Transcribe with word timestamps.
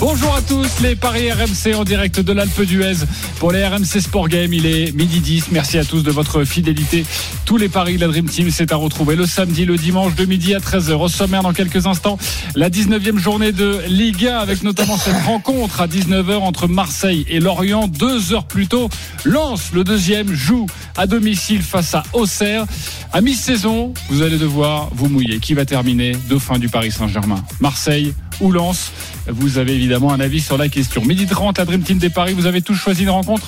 Bonjour 0.00 0.34
à 0.34 0.40
tous, 0.40 0.80
les 0.80 0.96
paris 0.96 1.30
RMC 1.30 1.74
en 1.74 1.84
direct 1.84 2.20
de 2.20 2.32
l'Alpe 2.32 2.62
d'Huez 2.62 3.04
pour 3.38 3.52
les 3.52 3.66
RMC 3.66 4.00
Sport 4.00 4.28
Game. 4.30 4.50
Il 4.54 4.64
est 4.64 4.92
midi 4.92 5.20
10. 5.20 5.50
Merci 5.52 5.76
à 5.76 5.84
tous 5.84 6.02
de 6.02 6.10
votre 6.10 6.44
fidélité. 6.44 7.04
Tous 7.44 7.58
les 7.58 7.68
paris 7.68 7.96
de 7.96 8.00
la 8.00 8.06
Dream 8.06 8.26
Team, 8.26 8.48
c'est 8.50 8.72
à 8.72 8.76
retrouver 8.76 9.14
le 9.14 9.26
samedi, 9.26 9.66
le 9.66 9.76
dimanche 9.76 10.14
de 10.14 10.24
midi 10.24 10.54
à 10.54 10.58
13h. 10.58 10.92
Au 10.94 11.08
sommaire, 11.08 11.42
dans 11.42 11.52
quelques 11.52 11.86
instants, 11.86 12.16
la 12.54 12.70
19e 12.70 13.18
journée 13.18 13.52
de 13.52 13.78
Ligue 13.88 14.26
1 14.26 14.38
avec 14.38 14.62
notamment 14.62 14.96
cette 14.96 15.20
rencontre 15.26 15.82
à 15.82 15.86
19h 15.86 16.34
entre 16.38 16.66
Marseille 16.66 17.26
et 17.28 17.38
Lorient. 17.38 17.86
Deux 17.86 18.32
heures 18.32 18.46
plus 18.46 18.68
tôt, 18.68 18.88
Lens, 19.26 19.72
le 19.74 19.84
deuxième, 19.84 20.32
joue 20.32 20.64
à 20.96 21.06
domicile 21.06 21.60
face 21.60 21.94
à 21.94 22.04
Auxerre. 22.14 22.64
À 23.12 23.20
mi-saison, 23.20 23.92
vous 24.08 24.22
allez 24.22 24.38
devoir 24.38 24.88
vous 24.94 25.10
mouiller. 25.10 25.40
Qui 25.40 25.52
va 25.52 25.66
terminer 25.66 26.12
dauphin 26.30 26.58
du 26.58 26.70
Paris 26.70 26.90
Saint-Germain? 26.90 27.44
Marseille 27.60 28.14
ou 28.40 28.52
Lens 28.52 28.92
Vous 29.28 29.58
avez 29.58 29.74
évidemment 29.74 30.12
un 30.12 30.20
avis 30.20 30.40
sur 30.40 30.56
la 30.56 30.68
question. 30.68 31.04
Midi 31.04 31.26
30, 31.26 31.58
la 31.58 31.64
Dream 31.64 31.82
Team 31.82 31.98
des 31.98 32.10
Paris, 32.10 32.34
vous 32.34 32.46
avez 32.46 32.62
tous 32.62 32.74
choisi 32.74 33.02
une 33.02 33.10
rencontre 33.10 33.46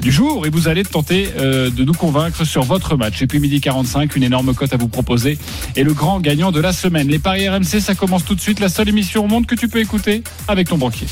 du 0.00 0.12
jour 0.12 0.46
et 0.46 0.50
vous 0.50 0.68
allez 0.68 0.84
tenter 0.84 1.28
euh, 1.38 1.70
de 1.70 1.84
nous 1.84 1.92
convaincre 1.92 2.44
sur 2.44 2.62
votre 2.62 2.96
match. 2.96 3.20
Et 3.22 3.26
puis 3.26 3.40
midi 3.40 3.60
45, 3.60 4.14
une 4.16 4.22
énorme 4.22 4.54
cote 4.54 4.72
à 4.72 4.76
vous 4.76 4.88
proposer 4.88 5.38
et 5.76 5.82
le 5.82 5.92
grand 5.92 6.20
gagnant 6.20 6.52
de 6.52 6.60
la 6.60 6.72
semaine. 6.72 7.08
Les 7.08 7.18
Paris 7.18 7.48
RMC, 7.48 7.80
ça 7.80 7.94
commence 7.94 8.24
tout 8.24 8.34
de 8.34 8.40
suite. 8.40 8.60
La 8.60 8.68
seule 8.68 8.88
émission 8.88 9.24
au 9.24 9.28
monde 9.28 9.46
que 9.46 9.54
tu 9.54 9.68
peux 9.68 9.80
écouter 9.80 10.22
avec 10.46 10.68
ton 10.68 10.78
banquier. 10.78 11.06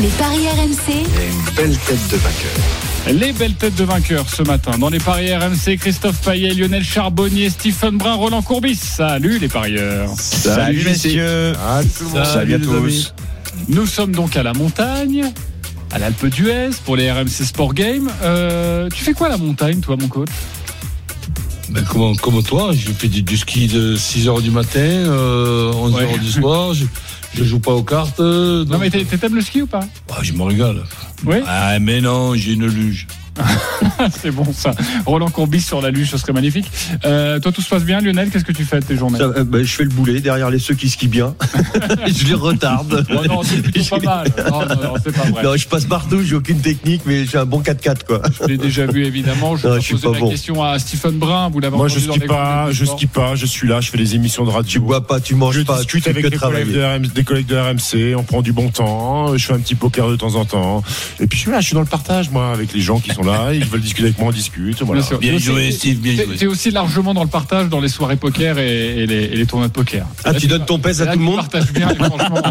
Les 0.00 0.08
paris 0.08 0.46
RMC, 0.48 0.94
une 0.94 1.54
belle 1.54 1.76
tête 1.76 2.08
de 2.10 2.16
vainqueur. 2.16 2.87
Les 3.12 3.32
belles 3.32 3.54
têtes 3.54 3.74
de 3.76 3.84
vainqueurs 3.84 4.28
ce 4.28 4.42
matin. 4.42 4.76
Dans 4.78 4.90
les 4.90 4.98
paris 4.98 5.34
RMC, 5.34 5.78
Christophe 5.78 6.20
Payet, 6.20 6.52
Lionel 6.52 6.84
Charbonnier, 6.84 7.48
Stephen 7.48 7.96
Brun, 7.96 8.14
Roland 8.14 8.42
Courbis. 8.42 8.76
Salut 8.76 9.38
les 9.38 9.48
parieurs. 9.48 10.10
Salut, 10.18 10.84
messieurs. 10.84 11.54
Salut, 12.24 12.54
à 12.54 12.58
tous. 12.58 13.14
Nous 13.68 13.86
sommes 13.86 14.12
donc 14.12 14.36
à 14.36 14.42
la 14.42 14.52
montagne, 14.52 15.24
à 15.90 15.98
l'Alpe 15.98 16.26
d'Huez 16.26 16.70
pour 16.84 16.96
les 16.96 17.10
RMC 17.10 17.44
Sport 17.44 17.72
Game. 17.72 18.10
Euh, 18.22 18.88
tu 18.94 19.02
fais 19.02 19.14
quoi 19.14 19.28
à 19.28 19.30
la 19.30 19.38
montagne, 19.38 19.80
toi, 19.80 19.96
mon 19.98 20.08
coach 20.08 20.28
ben, 21.70 21.84
comme, 21.84 22.16
comme 22.16 22.42
toi, 22.42 22.70
j'ai 22.72 22.92
fait 22.92 23.08
du, 23.08 23.22
du 23.22 23.36
ski 23.36 23.66
de 23.66 23.94
6h 23.96 24.42
du 24.42 24.50
matin, 24.50 24.78
euh, 24.80 25.70
11h 25.72 25.94
Ouais. 25.94 26.18
du 26.18 26.30
soir. 26.30 26.72
Je, 26.74 26.84
je 27.34 27.44
joue 27.44 27.58
pas 27.60 27.72
aux 27.72 27.82
cartes. 27.82 28.20
euh, 28.20 28.64
Non, 28.64 28.70
donc- 28.72 28.80
mais 28.80 28.90
t'es- 28.90 29.04
t'aimes 29.04 29.34
le 29.34 29.42
ski 29.42 29.62
ou 29.62 29.66
pas? 29.66 29.80
Ah, 30.10 30.18
je 30.22 30.32
me 30.32 30.42
régale. 30.42 30.82
Oui? 31.26 31.36
Ah, 31.46 31.78
mais 31.78 32.00
non, 32.00 32.34
j'ai 32.34 32.52
une 32.52 32.66
luge. 32.66 33.06
C'est 34.20 34.30
bon 34.30 34.46
ça. 34.52 34.72
Roland 35.06 35.28
Courbis 35.28 35.60
sur 35.60 35.80
la 35.80 35.90
luge, 35.90 36.10
ce 36.10 36.18
serait 36.18 36.32
magnifique. 36.32 36.70
Euh, 37.04 37.38
toi, 37.40 37.52
tout 37.52 37.62
se 37.62 37.68
passe 37.68 37.84
bien, 37.84 38.00
Lionel? 38.00 38.30
Qu'est-ce 38.30 38.44
que 38.44 38.52
tu 38.52 38.64
fais 38.64 38.80
de 38.80 38.84
tes 38.84 38.96
journées? 38.96 39.18
Ça, 39.18 39.24
euh, 39.24 39.44
bah, 39.44 39.62
je 39.62 39.72
fais 39.72 39.84
le 39.84 39.90
boulet 39.90 40.20
derrière 40.20 40.50
les 40.50 40.58
ceux 40.58 40.74
qui 40.74 40.88
skient 40.88 41.08
bien. 41.08 41.34
je 42.06 42.24
les 42.26 42.34
retarde. 42.34 43.06
Oh 43.10 43.26
non, 43.26 43.42
c'est 43.42 43.62
plutôt 43.62 43.96
pas 43.96 43.98
mal. 43.98 44.28
Non, 44.48 44.60
non, 44.60 44.82
non, 44.82 44.94
c'est 45.02 45.14
pas 45.14 45.24
vrai. 45.24 45.42
Non, 45.42 45.56
je 45.56 45.68
passe 45.68 45.84
partout, 45.84 46.22
j'ai 46.22 46.34
aucune 46.34 46.60
technique, 46.60 47.02
mais 47.04 47.26
j'ai 47.26 47.38
un 47.38 47.44
bon 47.44 47.60
4x4 47.60 48.04
quoi. 48.06 48.22
Je 48.40 48.46
l'ai 48.46 48.56
déjà 48.56 48.86
vu 48.86 49.04
évidemment. 49.04 49.56
Je 49.56 49.68
vais 49.68 49.80
je 49.80 49.92
poser 49.92 50.10
la 50.10 50.20
bon. 50.20 50.30
question 50.30 50.62
à 50.62 50.78
Stephen 50.78 51.18
Brun. 51.18 51.50
Vous 51.50 51.60
l'avez 51.60 51.76
Moi, 51.76 51.88
je 51.88 51.98
skie 51.98 52.20
pas, 52.20 52.68
je 52.70 52.84
skie 52.84 53.06
pas, 53.06 53.34
je 53.34 53.46
suis 53.46 53.68
là, 53.68 53.80
je 53.80 53.90
fais 53.90 53.98
des 53.98 54.14
émissions 54.14 54.44
de 54.44 54.50
Tu 54.50 54.56
radio. 54.56 54.80
bois 54.82 55.06
pas, 55.06 55.20
tu 55.20 55.34
manges 55.34 55.58
Je 55.58 55.62
pas, 55.62 55.74
tu 55.74 55.98
discute 55.98 56.04
fais 56.04 56.10
avec 56.10 56.24
que 56.24 56.28
des 56.28 56.36
collègues, 56.36 56.72
de. 56.72 56.82
RM 56.82 57.06
des 57.06 57.24
collègues 57.24 57.46
de 57.46 57.56
RMC, 57.56 58.16
on 58.16 58.22
prend 58.22 58.42
du 58.42 58.52
bon 58.52 58.68
temps, 58.70 59.36
je 59.36 59.44
fais 59.44 59.52
un 59.54 59.60
petit 59.60 59.74
poker 59.74 60.08
de 60.08 60.16
temps 60.16 60.34
en 60.36 60.44
temps. 60.44 60.82
Et 61.20 61.26
puis 61.26 61.36
je 61.36 61.42
suis 61.42 61.50
là, 61.50 61.60
je 61.60 61.66
suis 61.66 61.74
dans 61.74 61.80
le 61.80 61.86
partage, 61.86 62.30
moi, 62.30 62.50
avec 62.52 62.72
les 62.72 62.80
gens 62.80 62.98
qui 63.00 63.12
sont 63.12 63.22
là, 63.22 63.27
ils 63.52 63.64
veulent 63.64 63.80
discuter 63.80 64.08
avec 64.08 64.18
moi, 64.18 64.28
on 64.28 64.32
discute. 64.32 64.82
Voilà. 64.82 65.00
Bien 65.00 65.08
sûr. 65.08 65.18
Bien 65.18 65.32
Mais 65.32 65.38
joué, 65.38 65.70
c'est- 65.70 65.78
Steve, 65.78 65.98
bien 66.00 66.14
joué. 66.24 66.36
T'es 66.36 66.46
aussi 66.46 66.70
largement 66.70 67.14
dans 67.14 67.22
le 67.24 67.28
partage 67.28 67.68
dans 67.68 67.80
les 67.80 67.88
soirées 67.88 68.16
poker 68.16 68.58
et, 68.58 69.02
et 69.02 69.06
les, 69.06 69.24
et 69.24 69.36
les 69.36 69.46
tournois 69.46 69.68
de 69.68 69.72
poker. 69.72 70.06
Ah, 70.24 70.34
tu 70.34 70.46
donnes 70.46 70.64
ton 70.66 70.78
pèse 70.78 71.02
à 71.02 71.06
Là, 71.06 71.12
tout 71.14 71.18
le 71.20 71.24
tu 71.24 71.30
monde 71.30 71.46
bien, 71.74 71.88
franchement. 71.94 72.42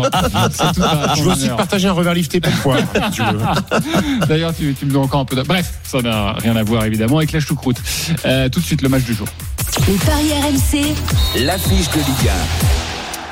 c'est 0.52 0.74
tout 0.74 0.84
à 0.84 1.14
Je 1.16 1.24
veux 1.24 1.32
aussi 1.32 1.44
honneur. 1.46 1.58
partager 1.58 1.88
un 1.88 1.92
revers 1.94 2.14
lifté 2.14 2.40
parfois, 2.40 2.78
si 3.12 3.12
tu 3.12 3.22
veux. 3.24 4.26
D'ailleurs, 4.28 4.56
tu, 4.56 4.74
tu 4.78 4.86
me 4.86 4.92
donnes 4.92 5.04
encore 5.04 5.22
un 5.22 5.26
peu 5.26 5.36
de... 5.36 5.44
Bref, 5.44 5.74
ça 5.84 6.02
n'a 6.02 6.34
rien 6.34 6.56
à 6.56 6.64
voir 6.64 6.86
évidemment 6.86 7.18
avec 7.18 7.32
la 7.32 7.40
choucroute. 7.40 7.78
Euh, 8.26 8.50
tout 8.50 8.60
de 8.60 8.66
suite, 8.66 8.82
le 8.82 8.90
match 8.90 9.04
du 9.04 9.14
jour. 9.14 9.28
les 9.88 9.94
paris 9.96 10.32
RMC, 10.42 11.44
L'affiche 11.46 11.90
de 11.92 11.98
Ligue 11.98 12.32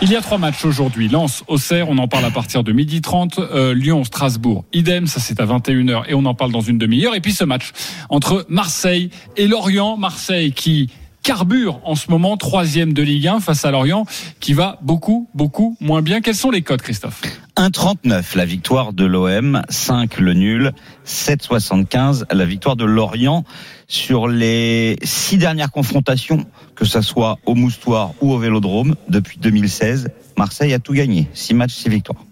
Il 0.02 0.12
y 0.12 0.16
a 0.18 0.22
trois 0.22 0.38
matchs 0.38 0.66
aujourd'hui. 0.66 1.08
Lens, 1.08 1.44
Auxerre, 1.48 1.90
on 1.90 1.98
en 1.98 2.08
parle 2.08 2.26
à 2.26 2.30
partir 2.30 2.64
de 2.64 2.74
12h30. 2.74 3.40
Euh, 3.40 3.74
Lyon, 3.74 4.04
Strasbourg, 4.04 4.66
idem, 4.74 5.08
ça 5.08 5.22
c'est 5.22 5.40
à 5.40 5.46
21h 5.46 6.04
et 6.10 6.14
on 6.14 6.26
en 6.26 6.34
parle 6.34 6.52
dans 6.52 6.62
une 6.62 6.78
demi-heure. 6.78 7.16
Et 7.16 7.22
puis 7.22 7.32
ce 7.32 7.46
match 7.46 7.72
entre 8.10 8.46
Marseille 8.50 9.10
et 9.38 9.48
Lorient. 9.48 9.96
Marseille 9.96 10.52
qui 10.52 10.90
carbure 11.26 11.82
en 11.84 11.96
ce 11.96 12.12
moment, 12.12 12.38
troisième 12.38 12.94
de 12.94 13.02
Ligue 13.02 13.28
1 13.28 13.40
face 13.40 13.66
à 13.66 13.72
Lorient, 13.72 14.06
qui 14.40 14.54
va 14.54 14.78
beaucoup, 14.84 15.28
beaucoup 15.34 15.76
moins 15.82 16.04
bien. 16.04 16.22
Quels 16.22 16.36
sont 16.36 16.52
les 16.52 16.62
codes, 16.62 16.84
Christophe 16.84 17.24
1,39 17.58 18.38
la 18.38 18.46
victoire 18.46 18.94
de 18.94 19.06
l'OM, 19.06 19.64
5 19.68 20.20
le 20.20 20.34
nul, 20.34 20.72
7,75 21.08 22.26
la 22.32 22.46
victoire 22.46 22.76
de 22.76 22.86
Lorient. 22.86 23.44
Sur 23.88 24.28
les 24.28 24.98
six 25.04 25.38
dernières 25.38 25.72
confrontations, 25.72 26.46
que 26.76 26.86
ça 26.86 27.02
soit 27.02 27.40
au 27.48 27.56
Moustoir 27.56 28.12
ou 28.22 28.32
au 28.32 28.38
Vélodrome, 28.38 28.96
depuis 29.10 29.40
2016, 29.40 30.10
Marseille 30.38 30.74
a 30.74 30.80
tout 30.80 30.94
gagné. 30.94 31.28
6 31.34 31.56
matchs, 31.56 31.74
6 31.74 31.90
victoires. 31.90 32.24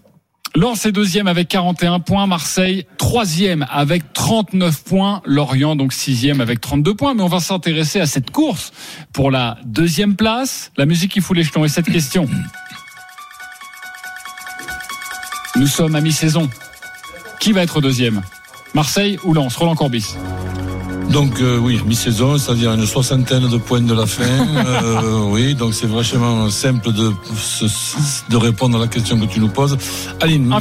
Lens 0.56 0.86
est 0.86 0.92
deuxième 0.92 1.26
avec 1.26 1.48
41 1.48 1.98
points, 1.98 2.28
Marseille 2.28 2.86
troisième 2.96 3.66
avec 3.70 4.12
39 4.12 4.84
points, 4.84 5.20
Lorient 5.24 5.74
donc 5.74 5.92
sixième 5.92 6.40
avec 6.40 6.60
32 6.60 6.94
points. 6.94 7.14
Mais 7.14 7.22
on 7.22 7.28
va 7.28 7.40
s'intéresser 7.40 8.00
à 8.00 8.06
cette 8.06 8.30
course 8.30 8.72
pour 9.12 9.32
la 9.32 9.58
deuxième 9.64 10.14
place. 10.14 10.70
La 10.76 10.86
musique 10.86 11.10
qui 11.10 11.20
fout 11.20 11.36
les 11.36 11.42
jetons 11.42 11.64
et 11.64 11.68
cette 11.68 11.90
question. 11.90 12.28
Nous 15.56 15.66
sommes 15.66 15.96
à 15.96 16.00
mi-saison. 16.00 16.48
Qui 17.40 17.52
va 17.52 17.62
être 17.62 17.80
deuxième? 17.80 18.22
Marseille 18.74 19.18
ou 19.24 19.34
Lens? 19.34 19.56
Roland 19.56 19.74
Corbis. 19.74 20.14
Donc, 21.10 21.40
euh, 21.40 21.58
oui, 21.58 21.80
mi-saison, 21.86 22.38
c'est-à-dire 22.38 22.72
une 22.72 22.86
soixantaine 22.86 23.48
de 23.48 23.56
points 23.58 23.80
de 23.80 23.94
la 23.94 24.06
fin. 24.06 24.24
Euh, 24.84 25.24
oui, 25.30 25.54
donc 25.54 25.72
c'est 25.74 25.86
vachement 25.86 26.48
simple 26.50 26.92
de, 26.92 27.12
de 28.30 28.36
répondre 28.36 28.76
à 28.76 28.80
la 28.80 28.86
question 28.86 29.18
que 29.18 29.24
tu 29.26 29.40
nous 29.40 29.48
poses. 29.48 29.76
Un. 30.20 30.38
Ma- 30.38 30.58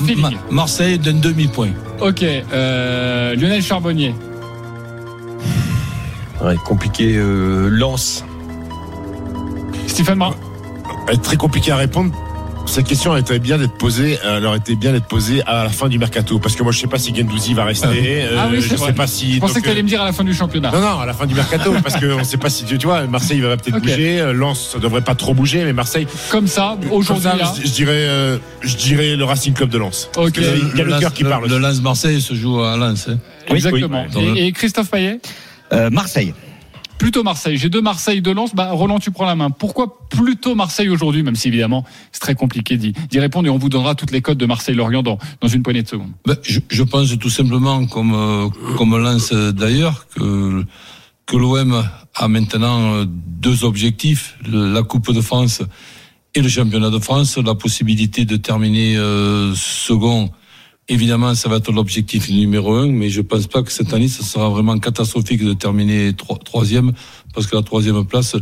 Marseille 0.51 0.97
d'un 0.99 1.13
demi-point. 1.13 1.69
Ok, 2.01 2.23
euh, 2.23 3.35
Lionel 3.35 3.61
Charbonnier. 3.61 4.13
Ouais, 6.43 6.55
compliqué, 6.65 7.15
euh, 7.15 7.69
lance. 7.69 8.23
Stéphane 9.87 10.21
est 11.11 11.21
très 11.21 11.37
compliqué 11.37 11.71
à 11.71 11.77
répondre. 11.77 12.11
Cette 12.65 12.87
question 12.87 13.15
était 13.15 13.37
bien 13.39 13.59
d'être 13.59 13.77
posée, 13.77 14.17
euh, 14.25 14.37
elle 14.37 14.45
aurait 14.47 14.57
été 14.57 14.75
bien 14.75 14.93
d'être 14.93 15.05
posée 15.05 15.43
à 15.45 15.63
la 15.65 15.69
fin 15.69 15.89
du 15.89 15.99
mercato. 15.99 16.39
Parce 16.39 16.55
que 16.55 16.63
moi, 16.63 16.71
je 16.71 16.79
sais 16.79 16.87
pas 16.87 16.97
si 16.97 17.13
Gendouzi 17.13 17.53
va 17.53 17.65
rester. 17.65 17.87
euh, 18.23 18.35
Ah 18.39 18.47
oui, 18.49 18.61
c'est 18.61 18.69
je 18.69 18.75
vrai. 18.75 18.87
sais 18.87 18.93
pas 18.93 19.05
si. 19.05 19.35
Je 19.35 19.39
pensais 19.39 19.55
donc, 19.55 19.63
que 19.63 19.67
tu 19.67 19.71
allais 19.71 19.81
euh, 19.81 19.83
me 19.83 19.87
dire 19.89 20.01
à 20.01 20.05
la 20.05 20.11
fin 20.13 20.23
du 20.23 20.33
championnat. 20.33 20.71
Non, 20.71 20.81
non, 20.81 20.99
à 20.99 21.05
la 21.05 21.13
fin 21.13 21.27
du 21.27 21.35
mercato, 21.35 21.71
parce 21.83 21.97
qu'on 21.99 22.23
sait 22.23 22.37
pas 22.37 22.49
si 22.49 22.63
tu, 22.65 22.77
tu 22.79 22.87
vois, 22.87 23.05
Marseille 23.05 23.41
va 23.41 23.57
peut-être 23.57 23.79
bouger, 23.79 24.19
euh, 24.21 24.33
Lens 24.33 24.69
ça 24.73 24.79
devrait 24.79 25.01
pas 25.01 25.13
trop 25.13 25.35
bouger, 25.35 25.63
mais 25.65 25.73
Marseille, 25.73 26.07
Comme 26.31 26.47
ça, 26.47 26.75
aujourd'hui 26.89 27.29
je, 27.61 27.67
je 27.67 27.73
dirais, 27.73 27.91
euh, 27.93 28.37
je 28.61 28.75
dirais 28.75 29.15
le 29.17 29.23
Racing 29.25 29.53
Club 29.53 29.69
de 29.69 29.77
Lens. 29.77 30.09
Ok. 30.17 30.37
Il 30.37 30.77
y 30.77 30.81
a 30.81 30.83
le 30.85 30.99
cœur 30.99 31.13
qui 31.13 31.23
parle. 31.23 31.47
Le. 31.47 31.59
Lens 31.59 31.79
Marseille 31.81 32.21
se 32.21 32.33
joue 32.33 32.61
à 32.63 32.75
Lens. 32.75 33.07
hein. 33.09 33.17
Exactement. 33.49 34.05
oui. 34.15 34.33
Et, 34.37 34.47
et 34.47 34.51
Christophe 34.51 34.89
Payet? 34.89 35.19
Euh, 35.73 35.89
Marseille. 35.91 36.33
Plutôt 36.97 37.23
Marseille. 37.23 37.57
J'ai 37.57 37.69
deux 37.69 37.81
Marseille, 37.81 38.21
deux 38.21 38.33
Lens. 38.33 38.53
Bah, 38.55 38.71
Roland, 38.71 38.99
tu 38.99 39.11
prends 39.11 39.25
la 39.25 39.35
main. 39.35 39.49
Pourquoi 39.49 39.99
plutôt 40.09 40.55
Marseille 40.55 40.89
aujourd'hui, 40.89 41.23
même 41.23 41.35
si 41.35 41.47
évidemment 41.47 41.85
c'est 42.11 42.19
très 42.19 42.35
compliqué 42.35 42.77
d'y 42.77 43.19
répondre 43.19 43.47
et 43.47 43.49
on 43.49 43.57
vous 43.57 43.69
donnera 43.69 43.95
toutes 43.95 44.11
les 44.11 44.21
codes 44.21 44.37
de 44.37 44.45
Marseille-Lorient 44.45 45.03
dans, 45.03 45.17
dans 45.41 45.47
une 45.47 45.63
poignée 45.63 45.83
de 45.83 45.87
secondes. 45.87 46.11
Ben, 46.25 46.37
je, 46.43 46.83
pense 46.83 47.17
tout 47.17 47.29
simplement, 47.29 47.85
comme, 47.87 48.13
euh, 48.13 48.97
Lens 48.97 49.31
euh, 49.33 49.51
d'ailleurs, 49.51 50.07
que, 50.15 50.65
que 51.25 51.37
l'OM 51.37 51.83
a 52.15 52.27
maintenant 52.27 52.93
euh, 52.93 53.05
deux 53.07 53.63
objectifs, 53.63 54.37
la 54.47 54.83
Coupe 54.83 55.11
de 55.11 55.21
France 55.21 55.61
et 56.35 56.41
le 56.41 56.49
Championnat 56.49 56.89
de 56.89 56.99
France, 56.99 57.37
la 57.37 57.55
possibilité 57.55 58.25
de 58.25 58.37
terminer 58.37 58.97
second. 59.55 60.31
Évidemment, 60.89 61.33
ça 61.33 61.47
va 61.47 61.57
être 61.57 61.71
l'objectif 61.71 62.29
numéro 62.29 62.73
un, 62.73 62.87
mais 62.87 63.09
je 63.09 63.21
pense 63.21 63.47
pas 63.47 63.63
que 63.63 63.71
cette 63.71 63.93
année, 63.93 64.09
ce 64.09 64.21
sera 64.21 64.49
vraiment 64.49 64.77
catastrophique 64.79 65.43
de 65.43 65.53
terminer 65.53 66.11
tro- 66.13 66.37
troisième, 66.37 66.91
parce 67.33 67.47
que 67.47 67.55
la 67.55 67.61
troisième 67.61 68.03
place, 68.05 68.35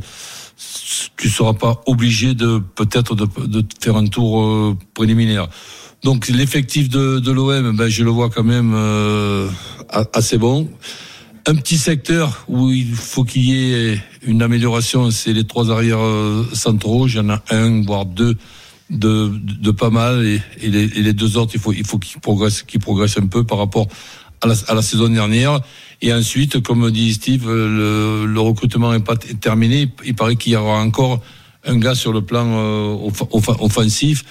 tu 1.17 1.29
seras 1.29 1.53
pas 1.53 1.81
obligé 1.85 2.33
de 2.33 2.59
peut-être 2.75 3.15
de, 3.15 3.27
de 3.45 3.63
faire 3.79 3.95
un 3.95 4.07
tour 4.07 4.41
euh, 4.41 4.77
préliminaire. 4.95 5.49
Donc 6.03 6.29
l'effectif 6.29 6.89
de, 6.89 7.19
de 7.19 7.31
l'OM, 7.31 7.75
ben, 7.75 7.88
je 7.88 8.03
le 8.03 8.09
vois 8.09 8.31
quand 8.31 8.44
même 8.44 8.73
euh, 8.75 9.47
assez 10.13 10.39
bon. 10.39 10.67
Un 11.45 11.55
petit 11.55 11.77
secteur 11.77 12.44
où 12.47 12.71
il 12.71 12.94
faut 12.94 13.23
qu'il 13.23 13.45
y 13.45 13.73
ait 13.73 14.01
une 14.23 14.41
amélioration, 14.41 15.11
c'est 15.11 15.33
les 15.33 15.44
trois 15.44 15.69
arrières 15.71 16.03
euh, 16.03 16.44
centraux. 16.53 17.07
J'en 17.07 17.29
ai 17.29 17.37
un, 17.51 17.83
voire 17.83 18.05
deux 18.05 18.35
de, 18.91 19.31
de 19.35 19.71
pas 19.71 19.89
mal 19.89 20.25
et, 20.25 20.41
et, 20.61 20.69
les, 20.69 20.83
et 20.83 21.01
les 21.01 21.13
deux 21.13 21.38
autres, 21.38 21.53
il 21.55 21.59
faut, 21.59 21.73
il 21.73 21.85
faut 21.85 21.97
qu'ils 21.97 22.19
progressent, 22.19 22.63
qu'ils 22.63 22.81
progressent 22.81 23.17
un 23.17 23.27
peu 23.27 23.43
par 23.43 23.57
rapport 23.57 23.88
à 24.41 24.47
la, 24.47 24.55
à 24.67 24.73
la 24.75 24.81
saison 24.81 25.07
dernière. 25.07 25.61
Et 26.01 26.13
ensuite, 26.13 26.61
comme 26.61 26.91
dit 26.91 27.13
Steve, 27.13 27.47
le, 27.47 28.25
le 28.25 28.39
recrutement 28.39 28.91
n'est 28.91 28.99
pas 28.99 29.15
terminé. 29.15 29.89
Il 30.05 30.15
paraît 30.15 30.35
qu'il 30.35 30.53
y 30.53 30.55
aura 30.55 30.81
encore 30.81 31.21
un 31.65 31.77
gars 31.77 31.95
sur 31.95 32.11
le 32.13 32.21
plan 32.21 32.45
euh, 32.47 32.95
off- 33.07 33.23
off- 33.31 33.57
offensif. 33.61 34.23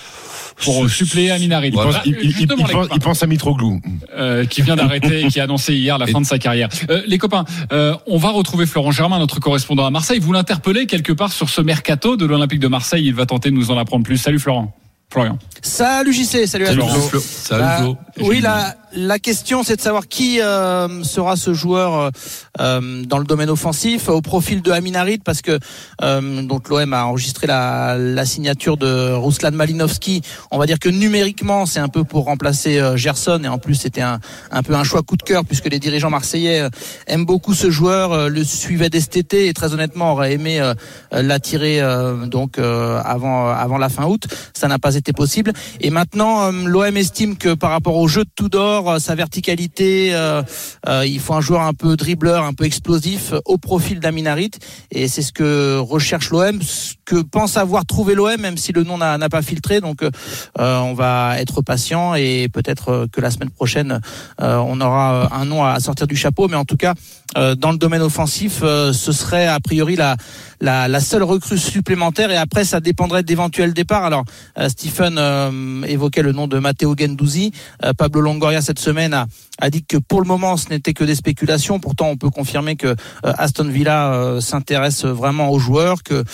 Pour 0.64 0.90
suppléer 0.90 1.30
Aminarit. 1.30 1.70
Voilà. 1.70 2.02
Il, 2.04 2.12
il- 2.20 2.24
il- 2.24 2.30
Justement, 2.32 2.64
il 2.64 2.66
les 2.66 2.72
pense, 2.74 2.82
copains. 2.88 2.94
il 2.96 3.00
pense 3.00 3.22
à 3.22 3.26
Mitroglou. 3.26 3.80
euh, 4.14 4.44
qui 4.44 4.60
vient 4.60 4.76
d'arrêter 4.76 5.22
et 5.24 5.28
qui 5.28 5.40
a 5.40 5.44
annoncé 5.44 5.74
hier 5.74 5.96
la 5.96 6.06
fin 6.06 6.20
de 6.20 6.26
sa 6.26 6.38
carrière. 6.38 6.68
Euh, 6.90 7.00
les 7.06 7.16
copains, 7.16 7.46
euh, 7.72 7.94
on 8.06 8.18
va 8.18 8.28
retrouver 8.30 8.66
Florent 8.66 8.90
Germain, 8.90 9.18
notre 9.18 9.40
correspondant 9.40 9.86
à 9.86 9.90
Marseille. 9.90 10.18
Vous 10.18 10.32
l'interpellez 10.34 10.84
quelque 10.86 11.12
part 11.14 11.32
sur 11.32 11.48
ce 11.48 11.62
mercato 11.62 12.16
de 12.16 12.26
l'Olympique 12.26 12.60
de 12.60 12.68
Marseille. 12.68 13.06
Il 13.06 13.14
va 13.14 13.24
tenter 13.24 13.50
de 13.50 13.54
nous 13.54 13.70
en 13.70 13.78
apprendre 13.78 14.04
plus. 14.04 14.18
Salut 14.18 14.38
Florent. 14.38 14.76
Florian. 15.10 15.38
Salut 15.62 16.12
JC, 16.12 16.46
salut, 16.46 16.64
à 16.66 16.68
Salut, 16.68 16.80
tous. 16.82 17.08
Flo. 17.08 17.20
Salut, 17.20 17.62
Bah, 17.62 17.78
Flo. 17.78 17.96
Oui, 18.20 18.40
la, 18.40 18.74
la 18.94 19.18
question 19.18 19.62
c'est 19.62 19.76
de 19.76 19.80
savoir 19.80 20.08
qui 20.08 20.40
euh, 20.40 21.02
sera 21.04 21.36
ce 21.36 21.54
joueur 21.54 22.10
euh, 22.60 23.04
dans 23.04 23.18
le 23.18 23.24
domaine 23.24 23.50
offensif 23.50 24.08
au 24.08 24.20
profil 24.20 24.62
de 24.62 24.70
Amin 24.70 24.94
Harit 24.94 25.18
parce 25.18 25.42
que 25.42 25.58
euh, 26.02 26.42
donc 26.42 26.68
l'OM 26.68 26.92
a 26.92 27.04
enregistré 27.04 27.46
la, 27.46 27.96
la 27.98 28.24
signature 28.24 28.76
de 28.76 29.12
Ruslan 29.12 29.52
Malinovski. 29.52 30.22
On 30.50 30.58
va 30.58 30.66
dire 30.66 30.78
que 30.78 30.88
numériquement 30.88 31.66
c'est 31.66 31.80
un 31.80 31.88
peu 31.88 32.04
pour 32.04 32.24
remplacer 32.24 32.78
euh, 32.78 32.96
Gerson 32.96 33.40
et 33.44 33.48
en 33.48 33.58
plus 33.58 33.74
c'était 33.76 34.00
un, 34.00 34.20
un 34.50 34.62
peu 34.62 34.74
un 34.74 34.84
choix 34.84 35.02
coup 35.02 35.16
de 35.16 35.22
cœur 35.22 35.44
puisque 35.44 35.66
les 35.66 35.78
dirigeants 35.78 36.10
marseillais 36.10 36.60
euh, 36.60 36.68
aiment 37.06 37.26
beaucoup 37.26 37.54
ce 37.54 37.70
joueur, 37.70 38.12
euh, 38.12 38.28
le 38.28 38.44
suivaient 38.44 38.90
dès 38.90 39.00
cet 39.00 39.16
été 39.16 39.48
et 39.48 39.54
très 39.54 39.72
honnêtement 39.72 40.12
auraient 40.12 40.32
aimé 40.32 40.60
euh, 40.60 40.74
l'attirer 41.12 41.80
euh, 41.80 42.26
donc 42.26 42.58
euh, 42.58 43.00
avant 43.04 43.48
avant 43.48 43.78
la 43.78 43.88
fin 43.88 44.06
août. 44.06 44.26
Ça 44.54 44.68
n'a 44.68 44.78
pas 44.78 44.94
été 44.94 45.12
possible. 45.12 45.52
Et 45.80 45.90
maintenant, 45.90 46.44
euh, 46.44 46.52
l'OM 46.66 46.96
estime 46.96 47.36
que 47.36 47.54
par 47.54 47.70
rapport 47.70 47.96
au 47.96 48.08
jeu 48.10 48.24
de 48.24 48.30
Tudor, 48.34 48.90
euh, 48.90 48.98
sa 48.98 49.14
verticalité, 49.14 50.10
euh, 50.12 50.42
euh, 50.88 51.06
il 51.06 51.20
faut 51.20 51.34
un 51.34 51.40
joueur 51.40 51.62
un 51.62 51.72
peu 51.72 51.96
dribbleur, 51.96 52.44
un 52.44 52.52
peu 52.52 52.64
explosif, 52.64 53.32
au 53.46 53.56
profil 53.56 54.00
d'Aminarit. 54.00 54.50
Et 54.90 55.06
c'est 55.06 55.22
ce 55.22 55.32
que 55.32 55.78
recherche 55.78 56.30
l'OM, 56.30 56.60
ce 56.60 56.94
que 57.04 57.22
pense 57.22 57.56
avoir 57.56 57.86
trouvé 57.86 58.14
l'OM, 58.14 58.36
même 58.40 58.56
si 58.56 58.72
le 58.72 58.82
nom 58.82 58.98
n'a 58.98 59.28
pas 59.28 59.42
filtré. 59.42 59.80
Donc, 59.80 60.04
on 60.58 60.94
va 60.94 61.40
être 61.40 61.62
patient 61.62 62.14
et 62.14 62.48
peut-être 62.52 63.06
que 63.12 63.20
la 63.20 63.30
semaine 63.30 63.50
prochaine, 63.50 64.00
on 64.38 64.80
aura 64.80 65.34
un 65.34 65.44
nom 65.44 65.64
à 65.64 65.78
sortir 65.80 66.06
du 66.06 66.16
chapeau. 66.16 66.48
Mais 66.48 66.56
en 66.56 66.64
tout 66.64 66.76
cas, 66.76 66.94
dans 67.34 67.72
le 67.72 67.78
domaine 67.78 68.02
offensif, 68.02 68.60
ce 68.60 69.12
serait 69.12 69.46
a 69.46 69.60
priori 69.60 69.96
la, 69.96 70.16
la, 70.60 70.88
la 70.88 71.00
seule 71.00 71.22
recrue 71.22 71.58
supplémentaire. 71.58 72.30
Et 72.30 72.36
après, 72.36 72.64
ça 72.64 72.80
dépendrait 72.80 73.22
d'éventuels 73.22 73.74
départs. 73.74 74.04
Alors, 74.04 74.24
Stephen 74.68 75.84
évoquait 75.86 76.22
le 76.22 76.32
nom 76.32 76.48
de 76.48 76.58
Matteo 76.58 76.94
Gendouzi. 76.96 77.52
Euh, 77.90 77.92
Pablo 77.96 78.20
Longoria 78.20 78.60
cette 78.62 78.78
semaine 78.78 79.12
a, 79.14 79.26
a 79.60 79.70
dit 79.70 79.82
que 79.84 79.96
pour 79.96 80.20
le 80.20 80.26
moment, 80.28 80.56
ce 80.56 80.68
n'était 80.70 80.92
que 80.94 81.04
des 81.04 81.14
spéculations. 81.14 81.78
Pourtant, 81.80 82.06
on 82.08 82.16
peut 82.16 82.30
confirmer 82.30 82.76
que 82.76 82.86
euh, 82.88 82.94
Aston 83.22 83.64
Villa 83.68 84.12
euh, 84.12 84.40
s'intéresse 84.40 85.04
vraiment 85.04 85.50
aux 85.50 85.58
joueurs, 85.58 86.02
que 86.02 86.24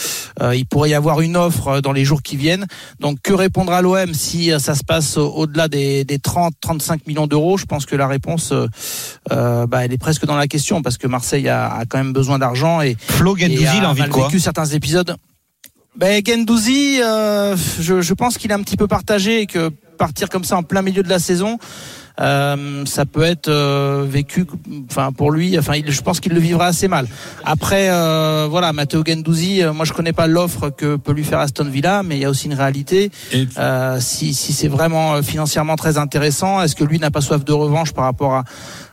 il 0.54 0.66
pourrait 0.66 0.90
y 0.90 0.94
avoir 0.94 1.20
une 1.22 1.36
offre 1.36 1.80
dans 1.80 1.92
les 1.92 2.04
jours 2.04 2.22
qui 2.22 2.36
viennent. 2.36 2.66
Donc, 3.00 3.18
que 3.22 3.32
répondra 3.32 3.80
l'OM 3.82 4.12
si 4.14 4.50
ça 4.60 4.74
se 4.74 4.84
passe 4.84 5.16
au- 5.16 5.32
au-delà 5.32 5.66
des, 5.68 6.04
des 6.04 6.18
30-35 6.18 7.00
millions 7.06 7.26
d'euros? 7.26 7.56
Je 7.56 7.64
pense 7.64 7.86
que 7.86 7.96
la 7.96 8.06
réponse, 8.06 8.52
euh, 8.52 9.66
bah, 9.66 9.84
elle 9.84 9.92
est 9.92 9.98
presque 9.98 10.26
dans 10.26 10.36
la 10.36 10.46
question 10.46 10.82
parce 10.82 10.98
que 10.98 11.06
Marseille 11.06 11.48
a, 11.48 11.72
a 11.72 11.84
quand 11.86 11.98
même 11.98 12.12
besoin 12.12 12.38
d'argent 12.38 12.80
et 12.82 12.96
Flo 13.00 13.36
et 13.36 13.40
Gendouzi, 13.40 13.62
il 13.78 13.84
a 13.84 13.90
envie 13.90 14.00
de 14.02 14.06
mal 14.06 14.10
quoi? 14.10 14.26
vécu 14.26 14.40
certains 14.40 14.66
épisodes. 14.66 15.16
Ben 15.96 16.22
Gendouzi, 16.26 17.00
euh, 17.02 17.56
je, 17.80 18.02
je 18.02 18.14
pense 18.14 18.36
qu'il 18.36 18.50
est 18.50 18.54
un 18.54 18.62
petit 18.62 18.76
peu 18.76 18.86
partagé 18.86 19.40
et 19.42 19.46
que 19.46 19.70
partir 19.96 20.28
comme 20.28 20.44
ça 20.44 20.56
en 20.56 20.62
plein 20.62 20.82
milieu 20.82 21.02
de 21.02 21.08
la 21.08 21.18
saison, 21.18 21.58
euh, 22.18 22.86
ça 22.86 23.04
peut 23.04 23.24
être 23.24 23.48
euh, 23.48 24.06
vécu, 24.08 24.46
enfin 24.90 25.12
pour 25.12 25.30
lui, 25.30 25.58
enfin 25.58 25.74
il, 25.74 25.90
je 25.90 26.00
pense 26.00 26.18
qu'il 26.18 26.32
le 26.32 26.40
vivra 26.40 26.66
assez 26.66 26.88
mal. 26.88 27.06
Après, 27.44 27.90
euh, 27.90 28.46
voilà, 28.48 28.72
Matteo 28.72 29.02
Gendouzi, 29.06 29.62
euh, 29.62 29.74
moi 29.74 29.84
je 29.84 29.92
connais 29.92 30.14
pas 30.14 30.26
l'offre 30.26 30.70
que 30.70 30.96
peut 30.96 31.12
lui 31.12 31.24
faire 31.24 31.40
Aston 31.40 31.64
Villa, 31.64 32.02
mais 32.02 32.16
il 32.16 32.20
y 32.20 32.24
a 32.24 32.30
aussi 32.30 32.46
une 32.46 32.54
réalité. 32.54 33.10
Euh, 33.58 33.98
si, 34.00 34.32
si 34.32 34.54
c'est 34.54 34.68
vraiment 34.68 35.14
euh, 35.16 35.22
financièrement 35.22 35.76
très 35.76 35.98
intéressant, 35.98 36.62
est-ce 36.62 36.74
que 36.74 36.84
lui 36.84 36.98
n'a 36.98 37.10
pas 37.10 37.20
soif 37.20 37.44
de 37.44 37.52
revanche 37.52 37.92
par 37.92 38.04
rapport 38.04 38.42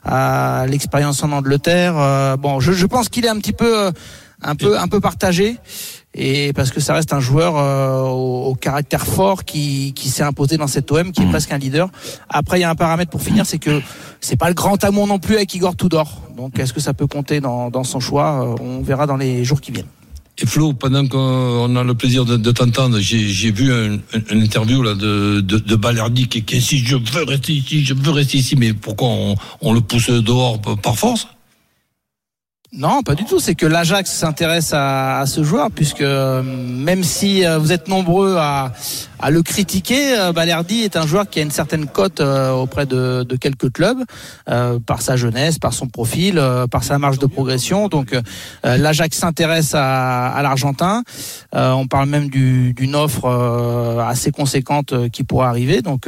à, 0.04 0.62
à 0.62 0.68
l'expérience 0.68 1.24
en 1.24 1.32
Angleterre 1.32 1.94
Euh, 1.98 2.36
Bon, 2.36 2.60
je, 2.60 2.74
je 2.74 2.86
pense 2.86 3.08
qu'il 3.08 3.24
est 3.26 3.30
un 3.30 3.38
petit 3.38 3.54
peu, 3.54 3.90
un 4.42 4.56
peu, 4.56 4.78
un 4.78 4.88
peu 4.90 5.00
partagé. 5.00 5.58
Et 6.16 6.54
parce 6.54 6.70
que 6.72 6.80
ça 6.80 6.94
reste 6.94 7.12
un 7.12 7.20
joueur 7.20 7.58
euh, 7.58 8.02
au, 8.02 8.46
au 8.52 8.56
caractère 8.56 9.06
fort 9.06 9.46
qui, 9.46 9.94
qui 9.94 10.10
s'est 10.10 10.24
imposé 10.24 10.58
dans 10.58 10.68
cet 10.68 10.92
OM, 10.92 11.12
qui 11.12 11.24
est 11.24 11.26
presque 11.26 11.52
un 11.52 11.58
leader. 11.58 11.90
Après, 12.30 12.60
il 12.60 12.62
y 12.62 12.66
a 12.66 12.70
un 12.70 12.76
paramètre 12.76 13.10
pour 13.10 13.22
finir, 13.22 13.46
c'est 13.46 13.58
que 13.58 13.82
c'est 14.22 14.38
pas 14.38 14.48
le 14.48 14.54
grand 14.54 14.84
amour 14.84 15.08
non 15.08 15.18
plus 15.18 15.36
avec 15.36 15.54
Igor 15.56 15.76
Tudor. 15.76 16.22
Donc, 16.38 16.60
est-ce 16.60 16.72
que 16.72 16.80
ça 16.82 16.94
peut 16.94 17.08
compter 17.08 17.40
dans, 17.40 17.72
dans 17.72 17.84
son 17.84 18.00
choix? 18.00 18.56
Euh, 18.60 18.64
On 18.64 18.82
verra 18.82 19.08
dans 19.08 19.18
les 19.18 19.44
jours 19.44 19.60
qui 19.60 19.72
viennent. 19.72 19.88
Et 20.40 20.46
Flo, 20.48 20.74
pendant 20.74 21.08
qu'on 21.08 21.76
a 21.76 21.84
le 21.84 21.94
plaisir 21.94 22.26
de, 22.26 22.38
de 22.38 22.52
t'entendre, 22.52 23.00
j'ai 23.00 23.20
j'ai 23.28 23.52
vu 23.52 23.72
un, 23.72 24.00
interview 24.32 24.82
là 24.82 24.96
de, 24.96 25.42
de, 25.42 25.60
de 25.60 25.76
Balerdi 25.76 26.28
qui, 26.28 26.44
qui 26.44 26.60
si 26.60 26.80
je 26.80 26.96
veux 26.96 27.24
rester 27.24 27.54
ici, 27.54 27.86
je 27.86 27.94
veux 27.94 28.12
rester 28.12 28.40
ici, 28.40 28.56
mais 28.56 28.74
pourquoi 28.74 29.10
on, 29.10 29.36
on 29.62 29.74
le 29.74 29.82
pousse 29.82 30.10
dehors 30.10 30.60
par 30.60 30.98
force? 30.98 31.28
Non, 32.76 33.04
pas 33.04 33.14
du 33.14 33.24
tout. 33.24 33.40
C'est 33.40 33.54
que 33.54 33.68
l'Ajax 33.68 34.10
s'intéresse 34.12 34.74
à, 34.74 35.20
à 35.20 35.26
ce 35.28 35.44
joueur, 35.44 35.70
puisque 35.70 36.02
euh, 36.02 36.42
même 36.42 37.04
si 37.04 37.46
euh, 37.46 37.60
vous 37.60 37.72
êtes 37.72 37.88
nombreux 37.88 38.38
à, 38.40 38.72
à 39.20 39.30
le 39.30 39.44
critiquer, 39.44 40.18
euh, 40.18 40.32
Balerdi 40.34 40.82
est 40.82 40.98
un 40.98 41.06
joueur 41.06 41.30
qui 41.30 41.38
a 41.38 41.44
une 41.44 41.52
certaine 41.52 41.86
cote 41.86 42.20
auprès 42.20 42.88
de, 42.88 43.22
de 43.30 43.36
quelques 43.36 43.72
clubs, 43.72 44.00
euh, 44.50 44.80
par 44.80 45.04
sa 45.04 45.16
jeunesse, 45.18 45.60
par 45.60 45.72
son 45.72 45.86
profil, 45.86 46.40
euh, 46.40 46.66
par 46.66 46.84
sa 46.84 46.98
marge 46.98 47.20
de 47.20 47.28
progression. 47.28 47.90
Donc 47.90 48.12
euh, 48.14 48.22
l'Ajax 48.78 49.20
s'intéresse 49.20 49.76
à, 49.76 50.30
à 50.30 50.42
l'Argentin. 50.42 51.04
On 51.54 51.86
parle 51.86 52.10
même 52.10 52.30
du- 52.30 52.74
d'une 52.74 52.96
offre 52.96 53.30
assez 54.04 54.32
conséquente 54.32 55.10
qui 55.12 55.24
pourrait 55.24 55.48
arriver. 55.48 55.84
Donc 55.84 56.08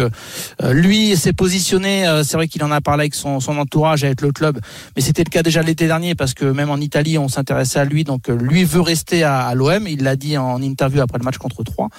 lui 0.64 1.16
s'est 1.16 1.34
positionné. 1.34 2.06
c'est 2.24 2.38
vrai 2.38 2.48
qu'il 2.48 2.64
en 2.64 2.72
a 2.72 2.82
parlé 2.82 3.02
avec 3.02 3.14
son, 3.14 3.40
son 3.40 3.56
entourage, 3.60 4.04
avec 4.04 4.22
le 4.22 4.32
club, 4.32 4.60
mais 4.96 5.04
c'était 5.04 5.24
le 5.24 5.30
cas 5.30 5.44
déjà 5.44 5.62
l'été 5.62 5.86
dernier 5.86 6.16
parce 6.16 6.34
que 6.34 6.55
même 6.56 6.72
en 6.72 6.78
Italie, 6.78 7.18
on 7.18 7.28
s'intéressait 7.28 7.80
à 7.80 7.86
lui. 7.86 8.04
Donc 8.04 8.30
euh, 8.30 8.36
lui 8.36 8.64
veut 8.64 8.82
rester 8.82 9.24
à, 9.24 9.42
à 9.46 9.54
l'OM. 9.54 9.88
Il 9.88 10.04
l'a 10.04 10.16
dit 10.16 10.38
en 10.38 10.62
interview 10.62 11.02
après 11.02 11.20
le 11.20 11.24
match 11.24 11.38
contre 11.38 11.64
3. 11.64 11.90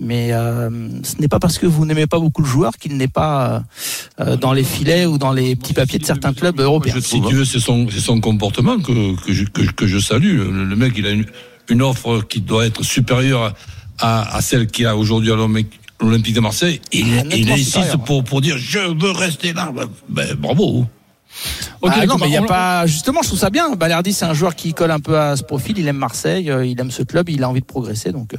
Mais 0.00 0.32
euh, 0.32 0.68
ce 1.02 1.20
n'est 1.20 1.28
pas 1.28 1.38
parce 1.38 1.58
que 1.58 1.66
vous 1.66 1.86
n'aimez 1.86 2.06
pas 2.06 2.18
beaucoup 2.18 2.42
le 2.42 2.48
joueur 2.48 2.72
qu'il 2.76 2.96
n'est 2.96 3.08
pas 3.08 3.62
euh, 4.20 4.36
dans 4.36 4.52
les 4.52 4.64
filets 4.64 5.06
ou 5.06 5.16
dans 5.16 5.32
les 5.32 5.56
petits 5.56 5.74
papiers 5.74 5.98
de 5.98 6.04
certains 6.04 6.34
clubs 6.34 6.60
européens. 6.60 6.94
Si 7.00 7.22
tu 7.22 7.34
veux, 7.34 7.44
c'est 7.44 7.60
son, 7.60 8.20
comportement 8.20 8.78
que, 8.78 9.16
que, 9.24 9.32
je, 9.32 9.44
que, 9.44 9.62
que 9.62 9.86
je 9.86 9.98
salue. 9.98 10.38
Le, 10.38 10.64
le 10.64 10.76
mec, 10.76 10.92
il 10.96 11.06
a 11.06 11.10
une, 11.10 11.24
une 11.68 11.82
offre 11.82 12.20
qui 12.28 12.40
doit 12.40 12.66
être 12.66 12.82
supérieure 12.82 13.54
à, 13.98 14.36
à 14.36 14.40
celle 14.42 14.66
qu'il 14.66 14.86
a 14.86 14.96
aujourd'hui 14.96 15.32
à 15.32 15.36
l'Olympique 15.36 15.80
l'Olympique 16.00 16.34
de 16.34 16.40
Marseille. 16.40 16.80
Il, 16.92 17.10
nettement 17.10 17.34
il 17.36 17.52
insiste 17.52 17.96
pour, 18.04 18.24
pour 18.24 18.40
dire 18.40 18.56
je 18.58 18.78
veux 18.78 19.10
rester 19.10 19.52
là. 19.52 19.72
Ben, 19.74 19.86
ben, 20.08 20.34
bravo. 20.34 20.86
Ok, 21.82 21.92
Ah 21.94 22.06
non, 22.06 22.16
mais 22.20 22.26
il 22.28 22.32
y 22.32 22.36
a 22.36 22.42
on- 22.42 22.46
pas. 22.46 22.86
Justement, 22.86 23.22
je 23.22 23.28
trouve 23.28 23.38
ça 23.38 23.48
bien. 23.50 23.74
Balerdi, 23.74 24.12
c'est 24.12 24.24
un 24.26 24.34
joueur 24.34 24.54
qui 24.54 24.74
colle 24.74 24.90
un 24.90 25.00
peu 25.00 25.18
à 25.18 25.36
ce 25.36 25.42
profil. 25.42 25.78
Il 25.78 25.88
aime 25.88 25.96
Marseille, 25.96 26.50
euh, 26.50 26.66
il 26.66 26.78
aime 26.80 26.90
ce 26.90 27.02
club, 27.02 27.28
il 27.30 27.42
a 27.42 27.48
envie 27.48 27.60
de 27.60 27.64
progresser. 27.66 28.12
Donc, 28.12 28.34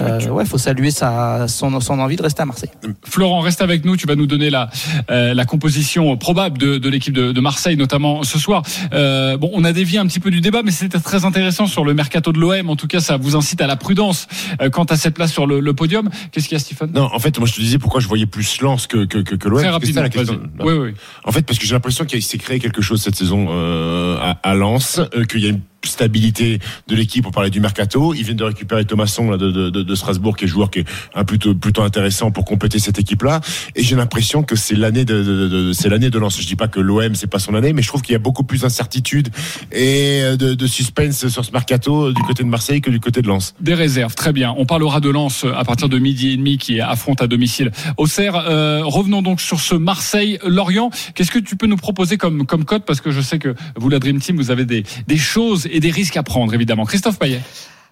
euh, 0.00 0.28
ouais, 0.28 0.44
faut 0.44 0.58
saluer 0.58 0.90
sa, 0.90 1.46
son, 1.48 1.78
son 1.80 1.98
envie 2.00 2.16
de 2.16 2.22
rester 2.22 2.42
à 2.42 2.46
Marseille. 2.46 2.70
Florent, 3.04 3.40
reste 3.40 3.60
avec 3.62 3.84
nous. 3.84 3.96
Tu 3.96 4.06
vas 4.06 4.16
nous 4.16 4.26
donner 4.26 4.50
la, 4.50 4.68
euh, 5.10 5.32
la 5.34 5.44
composition 5.44 6.16
probable 6.16 6.58
de, 6.58 6.78
de 6.78 6.88
l'équipe 6.88 7.14
de, 7.14 7.30
de 7.32 7.40
Marseille, 7.40 7.76
notamment 7.76 8.22
ce 8.24 8.38
soir. 8.38 8.62
Euh, 8.92 9.36
bon, 9.36 9.50
on 9.54 9.64
a 9.64 9.72
dévié 9.72 9.98
un 10.00 10.06
petit 10.06 10.20
peu 10.20 10.30
du 10.30 10.40
débat, 10.40 10.62
mais 10.64 10.70
c'était 10.72 10.98
très 10.98 11.24
intéressant 11.24 11.66
sur 11.66 11.84
le 11.84 11.94
mercato 11.94 12.32
de 12.32 12.38
l'OM. 12.40 12.68
En 12.70 12.76
tout 12.76 12.88
cas, 12.88 13.00
ça 13.00 13.16
vous 13.16 13.36
incite 13.36 13.60
à 13.60 13.66
la 13.66 13.76
prudence 13.76 14.26
euh, 14.60 14.70
quant 14.70 14.84
à 14.84 14.96
cette 14.96 15.14
place 15.14 15.32
sur 15.32 15.46
le, 15.46 15.60
le 15.60 15.72
podium. 15.74 16.10
Qu'est-ce 16.32 16.48
qu'il 16.48 16.56
y 16.56 16.60
a, 16.60 16.64
Stephen 16.64 16.90
Non, 16.92 17.08
en 17.12 17.18
fait, 17.18 17.38
moi 17.38 17.46
je 17.46 17.54
te 17.54 17.60
disais 17.60 17.78
pourquoi 17.78 18.00
je 18.00 18.08
voyais 18.08 18.26
plus 18.26 18.60
Lens 18.60 18.86
que, 18.86 19.04
que, 19.04 19.18
que, 19.18 19.34
que 19.36 19.48
l'OM. 19.48 19.58
Très 19.58 19.68
que 19.68 19.72
rapidement, 19.72 20.02
la 20.02 20.08
question. 20.08 20.40
Oui, 20.60 20.72
oui. 20.72 20.94
En 21.24 21.32
fait, 21.32 21.42
parce 21.42 21.58
que 21.58 21.66
j'ai 21.66 21.74
l'impression 21.74 22.04
qu'il 22.04 22.22
s'est 22.22 22.38
créé 22.38 22.58
quelque 22.58 22.71
chose 22.80 23.02
cette 23.02 23.16
saison 23.16 23.48
euh, 23.50 24.16
à, 24.18 24.38
à 24.42 24.54
Lens, 24.54 25.00
euh, 25.14 25.24
qu'il 25.24 25.40
y 25.40 25.46
a 25.46 25.50
une 25.50 25.60
stabilité 25.84 26.58
de 26.88 26.96
l'équipe. 26.96 27.26
On 27.26 27.30
parlait 27.30 27.50
du 27.50 27.60
mercato. 27.60 28.14
Ils 28.14 28.24
viennent 28.24 28.36
de 28.36 28.44
récupérer 28.44 28.84
Thomasson 28.84 29.30
là, 29.30 29.36
de, 29.36 29.50
de, 29.50 29.70
de, 29.70 29.94
Strasbourg, 29.94 30.36
qui 30.36 30.44
est 30.44 30.48
joueur 30.48 30.70
qui 30.70 30.80
est 30.80 30.84
un 31.14 31.24
plutôt 31.24 31.54
plutôt 31.54 31.82
intéressant 31.82 32.30
pour 32.30 32.44
compléter 32.44 32.78
cette 32.78 32.98
équipe-là. 32.98 33.40
Et 33.76 33.82
j'ai 33.82 33.96
l'impression 33.96 34.42
que 34.42 34.56
c'est 34.56 34.74
l'année 34.74 35.04
de, 35.04 35.22
de, 35.22 35.72
c'est 35.72 35.88
l'année 35.88 36.10
de 36.10 36.18
Lens. 36.18 36.40
Je 36.40 36.46
dis 36.46 36.56
pas 36.56 36.68
que 36.68 36.80
l'OM 36.80 37.14
c'est 37.14 37.26
pas 37.26 37.38
son 37.38 37.54
année, 37.54 37.72
mais 37.72 37.82
je 37.82 37.88
trouve 37.88 38.02
qu'il 38.02 38.12
y 38.12 38.16
a 38.16 38.20
beaucoup 38.20 38.44
plus 38.44 38.62
d'incertitude 38.62 39.28
et 39.72 40.20
euh, 40.22 40.36
de, 40.36 40.66
suspense 40.66 41.28
sur 41.28 41.44
ce 41.44 41.52
mercato 41.52 42.06
euh, 42.06 42.12
du 42.12 42.22
côté 42.22 42.42
de 42.42 42.48
Marseille 42.48 42.80
que 42.80 42.90
du 42.90 43.00
côté 43.00 43.22
de 43.22 43.28
Lens. 43.28 43.54
Des 43.60 43.74
réserves, 43.74 44.14
très 44.14 44.32
bien. 44.32 44.54
On 44.56 44.64
parlera 44.64 45.00
de 45.00 45.10
Lens 45.10 45.44
à 45.54 45.64
partir 45.64 45.88
de 45.88 45.98
midi 45.98 46.30
et 46.30 46.36
demi 46.36 46.58
qui 46.58 46.80
affronte 46.80 47.20
à 47.22 47.26
domicile 47.26 47.70
Auxerre. 47.96 48.36
Euh, 48.36 48.82
revenons 48.84 49.22
donc 49.22 49.40
sur 49.40 49.60
ce 49.60 49.74
Marseille-Lorient. 49.74 50.90
Qu'est-ce 51.14 51.30
que 51.30 51.38
tu 51.38 51.56
peux 51.56 51.66
nous 51.66 51.76
proposer 51.76 52.16
comme, 52.16 52.46
comme 52.46 52.64
code 52.64 52.84
Parce 52.84 53.00
que 53.00 53.10
je 53.10 53.20
sais 53.20 53.38
que 53.38 53.54
vous, 53.76 53.88
la 53.88 53.98
Dream 53.98 54.20
Team, 54.20 54.36
vous 54.36 54.50
avez 54.50 54.64
des, 54.64 54.84
des 55.06 55.16
choses 55.16 55.66
et 55.72 55.80
des 55.80 55.90
risques 55.90 56.16
à 56.16 56.22
prendre, 56.22 56.54
évidemment. 56.54 56.84
Christophe 56.84 57.18
Payet. 57.18 57.40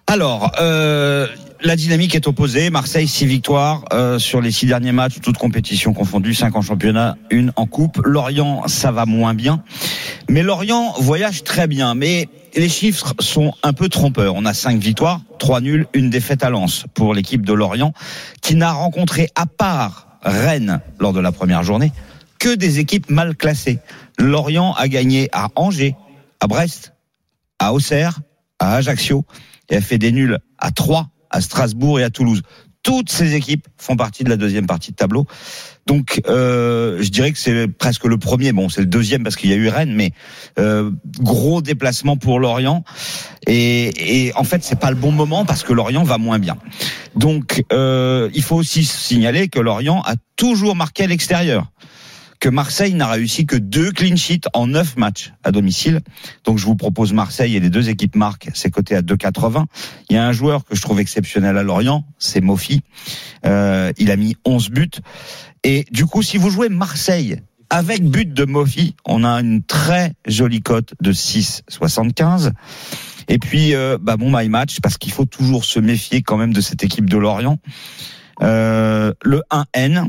Alors, 0.07 0.51
euh, 0.59 1.27
la 1.61 1.75
dynamique 1.75 2.15
est 2.15 2.27
opposée. 2.27 2.69
Marseille, 2.69 3.07
6 3.07 3.25
victoires 3.25 3.85
euh, 3.93 4.19
sur 4.19 4.41
les 4.41 4.51
six 4.51 4.65
derniers 4.65 4.91
matchs, 4.91 5.19
toutes 5.21 5.37
compétitions 5.37 5.93
confondues, 5.93 6.33
5 6.33 6.55
en 6.55 6.61
championnat, 6.61 7.17
une 7.29 7.51
en 7.55 7.65
coupe. 7.65 8.01
Lorient, 8.03 8.67
ça 8.67 8.91
va 8.91 9.05
moins 9.05 9.33
bien. 9.33 9.63
Mais 10.29 10.43
Lorient 10.43 10.93
voyage 10.99 11.43
très 11.43 11.67
bien. 11.67 11.95
Mais 11.95 12.29
les 12.55 12.69
chiffres 12.69 13.13
sont 13.19 13.53
un 13.63 13.73
peu 13.73 13.89
trompeurs. 13.89 14.35
On 14.35 14.45
a 14.45 14.53
5 14.53 14.79
victoires, 14.79 15.21
3 15.39 15.61
nuls, 15.61 15.87
une 15.93 16.09
défaite 16.09 16.43
à 16.43 16.49
Lens 16.49 16.85
pour 16.93 17.13
l'équipe 17.13 17.45
de 17.45 17.53
Lorient, 17.53 17.93
qui 18.41 18.55
n'a 18.55 18.71
rencontré, 18.71 19.29
à 19.35 19.45
part 19.45 20.07
Rennes 20.23 20.81
lors 20.99 21.13
de 21.13 21.19
la 21.19 21.31
première 21.31 21.63
journée, 21.63 21.91
que 22.37 22.53
des 22.53 22.79
équipes 22.79 23.09
mal 23.09 23.35
classées. 23.35 23.79
Lorient 24.19 24.73
a 24.73 24.87
gagné 24.87 25.29
à 25.31 25.49
Angers, 25.55 25.95
à 26.39 26.47
Brest, 26.47 26.93
à 27.61 27.73
Auxerre, 27.73 28.19
à 28.59 28.75
Ajaccio, 28.75 29.23
et 29.69 29.77
a 29.77 29.81
fait 29.81 29.99
des 29.99 30.11
nuls 30.11 30.39
à 30.57 30.71
Troyes, 30.71 31.07
à 31.29 31.41
Strasbourg 31.41 31.99
et 31.99 32.03
à 32.03 32.09
Toulouse. 32.09 32.41
Toutes 32.81 33.11
ces 33.11 33.35
équipes 33.35 33.67
font 33.77 33.95
partie 33.95 34.23
de 34.23 34.29
la 34.29 34.37
deuxième 34.37 34.65
partie 34.65 34.89
de 34.89 34.95
tableau. 34.95 35.27
Donc, 35.85 36.19
euh, 36.27 36.97
je 36.99 37.09
dirais 37.09 37.31
que 37.31 37.37
c'est 37.37 37.67
presque 37.67 38.05
le 38.05 38.17
premier. 38.17 38.51
Bon, 38.51 38.69
c'est 38.69 38.81
le 38.81 38.87
deuxième 38.87 39.23
parce 39.23 39.35
qu'il 39.35 39.51
y 39.51 39.53
a 39.53 39.55
eu 39.55 39.67
Rennes, 39.67 39.93
mais 39.93 40.11
euh, 40.57 40.89
gros 41.19 41.61
déplacement 41.61 42.17
pour 42.17 42.39
Lorient. 42.39 42.83
Et, 43.45 44.25
et 44.25 44.33
en 44.33 44.43
fait, 44.43 44.63
c'est 44.63 44.79
pas 44.79 44.89
le 44.89 44.97
bon 44.97 45.11
moment 45.11 45.45
parce 45.45 45.63
que 45.63 45.73
Lorient 45.73 46.03
va 46.03 46.17
moins 46.17 46.39
bien. 46.39 46.57
Donc, 47.15 47.63
euh, 47.71 48.31
il 48.33 48.41
faut 48.41 48.55
aussi 48.55 48.83
signaler 48.83 49.47
que 49.47 49.59
Lorient 49.59 50.01
a 50.01 50.15
toujours 50.35 50.75
marqué 50.75 51.03
à 51.03 51.07
l'extérieur 51.07 51.71
que 52.41 52.49
Marseille 52.49 52.95
n'a 52.95 53.07
réussi 53.07 53.45
que 53.45 53.55
deux 53.55 53.91
clean 53.91 54.15
sheets 54.15 54.47
en 54.53 54.65
neuf 54.65 54.97
matchs 54.97 55.31
à 55.43 55.51
domicile. 55.51 56.01
Donc 56.43 56.57
je 56.57 56.65
vous 56.65 56.75
propose 56.75 57.13
Marseille 57.13 57.55
et 57.55 57.59
les 57.59 57.69
deux 57.69 57.87
équipes 57.87 58.15
marquent, 58.15 58.49
c'est 58.55 58.71
coté 58.71 58.95
à 58.95 59.01
2,80. 59.01 59.65
Il 60.09 60.15
y 60.15 60.19
a 60.19 60.27
un 60.27 60.31
joueur 60.31 60.65
que 60.65 60.75
je 60.75 60.81
trouve 60.81 60.99
exceptionnel 60.99 61.55
à 61.55 61.63
Lorient, 61.63 62.03
c'est 62.17 62.41
Mofi. 62.41 62.81
Euh, 63.45 63.93
il 63.99 64.09
a 64.09 64.15
mis 64.15 64.35
11 64.43 64.71
buts. 64.71 64.89
Et 65.63 65.85
du 65.91 66.07
coup, 66.07 66.23
si 66.23 66.37
vous 66.37 66.49
jouez 66.49 66.69
Marseille 66.69 67.37
avec 67.69 68.03
but 68.03 68.33
de 68.33 68.45
Mofi, 68.45 68.95
on 69.05 69.23
a 69.23 69.33
une 69.33 69.61
très 69.61 70.13
jolie 70.25 70.63
cote 70.63 70.95
de 70.99 71.13
6,75. 71.13 72.53
Et 73.27 73.37
puis, 73.37 73.75
euh, 73.75 73.99
bah 74.01 74.17
bon 74.17 74.35
my 74.35 74.49
match 74.49 74.79
parce 74.81 74.97
qu'il 74.97 75.11
faut 75.11 75.25
toujours 75.25 75.63
se 75.63 75.79
méfier 75.79 76.23
quand 76.23 76.37
même 76.37 76.53
de 76.53 76.61
cette 76.61 76.83
équipe 76.83 77.07
de 77.07 77.17
Lorient. 77.17 77.59
Euh, 78.41 79.13
le 79.21 79.43
1N, 79.51 80.07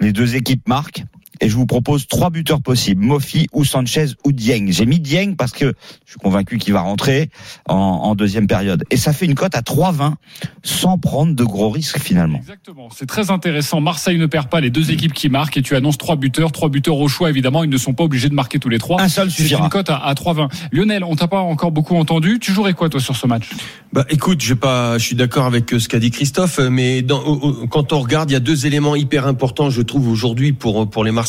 les 0.00 0.12
deux 0.12 0.34
équipes 0.34 0.68
marquent 0.68 1.04
et 1.40 1.48
je 1.48 1.56
vous 1.56 1.66
propose 1.66 2.06
trois 2.06 2.30
buteurs 2.30 2.60
possibles, 2.60 3.04
Mofi 3.04 3.46
ou 3.52 3.64
Sanchez 3.64 4.06
ou 4.24 4.32
Dieng. 4.32 4.70
J'ai 4.70 4.86
mis 4.86 5.00
Dieng 5.00 5.34
parce 5.36 5.52
que 5.52 5.74
je 6.04 6.10
suis 6.10 6.20
convaincu 6.20 6.58
qu'il 6.58 6.72
va 6.72 6.80
rentrer 6.80 7.30
en, 7.68 7.74
en, 7.74 8.14
deuxième 8.14 8.46
période. 8.46 8.84
Et 8.90 8.96
ça 8.96 9.12
fait 9.12 9.26
une 9.26 9.34
cote 9.34 9.54
à 9.54 9.60
3,20 9.60 10.14
sans 10.62 10.98
prendre 10.98 11.34
de 11.34 11.44
gros 11.44 11.70
risques 11.70 11.98
finalement. 11.98 12.38
Exactement, 12.38 12.88
c'est 12.94 13.06
très 13.06 13.30
intéressant. 13.30 13.80
Marseille 13.80 14.18
ne 14.18 14.26
perd 14.26 14.48
pas 14.48 14.60
les 14.60 14.70
deux 14.70 14.90
équipes 14.90 15.12
qui 15.12 15.28
marquent 15.28 15.56
et 15.56 15.62
tu 15.62 15.76
annonces 15.76 15.98
trois 15.98 16.16
buteurs, 16.16 16.52
trois 16.52 16.68
buteurs 16.68 16.98
au 16.98 17.08
choix 17.08 17.30
évidemment, 17.30 17.64
ils 17.64 17.70
ne 17.70 17.78
sont 17.78 17.94
pas 17.94 18.04
obligés 18.04 18.28
de 18.28 18.34
marquer 18.34 18.58
tous 18.58 18.68
les 18.68 18.78
trois. 18.78 19.00
Un 19.00 19.08
seul 19.08 19.30
suffira. 19.30 19.60
C'est 19.60 19.64
une 19.64 19.70
cote 19.70 19.90
à, 19.90 19.96
à 19.96 20.14
3,20. 20.14 20.48
Lionel, 20.72 21.04
on 21.04 21.16
t'a 21.16 21.28
pas 21.28 21.40
encore 21.40 21.70
beaucoup 21.70 21.96
entendu. 21.96 22.38
Tu 22.40 22.52
jouerais 22.52 22.74
quoi 22.74 22.88
toi 22.88 23.00
sur 23.00 23.16
ce 23.16 23.26
match? 23.26 23.48
Bah 23.92 24.04
écoute, 24.10 24.42
je 24.42 24.54
pas, 24.54 24.98
je 24.98 25.04
suis 25.04 25.16
d'accord 25.16 25.46
avec 25.46 25.70
ce 25.70 25.88
qu'a 25.88 25.98
dit 25.98 26.10
Christophe, 26.10 26.58
mais 26.58 27.02
dans, 27.02 27.66
quand 27.70 27.92
on 27.92 28.00
regarde, 28.00 28.30
il 28.30 28.34
y 28.34 28.36
a 28.36 28.40
deux 28.40 28.66
éléments 28.66 28.96
hyper 28.96 29.26
importants, 29.26 29.70
je 29.70 29.82
trouve 29.82 30.08
aujourd'hui 30.08 30.52
pour 30.52 30.88
pour 30.90 31.04
les 31.04 31.12
Marseillais. 31.12 31.27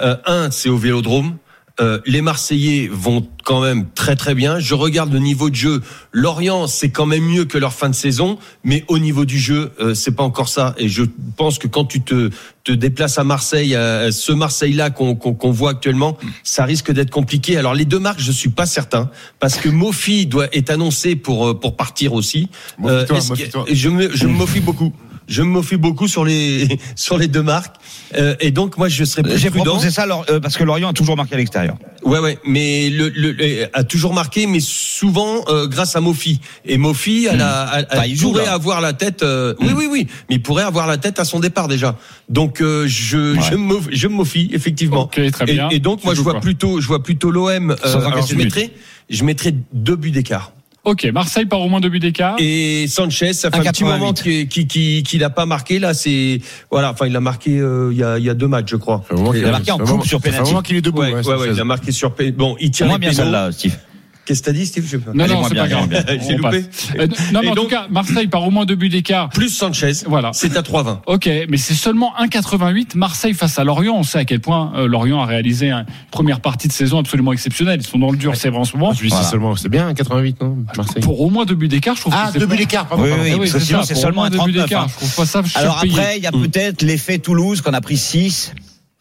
Euh, 0.00 0.16
un, 0.26 0.50
c'est 0.50 0.68
au 0.68 0.76
Vélodrome. 0.76 1.36
Euh, 1.80 2.00
les 2.04 2.20
Marseillais 2.20 2.88
vont 2.92 3.26
quand 3.44 3.62
même 3.62 3.86
très 3.94 4.14
très 4.14 4.34
bien. 4.34 4.58
Je 4.58 4.74
regarde 4.74 5.12
le 5.12 5.18
niveau 5.18 5.48
de 5.48 5.54
jeu. 5.54 5.82
Lorient, 6.12 6.66
c'est 6.66 6.90
quand 6.90 7.06
même 7.06 7.24
mieux 7.24 7.46
que 7.46 7.56
leur 7.56 7.72
fin 7.72 7.88
de 7.88 7.94
saison, 7.94 8.38
mais 8.62 8.84
au 8.88 8.98
niveau 8.98 9.24
du 9.24 9.38
jeu, 9.38 9.72
euh, 9.80 9.94
c'est 9.94 10.12
pas 10.12 10.22
encore 10.22 10.48
ça. 10.48 10.74
Et 10.76 10.88
je 10.88 11.02
pense 11.36 11.58
que 11.58 11.66
quand 11.66 11.86
tu 11.86 12.02
te 12.02 12.30
te 12.64 12.72
déplaces 12.72 13.18
à 13.18 13.24
Marseille, 13.24 13.74
euh, 13.74 14.12
ce 14.12 14.32
Marseille-là 14.32 14.90
qu'on 14.90 15.50
voit 15.50 15.70
actuellement, 15.70 16.16
ça 16.44 16.64
risque 16.64 16.92
d'être 16.92 17.10
compliqué. 17.10 17.56
Alors 17.56 17.74
les 17.74 17.84
deux 17.84 17.98
marques, 17.98 18.20
je 18.20 18.30
suis 18.30 18.50
pas 18.50 18.66
certain 18.66 19.10
parce 19.40 19.56
que 19.56 19.68
Mofi 19.68 20.26
doit 20.26 20.46
est 20.52 20.70
annoncé 20.70 21.16
pour 21.16 21.48
euh, 21.48 21.54
pour 21.54 21.76
partir 21.76 22.12
aussi. 22.12 22.48
Mofi-toi. 22.78 23.64
je 23.70 23.88
me 23.88 24.14
je 24.14 24.26
me 24.26 24.32
moffie 24.32 24.60
beaucoup. 24.60 24.92
Je 25.32 25.42
me 25.42 25.48
moffie 25.48 25.76
beaucoup 25.76 26.08
sur 26.08 26.24
les 26.24 26.78
sur 26.96 27.16
les 27.18 27.26
deux 27.28 27.42
marques. 27.42 27.76
Euh, 28.16 28.34
et 28.40 28.50
donc 28.50 28.76
moi 28.76 28.88
je 28.88 29.04
serais 29.04 29.22
plus 29.22 29.38
J'ai 29.38 29.48
prudent. 29.50 29.64
proposé 29.64 29.90
ça 29.90 30.02
alors, 30.02 30.24
euh, 30.28 30.38
parce 30.38 30.56
que 30.58 30.64
Lorient 30.64 30.90
a 30.90 30.92
toujours 30.92 31.16
marqué 31.16 31.34
à 31.34 31.38
l'extérieur. 31.38 31.76
Ouais, 32.04 32.18
ouais, 32.18 32.38
mais 32.44 32.90
le, 32.90 33.08
le, 33.08 33.32
le- 33.32 33.68
a 33.72 33.84
toujours 33.84 34.12
marqué, 34.12 34.46
mais 34.46 34.58
souvent 34.60 35.44
euh, 35.48 35.66
grâce 35.66 35.96
à 35.96 36.00
Mofi. 36.00 36.40
Et 36.66 36.76
Mofi, 36.76 37.26
elle, 37.30 37.40
a, 37.40 37.70
elle, 37.78 37.86
Bah, 37.90 38.02
elle 38.04 38.10
il 38.10 38.16
joue, 38.16 38.30
pourrait 38.32 38.46
avoir 38.46 38.80
la 38.80 38.92
tête. 38.92 39.22
euh, 39.22 39.54
Oui, 39.60 39.72
oui, 39.74 39.86
oui, 39.90 40.06
mais 40.28 40.36
il 40.36 40.42
pourrait 40.42 40.64
avoir 40.64 40.86
la 40.86 40.98
tête 40.98 41.18
à 41.18 41.24
son 41.24 41.40
départ 41.40 41.68
déjà. 41.68 41.96
Donc 42.28 42.60
euh, 42.60 42.86
je 42.86 43.34
je 43.40 43.54
me 43.56 43.76
je 43.90 44.08
me 44.08 44.22
effectivement. 44.54 45.04
Ok, 45.04 45.20
très 45.30 45.44
Et- 45.48 45.52
bien. 45.54 45.68
Et, 45.70 45.78
donc 45.78 46.00
Tu 46.00 46.06
moi 46.06 46.14
je 46.14 46.20
vois 46.20 46.40
plutôt 46.40 46.80
je 46.80 46.86
vois 46.86 47.02
plutôt 47.02 47.30
l'OM. 47.30 47.74
Sans 47.82 48.00
alors 48.00 48.26
je 48.26 48.34
mettrais 48.34 48.70
je 49.08 49.24
mettrais 49.24 49.54
deux 49.72 49.96
buts 49.96 50.10
d'écart. 50.10 50.52
Ok, 50.84 51.04
Marseille 51.14 51.46
par 51.46 51.60
au 51.60 51.68
moins 51.68 51.80
deux 51.80 51.88
buts 51.90 52.00
d'écart. 52.00 52.34
Et 52.40 52.86
Sanchez, 52.88 53.34
ça 53.34 53.50
fait 53.52 53.58
un, 53.58 53.62
1,88. 53.62 53.70
petit 53.72 53.84
moment 53.84 54.12
qu'il 54.12 54.48
qu'il 54.48 54.66
qu'il 54.66 55.02
qu'il 55.04 55.22
a 55.22 55.30
pas 55.30 55.46
marqué 55.46 55.78
là. 55.78 55.94
C'est 55.94 56.40
voilà, 56.72 56.90
enfin 56.90 57.06
il 57.06 57.14
a 57.14 57.20
marqué 57.20 57.56
euh, 57.60 57.90
il 57.92 57.98
y 57.98 58.02
a 58.02 58.18
il 58.18 58.24
y 58.24 58.28
a 58.30 58.34
deux 58.34 58.48
matchs 58.48 58.70
je 58.70 58.76
crois. 58.76 59.04
Il 59.34 59.44
a 59.44 59.52
marqué 59.52 59.70
en 59.70 59.78
coupe 59.78 60.04
sur 60.04 60.20
penalty. 60.20 60.52
qu'il 60.64 60.76
est 60.76 60.80
debout. 60.82 61.02
Ouais, 61.02 61.12
ouais, 61.12 61.12
ouais, 61.12 61.26
ouais, 61.34 61.38
Sanchez. 61.38 61.50
il 61.54 61.60
a 61.60 61.64
marqué 61.64 61.92
sur 61.92 62.12
P- 62.14 62.32
bon 62.32 62.56
il 62.58 62.72
tire 62.72 62.86
les 62.88 62.98
bien 62.98 63.10
pénaux. 63.10 63.22
celle-là, 63.22 63.52
Steve. 63.52 63.76
Qu'est-ce 64.24 64.40
que 64.40 64.46
t'as 64.46 64.52
dit 64.52 64.66
Steve? 64.66 65.00
Non, 65.12 65.24
Allez, 65.24 65.34
non, 65.34 65.42
c'est 65.48 65.54
pas 65.56 65.66
grave. 65.66 65.88
J'ai 66.28 66.36
loupé. 66.36 66.64
Euh, 66.98 67.08
non, 67.32 67.40
mais 67.42 67.48
en 67.48 67.54
donc- 67.54 67.64
tout 67.64 67.70
cas, 67.70 67.86
Marseille 67.90 68.28
par 68.28 68.46
au 68.46 68.50
moins 68.52 68.64
deux 68.64 68.76
buts 68.76 68.88
d'écart. 68.88 69.28
Plus 69.30 69.48
Sanchez, 69.48 69.92
Voilà. 70.06 70.30
c'est 70.32 70.56
à 70.56 70.62
3,20. 70.62 71.00
Ok, 71.06 71.28
mais 71.48 71.56
c'est 71.56 71.74
seulement 71.74 72.12
1,88 72.20 72.94
Marseille 72.96 73.34
face 73.34 73.58
à 73.58 73.64
Lorient. 73.64 73.94
On 73.96 74.04
sait 74.04 74.18
à 74.18 74.24
quel 74.24 74.38
point 74.38 74.72
euh, 74.76 74.86
Lorient 74.86 75.20
a 75.20 75.26
réalisé 75.26 75.70
une 75.72 75.84
première 76.12 76.40
partie 76.40 76.68
de 76.68 76.72
saison 76.72 76.98
absolument 77.00 77.32
exceptionnelle. 77.32 77.80
Ils 77.82 77.86
sont 77.86 77.98
dans 77.98 78.10
le 78.12 78.16
dur, 78.16 78.36
c'est 78.36 78.48
vrai 78.48 78.60
en 78.60 78.64
ce 78.64 78.76
moment. 78.76 78.92
Je 78.92 79.02
dis, 79.02 79.08
Voilà. 79.08 79.24
c'est 79.24 79.30
seulement, 79.32 79.56
c'est 79.56 79.68
bien, 79.68 79.92
88, 79.92 80.40
non 80.40 80.58
Marseille. 80.76 81.02
Pour 81.02 81.20
au 81.20 81.28
moins 81.28 81.44
deux 81.44 81.56
buts 81.56 81.66
d'écart, 81.68 81.96
je 81.96 82.02
trouve 82.02 82.14
Ah, 82.16 82.26
que 82.28 82.34
c'est 82.34 82.38
deux 82.38 82.46
buts 82.46 82.56
d'écart, 82.56 82.86
pardon. 82.86 83.02
Oui, 83.04 83.10
oui, 83.32 83.38
que 83.40 83.46
c'est 83.46 83.58
sinon, 83.60 83.82
c'est 83.82 83.96
seulement 83.96 84.20
moins 84.22 84.26
un 84.26 84.30
deux 84.30 84.36
buts 84.38 84.52
39, 84.52 84.64
d'écart. 84.68 84.84
hein. 84.84 84.88
Je 84.88 84.96
trouve 84.98 85.14
pas 85.16 85.26
ça 85.26 85.42
Alors 85.56 85.78
après, 85.82 86.18
il 86.18 86.22
y 86.22 86.28
a 86.28 86.32
peut-être 86.32 86.82
l'effet 86.82 87.18
Toulouse 87.18 87.60
qu'on 87.60 87.74
a 87.74 87.80
pris 87.80 87.96
6 87.96 88.54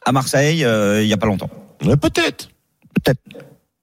à 0.04 0.12
Marseille 0.12 0.64
euh, 0.66 1.04
il 1.04 1.08
y 1.08 1.14
a 1.14 1.18
pas 1.18 1.28
longtemps. 1.28 1.50
Ouais, 1.86 1.96
Peut-être. 1.96 2.50
Peut-être. 3.04 3.20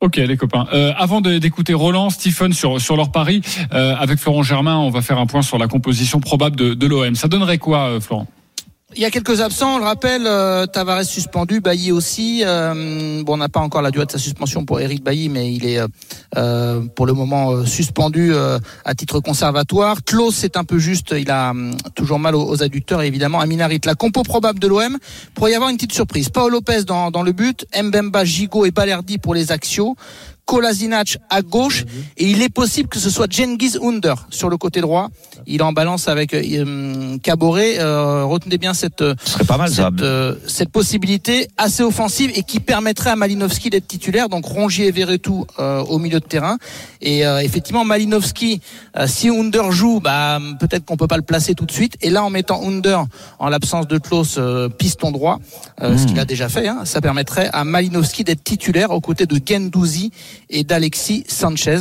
Ok, 0.00 0.16
les 0.16 0.36
copains. 0.36 0.66
Euh, 0.72 0.92
avant 0.96 1.20
d'écouter 1.20 1.74
Roland, 1.74 2.10
Stephen 2.10 2.52
sur 2.52 2.80
sur 2.80 2.96
leur 2.96 3.10
pari, 3.10 3.42
euh, 3.72 3.96
avec 3.96 4.20
Florent 4.20 4.44
Germain, 4.44 4.76
on 4.78 4.90
va 4.90 5.02
faire 5.02 5.18
un 5.18 5.26
point 5.26 5.42
sur 5.42 5.58
la 5.58 5.66
composition 5.66 6.20
probable 6.20 6.54
de, 6.54 6.74
de 6.74 6.86
l'OM. 6.86 7.16
Ça 7.16 7.26
donnerait 7.26 7.58
quoi, 7.58 7.88
euh, 7.88 8.00
Florent? 8.00 8.28
Il 8.97 9.02
y 9.02 9.04
a 9.04 9.11
quelques 9.11 9.42
absents, 9.42 9.75
on 9.75 9.78
le 9.78 9.85
rappelle, 9.85 10.26
euh, 10.26 10.64
Tavares 10.64 11.04
suspendu, 11.04 11.61
Bailly 11.61 11.92
aussi. 11.92 12.40
Euh, 12.42 13.23
bon, 13.23 13.35
on 13.35 13.37
n'a 13.37 13.50
pas 13.50 13.61
encore 13.61 13.83
la 13.83 13.90
durée 13.90 14.07
de 14.07 14.11
sa 14.11 14.16
suspension 14.16 14.64
pour 14.64 14.80
Eric 14.80 15.04
Bailly, 15.04 15.28
mais 15.28 15.52
il 15.52 15.66
est 15.66 15.78
euh, 15.78 15.87
euh, 16.38 16.80
pour 16.97 17.04
le 17.04 17.12
moment 17.12 17.66
suspendu 17.66 18.33
à 18.35 18.95
titre 18.95 19.21
conservatoire. 19.21 20.02
Klaus, 20.04 20.35
c'est 20.35 20.57
un 20.57 20.64
peu 20.64 20.78
juste, 20.78 21.14
il 21.16 21.30
a 21.30 21.50
hum, 21.50 21.76
toujours 21.95 22.18
mal 22.18 22.35
aux, 22.35 22.62
adducteurs, 22.62 23.02
et 23.02 23.07
évidemment 23.07 23.40
Aminarit. 23.40 23.80
La 23.85 23.95
compo 23.95 24.23
probable 24.23 24.59
de 24.59 24.68
l'OM, 24.68 24.97
pour 25.35 25.50
y 25.50 25.54
avoir 25.54 25.68
une 25.68 25.76
petite 25.76 25.92
surprise. 25.92 26.30
Paolo 26.30 26.57
Lopez 26.57 26.85
dans, 26.85 27.11
dans 27.11 27.23
le 27.23 27.33
but, 27.33 27.66
Mbemba, 27.78 28.25
Gigot 28.25 28.64
et 28.64 28.71
Balerdi 28.71 29.18
pour 29.18 29.35
les 29.35 29.52
Axios. 29.52 29.97
Kolasinac 30.48 31.18
à 31.28 31.42
gauche 31.42 31.84
et 32.16 32.24
il 32.30 32.40
est 32.40 32.48
possible 32.48 32.88
que 32.88 32.98
ce 32.98 33.10
soit 33.10 33.30
Genghis 33.30 33.76
Under 33.82 34.26
sur 34.30 34.48
le 34.48 34.56
côté 34.56 34.80
droit. 34.80 35.10
Il 35.46 35.60
est 35.60 35.62
en 35.62 35.74
balance 35.74 36.08
avec 36.08 36.32
euh, 36.32 37.18
Caboret. 37.18 37.78
Euh, 37.78 38.24
retenez 38.24 38.56
bien 38.56 38.72
cette 38.72 39.04
Ce 39.24 39.44
pas 39.44 39.58
mal 39.58 39.68
ça. 39.68 39.90
cette, 39.90 40.00
euh, 40.02 40.34
cette 40.46 40.70
possibilité 40.70 41.48
assez 41.58 41.82
offensive 41.82 42.30
et 42.34 42.42
qui 42.44 42.60
permettrait 42.60 43.10
à 43.10 43.16
Malinowski 43.16 43.68
d'être 43.68 43.86
titulaire. 43.86 44.30
Donc 44.30 44.46
Rongier 44.46 44.86
et 44.86 44.90
Verretou 44.90 45.44
euh, 45.58 45.80
au 45.82 45.98
milieu 45.98 46.18
de 46.18 46.24
terrain. 46.24 46.56
Et 47.02 47.26
euh, 47.26 47.40
effectivement, 47.40 47.84
Malinowski, 47.84 48.62
euh, 48.96 49.06
si 49.06 49.28
Under 49.28 49.70
joue, 49.70 50.00
bah, 50.00 50.40
peut-être 50.58 50.86
qu'on 50.86 50.96
peut 50.96 51.06
pas 51.06 51.18
le 51.18 51.22
placer 51.22 51.54
tout 51.54 51.66
de 51.66 51.72
suite. 51.72 51.96
Et 52.00 52.08
là, 52.08 52.24
en 52.24 52.30
mettant 52.30 52.66
Under 52.66 53.04
en 53.38 53.50
l'absence 53.50 53.86
de 53.86 53.98
Klaus 53.98 54.36
euh, 54.38 54.70
piston 54.70 55.12
droit, 55.12 55.40
euh, 55.82 55.98
ce 55.98 56.06
qu'il 56.06 56.18
a 56.18 56.24
déjà 56.24 56.48
fait, 56.48 56.68
hein, 56.68 56.80
ça 56.84 57.02
permettrait 57.02 57.50
à 57.52 57.64
Malinowski 57.64 58.24
d'être 58.24 58.42
titulaire 58.42 58.92
aux 58.92 59.02
côtés 59.02 59.26
de 59.26 59.38
Gendouzi 59.46 60.10
et 60.50 60.64
d'Alexis 60.64 61.25
Sanchez. 61.28 61.78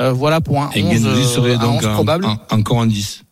Euh, 0.00 0.12
voilà 0.12 0.40
pour 0.40 0.60
un 0.62 0.70
Et 0.74 0.82
11, 0.82 0.92
Gendouzi 1.02 1.22
euh, 1.22 1.24
serait 1.24 1.54
un 1.54 1.58
donc 1.58 1.78
11 1.80 1.86
en- 1.86 1.94
probable. 1.94 2.24
en- 2.26 2.38
encore 2.50 2.78
en 2.78 2.86
10. 2.86 3.22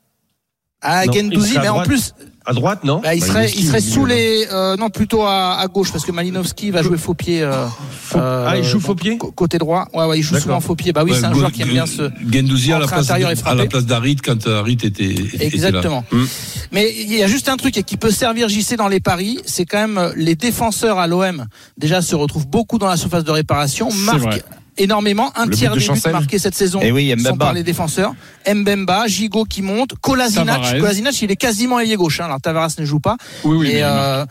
Ah, 0.80 1.04
Non, 1.06 1.12
il 1.12 1.18
Gendouzi, 1.22 1.50
serait 1.54 1.62
mais 1.62 1.68
en 1.68 1.82
plus, 1.82 2.14
À 2.46 2.52
droite, 2.54 2.82
non 2.84 3.00
bah, 3.00 3.14
il 3.14 3.20
Bah, 3.20 3.26
serait, 3.26 3.44
est 3.46 3.54
il 3.56 3.66
serait 3.66 3.80
sous 3.80 4.06
il 4.06 4.12
les, 4.14 4.46
euh, 4.52 4.74
non 4.76 4.88
plutôt 4.90 5.22
à, 5.24 5.58
à 5.58 5.66
gauche 5.66 5.90
parce 5.92 6.04
que 6.06 6.12
Malinowski 6.12 6.70
va 6.70 6.82
jouer 6.82 6.96
faux 6.96 7.12
pied. 7.12 7.42
euh, 7.42 7.66
euh, 8.14 8.46
Ah, 8.48 8.56
il 8.56 8.64
joue 8.64 8.80
faux 8.80 8.94
pied 8.94 9.18
Côté 9.18 9.58
droit. 9.58 9.86
Ouais, 9.92 10.06
ouais, 10.06 10.18
il 10.20 10.22
joue 10.22 10.38
souvent 10.38 10.60
faux 10.60 10.74
pied. 10.76 10.92
Bah 10.92 11.02
oui, 11.04 11.10
Ouais, 11.10 11.18
c'est 11.18 11.26
un 11.26 11.34
joueur 11.34 11.52
qui 11.52 11.60
aime 11.62 11.68
bien 11.68 11.84
ce. 11.84 12.10
Gendouzi 12.32 12.72
à 12.72 12.78
la 12.78 12.86
place, 12.86 13.10
à 13.10 13.54
la 13.54 13.66
place 13.66 13.84
d'Harit 13.86 14.16
quand 14.16 14.46
Harit 14.46 14.78
était, 14.82 15.04
était 15.04 15.36
là. 15.38 15.44
Exactement. 15.44 16.04
Hmm. 16.10 16.24
Mais 16.72 16.90
il 16.98 17.12
y 17.12 17.22
a 17.22 17.26
juste 17.26 17.48
un 17.50 17.56
truc 17.58 17.76
et 17.76 17.82
qui 17.82 17.96
peut 17.98 18.10
servir 18.12 18.48
JC 18.48 18.76
dans 18.76 18.88
les 18.88 19.00
paris, 19.00 19.40
c'est 19.44 19.66
quand 19.66 19.78
même 19.80 19.98
euh, 19.98 20.12
les 20.16 20.36
défenseurs 20.36 20.98
à 20.98 21.06
l'OM 21.06 21.44
déjà 21.76 22.00
se 22.00 22.14
retrouvent 22.14 22.46
beaucoup 22.48 22.78
dans 22.78 22.88
la 22.88 22.96
surface 22.96 23.24
de 23.24 23.30
réparation, 23.32 23.90
C'est 23.90 24.04
marquent 24.04 24.20
vrai. 24.20 24.42
Énormément. 24.78 25.32
Un 25.36 25.46
Le 25.46 25.54
tiers 25.54 25.72
but 25.72 25.80
de 25.86 25.92
des 25.94 26.00
buts 26.00 26.10
marqués 26.12 26.38
cette 26.38 26.54
saison 26.54 26.80
Eh 26.82 26.90
oui, 26.92 27.10
sont 27.10 27.16
Mbemba. 27.30 27.44
par 27.46 27.52
les 27.54 27.62
défenseurs. 27.62 28.14
Mbemba, 28.52 29.06
Gigot 29.06 29.44
qui 29.44 29.62
monte, 29.62 29.94
Kolasinac. 30.00 30.78
Kolasinac, 30.80 31.20
il 31.22 31.30
est 31.30 31.36
quasiment 31.36 31.78
ailier 31.80 31.96
gauche. 31.96 32.20
Hein. 32.20 32.26
Alors 32.26 32.40
Tavares 32.40 32.70
ne 32.78 32.84
joue 32.84 33.00
pas. 33.00 33.16
Oui, 33.44 33.56
oui. 33.58 33.68
Et 33.70 33.74
mais- 33.74 33.80
euh, 33.82 34.24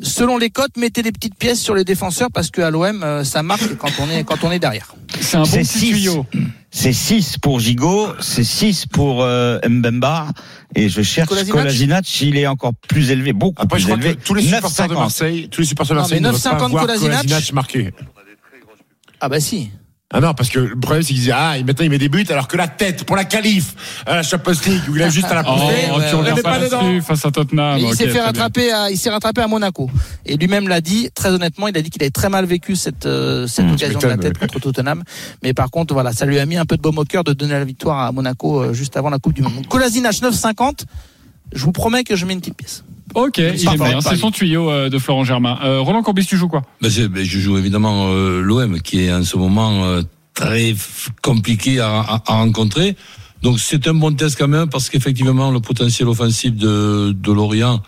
selon 0.00 0.38
les 0.38 0.50
cotes, 0.50 0.76
mettez 0.76 1.02
des 1.02 1.12
petites 1.12 1.36
pièces 1.36 1.60
sur 1.60 1.74
les 1.74 1.84
défenseurs 1.84 2.28
parce 2.32 2.50
que 2.50 2.60
à 2.60 2.70
l'OM, 2.70 3.02
euh, 3.02 3.24
ça 3.24 3.42
marque 3.42 3.76
quand 3.76 3.90
on 4.00 4.10
est 4.10 4.24
quand 4.24 4.42
on 4.44 4.50
est 4.52 4.58
derrière. 4.58 4.94
c'est 5.20 5.36
un 5.36 5.40
bon 5.40 5.44
c'est 5.46 5.58
petit 5.60 5.78
six. 5.78 5.88
tuyau. 5.90 6.26
C'est 6.76 6.92
6 6.92 7.38
pour 7.38 7.60
Gigot, 7.60 8.08
c'est 8.18 8.42
6 8.42 8.86
pour 8.86 9.22
euh, 9.22 9.60
Mbemba, 9.64 10.26
et 10.74 10.88
je 10.88 11.02
cherche 11.02 11.28
Kolasinac 11.48 12.20
il 12.20 12.36
est 12.36 12.48
encore 12.48 12.72
plus 12.88 13.12
élevé, 13.12 13.32
beaucoup 13.32 13.62
Après, 13.62 13.78
je 13.78 13.84
plus 13.84 13.92
crois 13.92 14.04
élevé. 14.04 14.16
que 14.20 14.24
tous 14.26 14.34
les 14.34 14.42
supporters 14.42 14.88
de 14.88 14.94
9,50. 14.94 14.98
Marseille, 14.98 15.48
tous 15.52 15.60
les 15.60 15.66
supporters 15.68 15.94
de 15.94 15.98
Non, 16.00 16.02
Marseille 16.02 16.20
mais 16.20 16.28
ne 16.28 16.32
veulent 16.32 16.42
pas 16.42 16.50
9,50 16.66 16.70
voir 16.72 16.82
Kolasinac. 16.86 17.16
Kolasinac 17.22 17.52
marquer. 17.52 17.90
Ah 19.20 19.28
bah 19.28 19.38
si. 19.38 19.70
Ah 20.16 20.20
non, 20.20 20.32
parce 20.32 20.48
que 20.48 20.60
le 20.60 20.76
problème, 20.78 21.02
c'est 21.02 21.08
qu'ils 21.08 21.22
disent, 21.22 21.32
ah, 21.34 21.54
maintenant 21.66 21.84
il 21.84 21.90
met 21.90 21.98
des 21.98 22.08
buts, 22.08 22.24
alors 22.30 22.46
que 22.46 22.56
la 22.56 22.68
tête, 22.68 23.02
pour 23.02 23.16
la 23.16 23.24
qualif, 23.24 23.74
à 24.06 24.14
la 24.14 24.22
Champions 24.22 24.52
League, 24.64 24.82
où 24.88 24.94
il 24.94 25.02
a 25.02 25.10
juste 25.10 25.26
à 25.26 25.34
la 25.34 25.42
Oh, 25.46 25.52
pousser, 25.54 25.64
ouais, 25.66 26.12
regardes 26.12 26.36
ouais. 26.36 26.42
pas 26.42 26.58
dedans. 26.60 27.00
face 27.02 27.26
à 27.26 27.32
Tottenham. 27.32 27.78
Il 27.80 27.94
s'est 27.96 28.06
fait 28.06 28.12
bien. 28.12 28.24
rattraper 28.26 28.70
à, 28.72 28.90
il 28.92 28.96
s'est 28.96 29.10
rattrapé 29.10 29.40
à 29.40 29.48
Monaco. 29.48 29.90
Et 30.24 30.36
lui-même 30.36 30.68
l'a 30.68 30.80
dit, 30.80 31.10
très 31.14 31.30
honnêtement, 31.30 31.66
il 31.66 31.76
a 31.76 31.82
dit 31.82 31.90
qu'il 31.90 32.00
avait 32.00 32.10
très 32.12 32.28
mal 32.28 32.44
vécu 32.44 32.76
cette, 32.76 33.06
euh, 33.06 33.48
cette 33.48 33.64
Mmh, 33.66 33.72
occasion 33.72 33.98
de 33.98 34.06
la 34.06 34.16
tête 34.16 34.38
contre 34.38 34.60
Tottenham. 34.60 35.02
Mais 35.42 35.52
par 35.52 35.68
contre, 35.72 35.94
voilà, 35.94 36.12
ça 36.12 36.26
lui 36.26 36.38
a 36.38 36.46
mis 36.46 36.56
un 36.56 36.64
peu 36.64 36.76
de 36.76 36.82
baume 36.82 36.98
au 36.98 37.04
cœur 37.04 37.24
de 37.24 37.32
donner 37.32 37.54
la 37.54 37.64
victoire 37.64 37.98
à 38.00 38.12
Monaco 38.12 38.62
euh, 38.62 38.72
juste 38.72 38.96
avant 38.96 39.10
la 39.10 39.18
Coupe 39.18 39.34
du 39.34 39.42
Monde. 39.42 39.66
Kolasinac 39.66 40.14
9,50. 40.14 40.84
Je 41.52 41.64
vous 41.64 41.72
promets 41.72 42.04
que 42.04 42.14
je 42.14 42.24
mets 42.24 42.34
une 42.34 42.40
petite 42.40 42.56
pièce. 42.56 42.84
Ok, 43.14 43.38
il 43.38 43.44
est 43.44 43.76
bien. 43.76 44.00
C'est 44.00 44.16
son 44.16 44.30
tuyau 44.30 44.70
euh, 44.70 44.88
de 44.88 44.98
Florent 44.98 45.24
Germain. 45.24 45.58
Euh, 45.64 45.80
Roland 45.80 46.02
Corbis, 46.02 46.26
tu 46.26 46.36
joues 46.36 46.48
quoi? 46.48 46.62
Ben, 46.80 46.90
ben, 47.08 47.24
je 47.24 47.38
joue 47.38 47.56
évidemment 47.58 48.08
euh, 48.08 48.40
l'OM 48.40 48.80
qui 48.80 49.04
est 49.04 49.12
en 49.12 49.22
ce 49.24 49.36
moment 49.36 49.84
euh, 49.84 50.02
très 50.34 50.74
compliqué 51.22 51.80
à, 51.80 52.00
à- 52.00 52.22
à 52.26 52.34
rencontrer. 52.34 52.96
Donc 53.42 53.60
c'est 53.60 53.86
un 53.88 53.94
bon 53.94 54.12
test 54.14 54.36
quand 54.38 54.48
même 54.48 54.68
parce 54.68 54.88
qu'effectivement 54.88 55.50
le 55.50 55.60
potentiel 55.60 56.08
offensif 56.08 56.52
de, 56.54 57.12
de 57.12 57.32
Lorient 57.32 57.82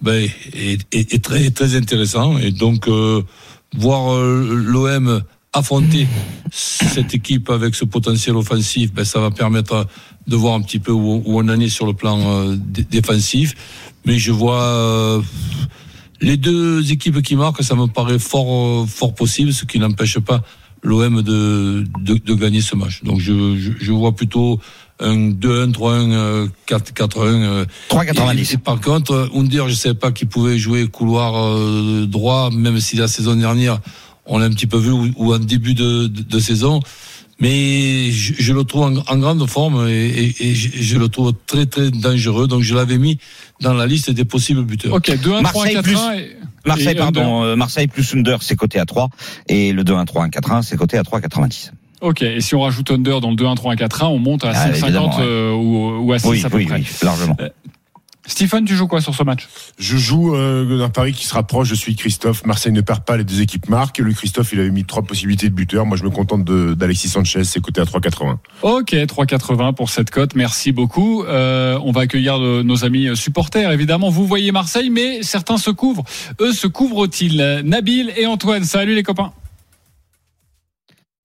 ben, 0.00 0.28
est, 0.54 0.78
est- 0.92 1.14
est 1.14 1.22
très 1.24 1.50
très 1.50 1.76
intéressant 1.76 2.38
et 2.38 2.50
donc 2.50 2.88
euh, 2.88 3.22
voir 3.76 4.14
euh, 4.14 4.54
l'OM 4.66 5.22
affronter 5.54 6.08
cette 6.50 7.14
équipe 7.14 7.50
avec 7.50 7.74
ce 7.74 7.84
potentiel 7.84 8.36
offensif, 8.36 8.92
ben, 8.94 9.04
ça 9.04 9.20
va 9.20 9.30
permettre 9.30 9.86
de 10.26 10.34
voir 10.36 10.54
un 10.54 10.62
petit 10.62 10.78
peu 10.78 10.92
où, 10.92 11.22
où 11.26 11.38
on 11.38 11.48
en 11.48 11.60
est 11.60 11.68
sur 11.68 11.84
le 11.84 11.92
plan 11.92 12.18
euh, 12.20 12.56
dé- 12.56 12.84
défensif. 12.90 13.54
Mais 14.04 14.18
je 14.18 14.32
vois 14.32 14.62
euh, 14.62 15.22
les 16.20 16.36
deux 16.36 16.90
équipes 16.92 17.22
qui 17.22 17.36
marquent, 17.36 17.62
ça 17.62 17.74
me 17.74 17.86
paraît 17.86 18.18
fort, 18.18 18.82
euh, 18.82 18.86
fort 18.86 19.14
possible, 19.14 19.52
ce 19.52 19.64
qui 19.64 19.78
n'empêche 19.78 20.18
pas 20.18 20.42
l'OM 20.82 21.22
de, 21.22 21.84
de, 22.00 22.14
de 22.14 22.34
gagner 22.34 22.60
ce 22.60 22.74
match. 22.74 23.02
Donc 23.04 23.20
je, 23.20 23.56
je, 23.56 23.70
je 23.80 23.92
vois 23.92 24.14
plutôt 24.16 24.58
un 24.98 25.30
2-1, 25.30 25.72
3-1, 25.72 26.12
euh, 26.12 26.46
4-4-1. 26.68 27.18
euh, 27.18 27.64
3,90. 27.90 28.50
et, 28.50 28.54
et 28.54 28.58
par 28.58 28.80
contre, 28.80 29.12
euh, 29.12 29.28
Under, 29.34 29.68
je 29.68 29.74
savais 29.74 29.94
pas 29.94 30.10
qu'il 30.12 30.28
pouvait 30.28 30.58
jouer 30.58 30.86
couloir 30.88 31.32
droit, 32.06 32.50
même 32.50 32.80
si 32.80 32.96
la 32.96 33.08
saison 33.08 33.36
dernière, 33.36 33.80
on 34.26 34.38
l'a 34.38 34.46
un 34.46 34.50
petit 34.50 34.66
peu 34.66 34.78
vu, 34.78 34.90
ou, 34.90 35.08
ou 35.16 35.34
en 35.34 35.38
début 35.38 35.74
de, 35.74 36.06
de, 36.06 36.22
de 36.22 36.38
saison. 36.40 36.80
Mais 37.40 38.10
je, 38.10 38.34
je 38.38 38.52
le 38.52 38.62
trouve 38.64 38.82
en, 38.84 38.96
en 38.96 39.18
grande 39.18 39.44
forme 39.48 39.88
et, 39.88 40.06
et, 40.06 40.34
et 40.50 40.54
je, 40.54 40.68
je 40.74 40.98
le 40.98 41.08
trouve 41.08 41.32
très 41.46 41.66
très 41.66 41.90
dangereux. 41.90 42.46
Donc 42.46 42.62
je 42.62 42.74
l'avais 42.74 42.98
mis 42.98 43.18
dans 43.60 43.74
la 43.74 43.86
liste 43.86 44.10
des 44.10 44.24
possibles 44.24 44.62
buteurs. 44.64 44.92
Ok, 44.94 45.08
2-1, 45.10 45.18
3-1, 45.18 45.42
Marseille 45.42 45.74
4-1. 45.76 45.82
plus- 45.82 45.92
et- 46.18 46.36
Marseille, 46.64 46.94
pardon, 46.94 47.42
euh, 47.42 47.56
Marseille 47.56 47.88
plus 47.88 48.14
Under, 48.14 48.40
c'est 48.40 48.54
coté 48.54 48.78
à 48.78 48.84
3, 48.84 49.08
et 49.48 49.72
le 49.72 49.82
2-1-3-1-4-1, 49.82 50.62
c'est 50.62 50.76
coté 50.76 50.96
à 50.96 51.02
3,90. 51.02 51.72
Ok, 52.02 52.22
et 52.22 52.40
si 52.40 52.54
on 52.54 52.60
rajoute 52.60 52.88
under 52.92 53.20
dans 53.20 53.30
le 53.30 53.36
2-1, 53.36 53.56
3-1, 53.56 53.74
4-1, 53.76 54.06
on 54.06 54.18
monte 54.20 54.44
à 54.44 54.50
Ah, 54.54 54.68
5,50 54.70 54.84
évidemment, 54.84 55.16
ouais. 55.18 55.24
euh, 55.24 55.52
ou, 55.54 56.04
ou 56.06 56.12
à 56.12 56.20
6 56.20 56.28
Oui, 56.28 56.42
à 56.44 56.50
peu 56.50 56.58
oui, 56.58 56.66
près. 56.66 56.76
oui, 56.76 56.86
largement. 57.02 57.36
Stephen, 58.26 58.64
tu 58.64 58.76
joues 58.76 58.86
quoi 58.86 59.00
sur 59.00 59.14
ce 59.14 59.24
match? 59.24 59.48
Je 59.78 59.96
joue 59.96 60.36
euh, 60.36 60.84
un 60.84 60.88
pari 60.88 61.12
qui 61.12 61.26
se 61.26 61.34
rapproche. 61.34 61.68
Je 61.68 61.74
suis 61.74 61.96
Christophe. 61.96 62.46
Marseille 62.46 62.72
ne 62.72 62.80
perd 62.80 63.04
pas. 63.04 63.16
Les 63.16 63.24
deux 63.24 63.40
équipes 63.40 63.68
marquent. 63.68 63.98
Le 63.98 64.12
Christophe, 64.12 64.52
il 64.52 64.60
avait 64.60 64.70
mis 64.70 64.84
trois 64.84 65.02
possibilités 65.02 65.48
de 65.48 65.54
buteur. 65.54 65.86
Moi, 65.86 65.96
je 65.96 66.04
me 66.04 66.10
contente 66.10 66.44
d'Alexis 66.44 67.08
Sanchez. 67.08 67.42
C'est 67.44 67.60
coté 67.60 67.80
à 67.80 67.84
3,80. 67.84 68.36
Ok, 68.62 68.92
3,80 68.92 69.74
pour 69.74 69.90
cette 69.90 70.10
cote. 70.10 70.36
Merci 70.36 70.70
beaucoup. 70.70 71.24
Euh, 71.24 71.78
on 71.82 71.90
va 71.90 72.02
accueillir 72.02 72.38
nos 72.38 72.84
amis 72.84 73.16
supporters. 73.16 73.72
Évidemment, 73.72 74.08
vous 74.08 74.26
voyez 74.26 74.52
Marseille, 74.52 74.90
mais 74.90 75.22
certains 75.22 75.58
se 75.58 75.70
couvrent. 75.70 76.04
Eux 76.40 76.52
se 76.52 76.68
couvrent-ils? 76.68 77.62
Nabil 77.64 78.12
et 78.16 78.26
Antoine. 78.26 78.64
Salut 78.64 78.94
les 78.94 79.02
copains. 79.02 79.32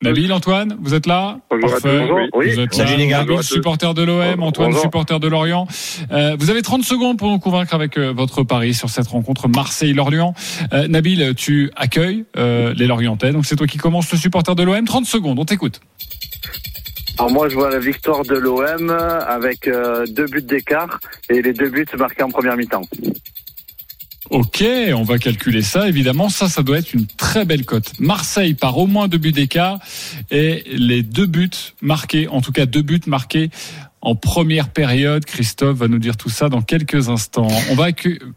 Nabil, 0.04 0.32
Antoine, 0.32 0.78
vous 0.80 0.94
êtes 0.94 1.08
là 1.08 1.40
Bonjour 1.50 1.74
à 1.74 1.82
tous. 1.82 1.90
Oui. 2.36 2.52
Vous 2.54 2.60
êtes 2.60 2.72
Salut 2.76 2.92
là. 2.92 2.98
les 2.98 3.08
gars. 3.08 3.18
Nabil, 3.24 3.42
supporter 3.42 3.96
de 3.96 4.04
l'OM, 4.04 4.44
Antoine, 4.44 4.68
Bonjour. 4.70 4.84
supporter 4.84 5.20
de 5.20 5.28
Lorient. 5.28 5.68
Euh, 6.12 6.36
vous 6.38 6.52
avez 6.52 6.62
30 6.62 6.84
secondes 6.84 7.18
pour 7.18 7.32
nous 7.32 7.40
convaincre 7.40 7.74
avec 7.74 7.98
euh, 7.98 8.14
votre 8.16 8.44
pari 8.44 8.76
sur 8.76 8.90
cette 8.92 9.08
rencontre 9.08 9.48
Marseille-Lorient. 9.48 10.36
Euh, 10.72 10.88
Nabil, 10.88 11.34
tu 11.36 11.72
accueilles 11.76 12.26
euh, 12.38 12.76
les 12.78 12.86
Lorientais, 12.86 13.32
donc 13.32 13.48
c'est 13.48 13.56
toi 13.56 13.66
qui 13.66 13.80
commences 13.80 14.12
le 14.12 14.20
supporter 14.20 14.54
de 14.54 14.62
l'OM. 14.62 14.86
30 14.86 15.06
secondes, 15.08 15.40
on 15.40 15.46
t'écoute. 15.46 15.82
Alors 17.18 17.32
moi 17.32 17.50
je 17.50 17.56
vois 17.56 17.72
la 17.72 17.80
victoire 17.80 18.22
de 18.22 18.36
l'OM 18.38 18.92
avec 18.92 19.68
euh, 19.68 20.06
deux 20.06 20.28
buts 20.28 20.44
d'écart 20.44 21.00
et 21.32 21.42
les 21.42 21.54
deux 21.54 21.70
buts 21.72 21.88
marqués 21.98 22.22
en 22.22 22.30
première 22.30 22.56
mi-temps. 22.56 22.84
Ok, 24.30 24.64
on 24.94 25.04
va 25.04 25.18
calculer 25.20 25.62
ça. 25.62 25.88
Évidemment, 25.88 26.30
ça, 26.30 26.50
ça 26.50 26.62
doit 26.64 26.80
être 26.80 26.94
une 26.94 27.06
très 27.06 27.46
belle 27.46 27.66
cote. 27.66 27.94
Marseille 28.00 28.54
par 28.54 28.78
au 28.78 28.88
moins 28.88 29.08
deux 29.08 29.18
buts 29.18 29.32
d'écart 29.32 29.80
et 30.32 30.64
les 30.72 31.02
deux 31.02 31.28
buts 31.28 31.50
marqués, 31.82 32.28
en 32.28 32.42
tout 32.42 32.52
cas 32.52 32.66
deux 32.66 32.82
buts 32.82 33.00
marqués 33.08 33.50
en 34.02 34.16
première 34.16 34.70
période. 34.70 35.26
Christophe 35.26 35.78
va 35.78 35.88
nous 35.88 36.00
dire 36.00 36.18
tout 36.18 36.30
ça 36.30 36.50
dans 36.50 36.62
quelques 36.62 37.10
instants. 37.10 37.48
On 37.72 37.76
va 37.76 37.88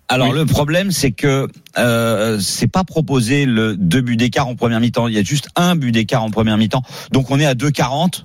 Alors 0.09 0.31
Oui. 0.31 0.38
le 0.38 0.46
problème, 0.46 0.90
c'est 0.90 1.12
que 1.12 1.48
euh, 1.79 2.38
c'est 2.40 2.70
pas 2.70 2.85
proposé 2.85 3.44
le 3.44 3.76
deux 3.76 4.00
buts 4.00 4.16
d'écart 4.16 4.46
en 4.48 4.55
première 4.55 4.81
mi-temps. 4.81 5.09
Il 5.09 5.14
y 5.14 5.18
a 5.18 5.22
juste 5.22 5.48
un 5.57 5.76
but 5.76 5.92
d'écart 5.92 6.22
en 6.22 6.31
première 6.31 6.57
mi-temps. 6.57 6.83
Donc 7.12 7.31
on 7.31 7.38
est 7.40 7.46
à 7.46 7.55
2,40. 7.55 8.24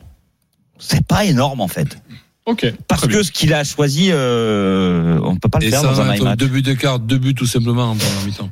C'est 0.78 1.06
pas 1.06 1.26
énorme 1.26 1.62
en 1.62 1.68
fait. 1.68 1.98
Ok. 2.46 2.72
Parce 2.88 3.08
que 3.08 3.24
ce 3.24 3.32
qu'il 3.32 3.54
a 3.54 3.64
choisi, 3.64 4.10
euh, 4.12 5.20
on 5.24 5.36
peut 5.38 5.50
pas 5.50 5.60
le 5.60 5.66
Et 5.66 5.70
faire 5.72 5.82
ça 5.82 5.88
dans 5.88 6.02
un 6.02 6.04
va 6.06 6.10
high 6.12 6.18
être 6.20 6.24
match. 6.24 6.38
deux 6.38 6.48
buts 6.48 6.62
d'écart, 6.62 7.00
deux 7.00 7.18
buts 7.18 7.34
tout 7.34 7.48
simplement 7.48 7.92
en 7.92 7.96
première 7.96 8.22
mi-temps. 8.26 8.50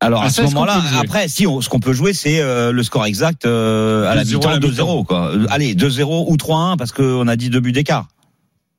Alors 0.00 0.22
Ah, 0.22 0.26
à 0.26 0.30
ce 0.30 0.42
moment-là, 0.42 0.80
le 0.92 0.98
après, 0.98 1.28
si 1.28 1.46
on- 1.46 1.60
ce 1.60 1.68
qu'on 1.68 1.78
peut 1.80 1.92
jouer, 1.92 2.12
c'est 2.12 2.40
euh, 2.40 2.72
le 2.72 2.82
score 2.82 3.06
exact 3.06 3.44
euh, 3.46 4.10
à 4.10 4.14
la 4.16 4.24
2-0 4.24 4.34
mi-temps, 4.36 4.48
à 4.48 4.52
la 4.52 4.58
2-0 4.58 5.04
quoi. 5.04 5.28
Euh, 5.32 5.46
Allez, 5.50 5.74
2-0 5.76 6.26
ou 6.28 6.36
3-1 6.36 6.76
parce 6.76 6.90
qu'on 6.92 7.26
a 7.28 7.36
dit 7.36 7.50
deux 7.50 7.60
buts 7.60 7.72
d'écart. 7.72 8.08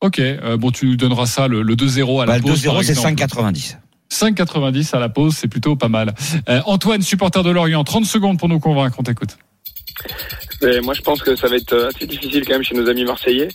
Ok. 0.01 0.19
euh, 0.19 0.57
bon, 0.57 0.71
tu 0.71 0.85
nous 0.85 0.97
donneras 0.97 1.25
ça 1.25 1.47
le, 1.47 1.61
le 1.61 1.75
2-0 1.77 2.21
à 2.21 2.25
la 2.25 2.33
Bah, 2.33 2.37
le 2.39 2.43
pause. 2.43 2.61
par 2.63 2.75
2-0 2.75 2.83
c'est 2.83 2.91
exemple. 2.91 3.21
5,90. 3.21 3.77
5,90 4.11 4.95
à 4.95 4.99
la 4.99 5.09
pause, 5.09 5.33
c'est 5.35 5.47
plutôt 5.47 5.75
pas 5.77 5.87
mal. 5.87 6.13
Euh, 6.49 6.61
Antoine, 6.65 7.01
supporter 7.01 7.41
de 7.41 7.49
Lorient, 7.51 7.83
30 7.85 8.05
secondes 8.05 8.37
pour 8.37 8.47
nous 8.49 8.59
convaincre. 8.59 8.97
On 8.99 9.03
t'écoute. 9.03 9.37
Et 10.63 10.81
moi, 10.81 10.93
je 10.93 11.01
pense 11.01 11.21
que 11.21 11.35
ça 11.35 11.47
va 11.47 11.55
être 11.55 11.73
euh, 11.73 11.89
assez 11.89 12.05
difficile 12.05 12.45
quand 12.45 12.53
même 12.53 12.63
chez 12.63 12.75
nos 12.75 12.87
amis 12.89 13.03
marseillais. 13.03 13.49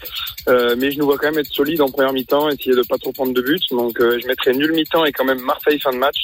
Euh, 0.49 0.77
mais 0.79 0.91
je 0.91 0.99
nous 0.99 1.07
vois 1.07 1.19
quand 1.19 1.31
même 1.31 1.39
être 1.39 1.53
solide 1.53 1.81
en 1.81 1.89
première 1.89 2.13
mi-temps, 2.13 2.49
essayer 2.49 2.75
de 2.75 2.83
pas 2.83 2.99
trop 2.99 3.13
prendre 3.13 3.33
de 3.33 3.41
buts. 3.41 3.59
Donc, 3.71 4.01
euh, 4.01 4.19
je 4.21 4.27
mettrai 4.27 4.53
nul 4.53 4.73
mi-temps 4.73 5.05
et 5.05 5.13
quand 5.13 5.25
même 5.25 5.41
Marseille 5.41 5.79
fin 5.81 5.93
de 5.93 5.99
match. 5.99 6.17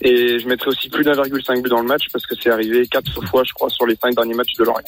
Et 0.00 0.38
je 0.38 0.46
mettrai 0.46 0.70
aussi 0.70 0.88
plus 0.88 1.04
d'1,5 1.04 1.62
but 1.62 1.68
dans 1.68 1.80
le 1.80 1.86
match 1.86 2.04
parce 2.12 2.24
que 2.26 2.34
c'est 2.40 2.50
arrivé 2.50 2.86
quatre 2.86 3.24
fois, 3.26 3.42
je 3.44 3.52
crois, 3.52 3.68
sur 3.68 3.86
les 3.86 3.96
cinq 3.96 4.14
derniers 4.14 4.34
matchs 4.34 4.54
de 4.58 4.64
Lorient. 4.64 4.84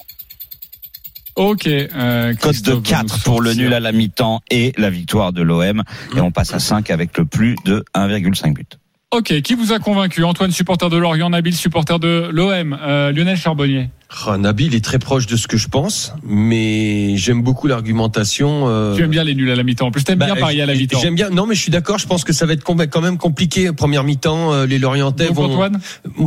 Ok. 1.36 1.66
Euh, 1.66 2.34
Cote 2.34 2.36
de 2.36 2.36
Christophe 2.36 2.74
va 2.76 2.90
4 2.90 3.02
nous 3.02 3.22
pour 3.24 3.40
le 3.40 3.54
nul 3.54 3.72
à 3.72 3.80
la 3.80 3.92
mi-temps 3.92 4.40
et 4.50 4.72
la 4.76 4.90
victoire 4.90 5.32
de 5.32 5.42
l'OM. 5.42 5.82
Et 6.16 6.20
on 6.20 6.30
passe 6.30 6.54
à 6.54 6.58
5 6.58 6.90
avec 6.90 7.16
le 7.18 7.24
plus 7.24 7.56
de 7.64 7.84
1,5 7.94 8.54
but. 8.54 8.78
Ok, 9.12 9.40
qui 9.42 9.54
vous 9.54 9.72
a 9.72 9.80
convaincu? 9.80 10.22
Antoine, 10.22 10.52
supporter 10.52 10.88
de 10.88 10.96
Lorient, 10.96 11.30
Nabil, 11.30 11.52
supporter 11.52 11.98
de 11.98 12.28
l'OM, 12.30 12.78
euh, 12.80 13.10
Lionel 13.10 13.36
Charbonnier. 13.36 13.90
Ah, 14.24 14.38
Nabil 14.38 14.72
est 14.72 14.84
très 14.84 15.00
proche 15.00 15.26
de 15.26 15.34
ce 15.34 15.48
que 15.48 15.56
je 15.56 15.66
pense, 15.66 16.14
mais 16.22 17.16
j'aime 17.16 17.42
beaucoup 17.42 17.66
l'argumentation. 17.66 18.68
euh, 18.68 18.94
Tu 18.94 19.02
aimes 19.02 19.10
bien 19.10 19.24
les 19.24 19.34
nuls 19.34 19.50
à 19.50 19.56
la 19.56 19.64
mi-temps. 19.64 19.88
En 19.88 19.90
plus, 19.90 20.04
t'aimes 20.04 20.20
bah, 20.20 20.26
bien 20.26 20.36
parier 20.36 20.62
à 20.62 20.66
la 20.66 20.74
mi-temps. 20.76 21.00
J'aime 21.00 21.16
bien. 21.16 21.28
Non, 21.30 21.46
mais 21.46 21.56
je 21.56 21.60
suis 21.60 21.72
d'accord. 21.72 21.98
Je 21.98 22.06
pense 22.06 22.22
que 22.22 22.32
ça 22.32 22.46
va 22.46 22.52
être 22.52 22.62
quand 22.62 23.00
même 23.00 23.18
compliqué. 23.18 23.72
Première 23.72 24.04
mi-temps, 24.04 24.52
euh, 24.52 24.64
les 24.66 24.78
Lorientais 24.78 25.26
Donc, 25.26 25.34
vont. 25.36 25.44
Antoine 25.54 25.80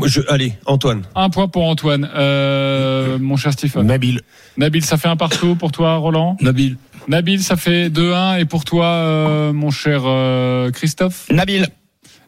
je- 0.06 0.20
Allez, 0.28 0.52
Antoine. 0.66 1.04
Un 1.16 1.30
point 1.30 1.48
pour 1.48 1.64
Antoine. 1.64 2.10
Euh, 2.16 3.18
mon 3.18 3.38
cher 3.38 3.54
Stephen. 3.54 3.84
Nabil. 3.88 4.20
Nabil, 4.58 4.84
ça 4.84 4.98
fait 4.98 5.08
un 5.08 5.16
partout 5.16 5.56
pour 5.56 5.72
toi, 5.72 5.96
Roland? 5.96 6.36
Nabil. 6.42 6.76
Nabil, 7.08 7.42
ça 7.42 7.56
fait 7.56 7.90
2-1. 7.90 8.40
Et 8.40 8.46
pour 8.46 8.66
toi, 8.66 8.88
euh, 8.88 9.54
mon 9.54 9.72
cher 9.72 10.02
euh, 10.06 10.70
Christophe? 10.72 11.28
Nabil, 11.32 11.68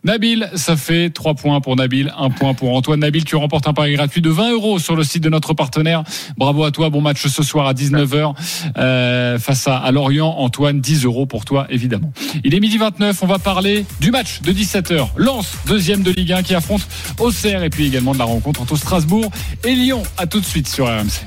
Nabil, 0.05 0.47
ça 0.53 0.77
fait 0.77 1.09
3 1.09 1.33
points 1.33 1.59
pour 1.61 1.75
Nabil, 1.75 2.13
1 2.15 2.29
point 2.29 2.53
pour 2.53 2.75
Antoine. 2.75 2.99
Nabil, 2.99 3.25
tu 3.25 3.35
remportes 3.35 3.67
un 3.67 3.73
pari 3.73 3.93
gratuit 3.93 4.21
de 4.21 4.29
20 4.29 4.51
euros 4.51 4.77
sur 4.77 4.95
le 4.95 5.03
site 5.03 5.23
de 5.23 5.29
notre 5.29 5.55
partenaire. 5.55 6.03
Bravo 6.37 6.63
à 6.63 6.69
toi, 6.69 6.91
bon 6.91 7.01
match 7.01 7.25
ce 7.25 7.41
soir 7.41 7.65
à 7.65 7.73
19h 7.73 8.35
euh, 8.77 9.39
face 9.39 9.67
à, 9.67 9.77
à 9.77 9.91
Lorient. 9.91 10.29
Antoine, 10.37 10.79
10 10.79 11.05
euros 11.05 11.25
pour 11.25 11.43
toi, 11.43 11.65
évidemment. 11.71 12.13
Il 12.43 12.53
est 12.53 12.59
midi 12.59 12.77
29, 12.77 13.23
on 13.23 13.25
va 13.25 13.39
parler 13.39 13.83
du 13.99 14.11
match 14.11 14.41
de 14.43 14.53
17h. 14.53 15.07
Lens, 15.17 15.47
deuxième 15.65 16.03
de 16.03 16.11
Ligue 16.11 16.33
1 16.33 16.43
qui 16.43 16.53
affronte 16.53 16.87
Auxerre 17.19 17.63
et 17.63 17.71
puis 17.71 17.87
également 17.87 18.13
de 18.13 18.19
la 18.19 18.25
rencontre 18.25 18.61
entre 18.61 18.75
Strasbourg 18.75 19.31
et 19.63 19.73
Lyon. 19.73 20.03
À 20.17 20.27
tout 20.27 20.39
de 20.39 20.45
suite 20.45 20.67
sur 20.67 20.85
RMC. 20.85 21.25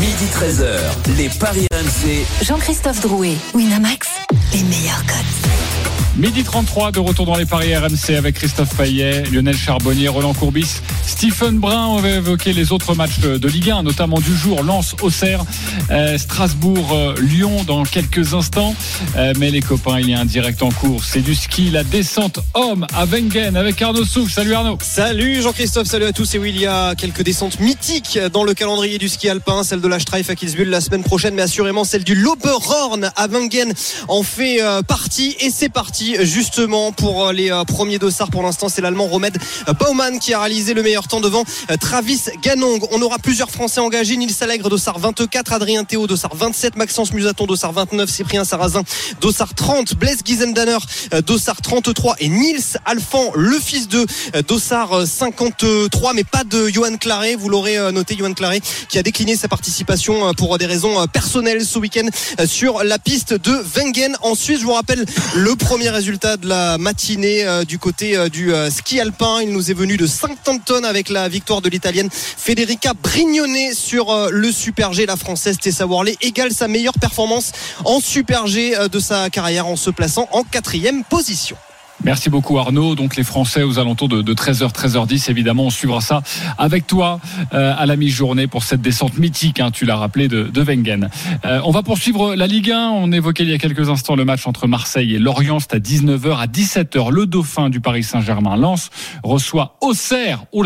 Midi 0.00 0.24
13h, 0.32 1.16
les 1.18 1.28
Paris 1.28 1.66
RMC. 1.70 2.24
Jean-Christophe 2.46 3.02
Drouet, 3.02 3.36
Winamax, 3.52 4.08
les 4.54 4.62
meilleurs 4.62 5.04
codes. 5.04 5.57
Midi 6.18 6.42
33 6.42 6.90
de 6.90 6.98
retour 6.98 7.26
dans 7.26 7.36
les 7.36 7.46
paris 7.46 7.76
RMC 7.76 8.16
avec 8.16 8.34
Christophe 8.34 8.76
Payet, 8.76 9.22
Lionel 9.30 9.56
Charbonnier, 9.56 10.08
Roland 10.08 10.34
Courbis, 10.34 10.80
Stephen 11.06 11.58
Brun. 11.58 11.86
On 11.86 11.98
va 11.98 12.10
évoquer 12.10 12.52
les 12.52 12.72
autres 12.72 12.96
matchs 12.96 13.20
de 13.20 13.48
Ligue 13.48 13.70
1, 13.70 13.84
notamment 13.84 14.18
du 14.18 14.36
jour, 14.36 14.64
Lens, 14.64 14.96
Auxerre, 15.00 15.44
euh, 15.92 16.18
Strasbourg, 16.18 16.92
euh, 16.92 17.14
Lyon 17.20 17.62
dans 17.68 17.84
quelques 17.84 18.34
instants. 18.34 18.74
Euh, 19.16 19.32
mais 19.38 19.52
les 19.52 19.60
copains, 19.60 20.00
il 20.00 20.10
y 20.10 20.14
a 20.14 20.18
un 20.18 20.24
direct 20.24 20.60
en 20.64 20.70
cours. 20.70 21.04
C'est 21.04 21.20
du 21.20 21.36
ski, 21.36 21.70
la 21.70 21.84
descente 21.84 22.40
homme 22.54 22.84
à 22.96 23.04
Wengen 23.04 23.56
avec 23.56 23.80
Arnaud 23.80 24.04
Souf. 24.04 24.32
Salut 24.32 24.54
Arnaud. 24.54 24.78
Salut 24.82 25.40
Jean-Christophe, 25.40 25.86
salut 25.86 26.06
à 26.06 26.12
tous. 26.12 26.34
Et 26.34 26.38
oui, 26.40 26.50
il 26.52 26.60
y 26.60 26.66
a 26.66 26.96
quelques 26.96 27.22
descentes 27.22 27.60
mythiques 27.60 28.18
dans 28.32 28.42
le 28.42 28.54
calendrier 28.54 28.98
du 28.98 29.08
ski 29.08 29.28
alpin, 29.28 29.62
celle 29.62 29.80
de 29.80 29.88
la 29.88 30.00
Streif 30.00 30.30
à 30.30 30.34
Kitzbühel 30.34 30.68
la 30.68 30.80
semaine 30.80 31.04
prochaine, 31.04 31.34
mais 31.34 31.42
assurément 31.42 31.84
celle 31.84 32.02
du 32.02 32.16
Loberhorn 32.16 33.12
à 33.14 33.28
Wengen 33.28 33.72
en 34.08 34.24
fait 34.24 34.60
euh, 34.60 34.82
partie. 34.82 35.36
Et 35.40 35.50
c'est 35.50 35.68
parti 35.68 36.07
justement 36.20 36.92
pour 36.92 37.26
euh, 37.26 37.32
les 37.32 37.50
euh, 37.50 37.64
premiers 37.64 37.98
dossards. 37.98 38.30
Pour 38.30 38.42
l'instant, 38.42 38.68
c'est 38.68 38.80
l'Allemand 38.80 39.06
Romed 39.06 39.36
Baumann 39.78 40.18
qui 40.18 40.34
a 40.34 40.40
réalisé 40.40 40.74
le 40.74 40.82
meilleur 40.82 41.08
temps 41.08 41.20
devant 41.20 41.44
euh, 41.70 41.76
Travis 41.76 42.22
Ganong. 42.42 42.80
On 42.90 43.02
aura 43.02 43.18
plusieurs 43.18 43.50
Français 43.50 43.80
engagés. 43.80 44.16
Nils 44.16 44.34
Allègre, 44.40 44.68
dossard 44.68 44.98
24, 44.98 45.52
Adrien 45.52 45.84
Théo, 45.84 46.06
dossard 46.06 46.34
27, 46.34 46.76
Maxence 46.76 47.12
Musaton, 47.12 47.46
dossard 47.46 47.72
29, 47.72 48.08
Cyprien 48.08 48.44
Sarrazin, 48.44 48.82
dossard 49.20 49.54
30, 49.54 49.94
Blaise 49.94 50.20
Gizendaner, 50.24 50.78
euh, 51.14 51.22
dossard 51.22 51.60
33 51.62 52.16
et 52.20 52.28
Nils 52.28 52.78
Alphand, 52.84 53.32
le 53.34 53.58
fils 53.58 53.88
de 53.88 54.06
euh, 54.34 54.42
dossard 54.42 54.92
euh, 54.92 55.06
53, 55.06 56.14
mais 56.14 56.24
pas 56.24 56.44
de 56.44 56.68
Johan 56.68 56.96
Claret. 56.96 57.34
Vous 57.34 57.48
l'aurez 57.48 57.78
euh, 57.78 57.92
noté, 57.92 58.16
Johan 58.16 58.34
Claret 58.34 58.60
qui 58.88 58.98
a 58.98 59.02
décliné 59.02 59.36
sa 59.36 59.48
participation 59.48 60.28
euh, 60.28 60.32
pour 60.32 60.56
des 60.58 60.66
raisons 60.66 61.00
euh, 61.00 61.06
personnelles 61.06 61.64
ce 61.64 61.78
week-end 61.78 62.06
euh, 62.40 62.46
sur 62.46 62.82
la 62.84 62.98
piste 62.98 63.34
de 63.34 63.62
Wengen. 63.76 64.16
Ensuite, 64.22 64.60
je 64.60 64.64
vous 64.64 64.72
rappelle 64.72 65.04
le 65.34 65.56
premier 65.56 65.94
résultat 65.98 66.36
de 66.36 66.46
la 66.46 66.78
matinée 66.78 67.44
euh, 67.44 67.64
du 67.64 67.80
côté 67.80 68.16
euh, 68.16 68.28
du 68.28 68.54
euh, 68.54 68.70
ski 68.70 69.00
alpin. 69.00 69.40
Il 69.42 69.50
nous 69.50 69.72
est 69.72 69.74
venu 69.74 69.96
de 69.96 70.06
50 70.06 70.64
tonnes 70.64 70.84
avec 70.84 71.08
la 71.08 71.28
victoire 71.28 71.60
de 71.60 71.68
l'italienne 71.68 72.08
Federica 72.12 72.92
Brignone 72.94 73.74
sur 73.74 74.28
le 74.30 74.52
Super 74.52 74.92
G. 74.92 75.06
La 75.06 75.16
française 75.16 75.58
Tessa 75.58 75.86
Worley 75.86 76.14
égale 76.20 76.52
sa 76.52 76.68
meilleure 76.68 76.96
performance 77.00 77.50
en 77.84 77.98
Super 77.98 78.46
G 78.46 78.76
de 78.88 79.00
sa 79.00 79.28
carrière 79.28 79.66
en 79.66 79.74
se 79.74 79.90
plaçant 79.90 80.28
en 80.30 80.44
quatrième 80.44 81.02
position. 81.02 81.56
Merci 82.04 82.30
beaucoup 82.30 82.58
Arnaud. 82.58 82.94
Donc 82.94 83.16
les 83.16 83.24
Français 83.24 83.62
aux 83.62 83.78
alentours 83.78 84.08
de, 84.08 84.22
de 84.22 84.34
13h, 84.34 84.72
13h10, 84.72 85.30
évidemment, 85.30 85.64
on 85.64 85.70
suivra 85.70 86.00
ça 86.00 86.22
avec 86.56 86.86
toi 86.86 87.20
euh, 87.52 87.74
à 87.76 87.86
la 87.86 87.96
mi-journée 87.96 88.46
pour 88.46 88.62
cette 88.62 88.80
descente 88.80 89.18
mythique, 89.18 89.60
hein, 89.60 89.70
tu 89.70 89.84
l'as 89.84 89.96
rappelé, 89.96 90.28
de, 90.28 90.44
de 90.44 90.62
Wengen. 90.62 91.10
Euh, 91.44 91.60
on 91.64 91.70
va 91.70 91.82
poursuivre 91.82 92.34
la 92.34 92.46
Ligue 92.46 92.70
1. 92.70 92.90
On 92.90 93.10
évoquait 93.10 93.42
il 93.42 93.50
y 93.50 93.54
a 93.54 93.58
quelques 93.58 93.88
instants 93.88 94.14
le 94.14 94.24
match 94.24 94.46
entre 94.46 94.66
Marseille 94.66 95.14
et 95.14 95.18
Lorient. 95.18 95.58
C'est 95.60 95.74
à 95.74 95.78
19h. 95.78 96.38
À 96.38 96.46
17h, 96.46 97.10
le 97.10 97.26
dauphin 97.26 97.68
du 97.68 97.80
Paris 97.80 98.04
Saint-Germain, 98.04 98.56
Lens, 98.56 98.90
reçoit 99.22 99.76
Auxerre. 99.80 100.44
Oh 100.52 100.62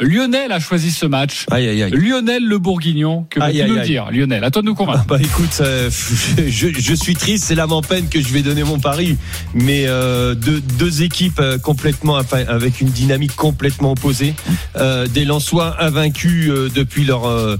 Lionel 0.00 0.52
a 0.52 0.60
choisi 0.60 0.90
ce 0.90 1.06
match. 1.06 1.46
Aïe, 1.50 1.68
aïe, 1.68 1.82
aïe. 1.84 1.90
Lionel 1.92 2.44
Le 2.44 2.58
Bourguignon, 2.58 3.26
que 3.30 3.40
vas-tu 3.40 3.64
nous 3.64 3.78
dire 3.80 4.10
Lionel, 4.10 4.44
à 4.44 4.50
toi 4.50 4.60
de 4.60 4.66
nous 4.66 4.74
convaincre. 4.74 5.06
Bah 5.08 5.18
écoute, 5.18 5.58
euh, 5.60 5.88
je, 6.48 6.68
je 6.68 6.94
suis 6.94 7.14
triste, 7.14 7.44
c'est 7.44 7.54
l'âme 7.54 7.72
en 7.72 7.80
peine 7.80 8.08
que 8.08 8.20
je 8.20 8.28
vais 8.28 8.42
donner 8.42 8.62
mon 8.62 8.78
pari. 8.78 9.16
Mais 9.54 9.84
euh, 9.86 10.34
deux, 10.34 10.60
deux 10.60 11.02
équipes 11.02 11.40
euh, 11.40 11.56
complètement, 11.58 12.16
enfin, 12.16 12.44
avec 12.46 12.82
une 12.82 12.88
dynamique 12.88 13.34
complètement 13.36 13.92
opposée. 13.92 14.34
Euh, 14.76 15.06
des 15.06 15.24
Lensois 15.24 15.82
invaincus 15.82 16.50
euh, 16.50 16.68
depuis 16.74 17.04
leur 17.04 17.26
euh, 17.26 17.56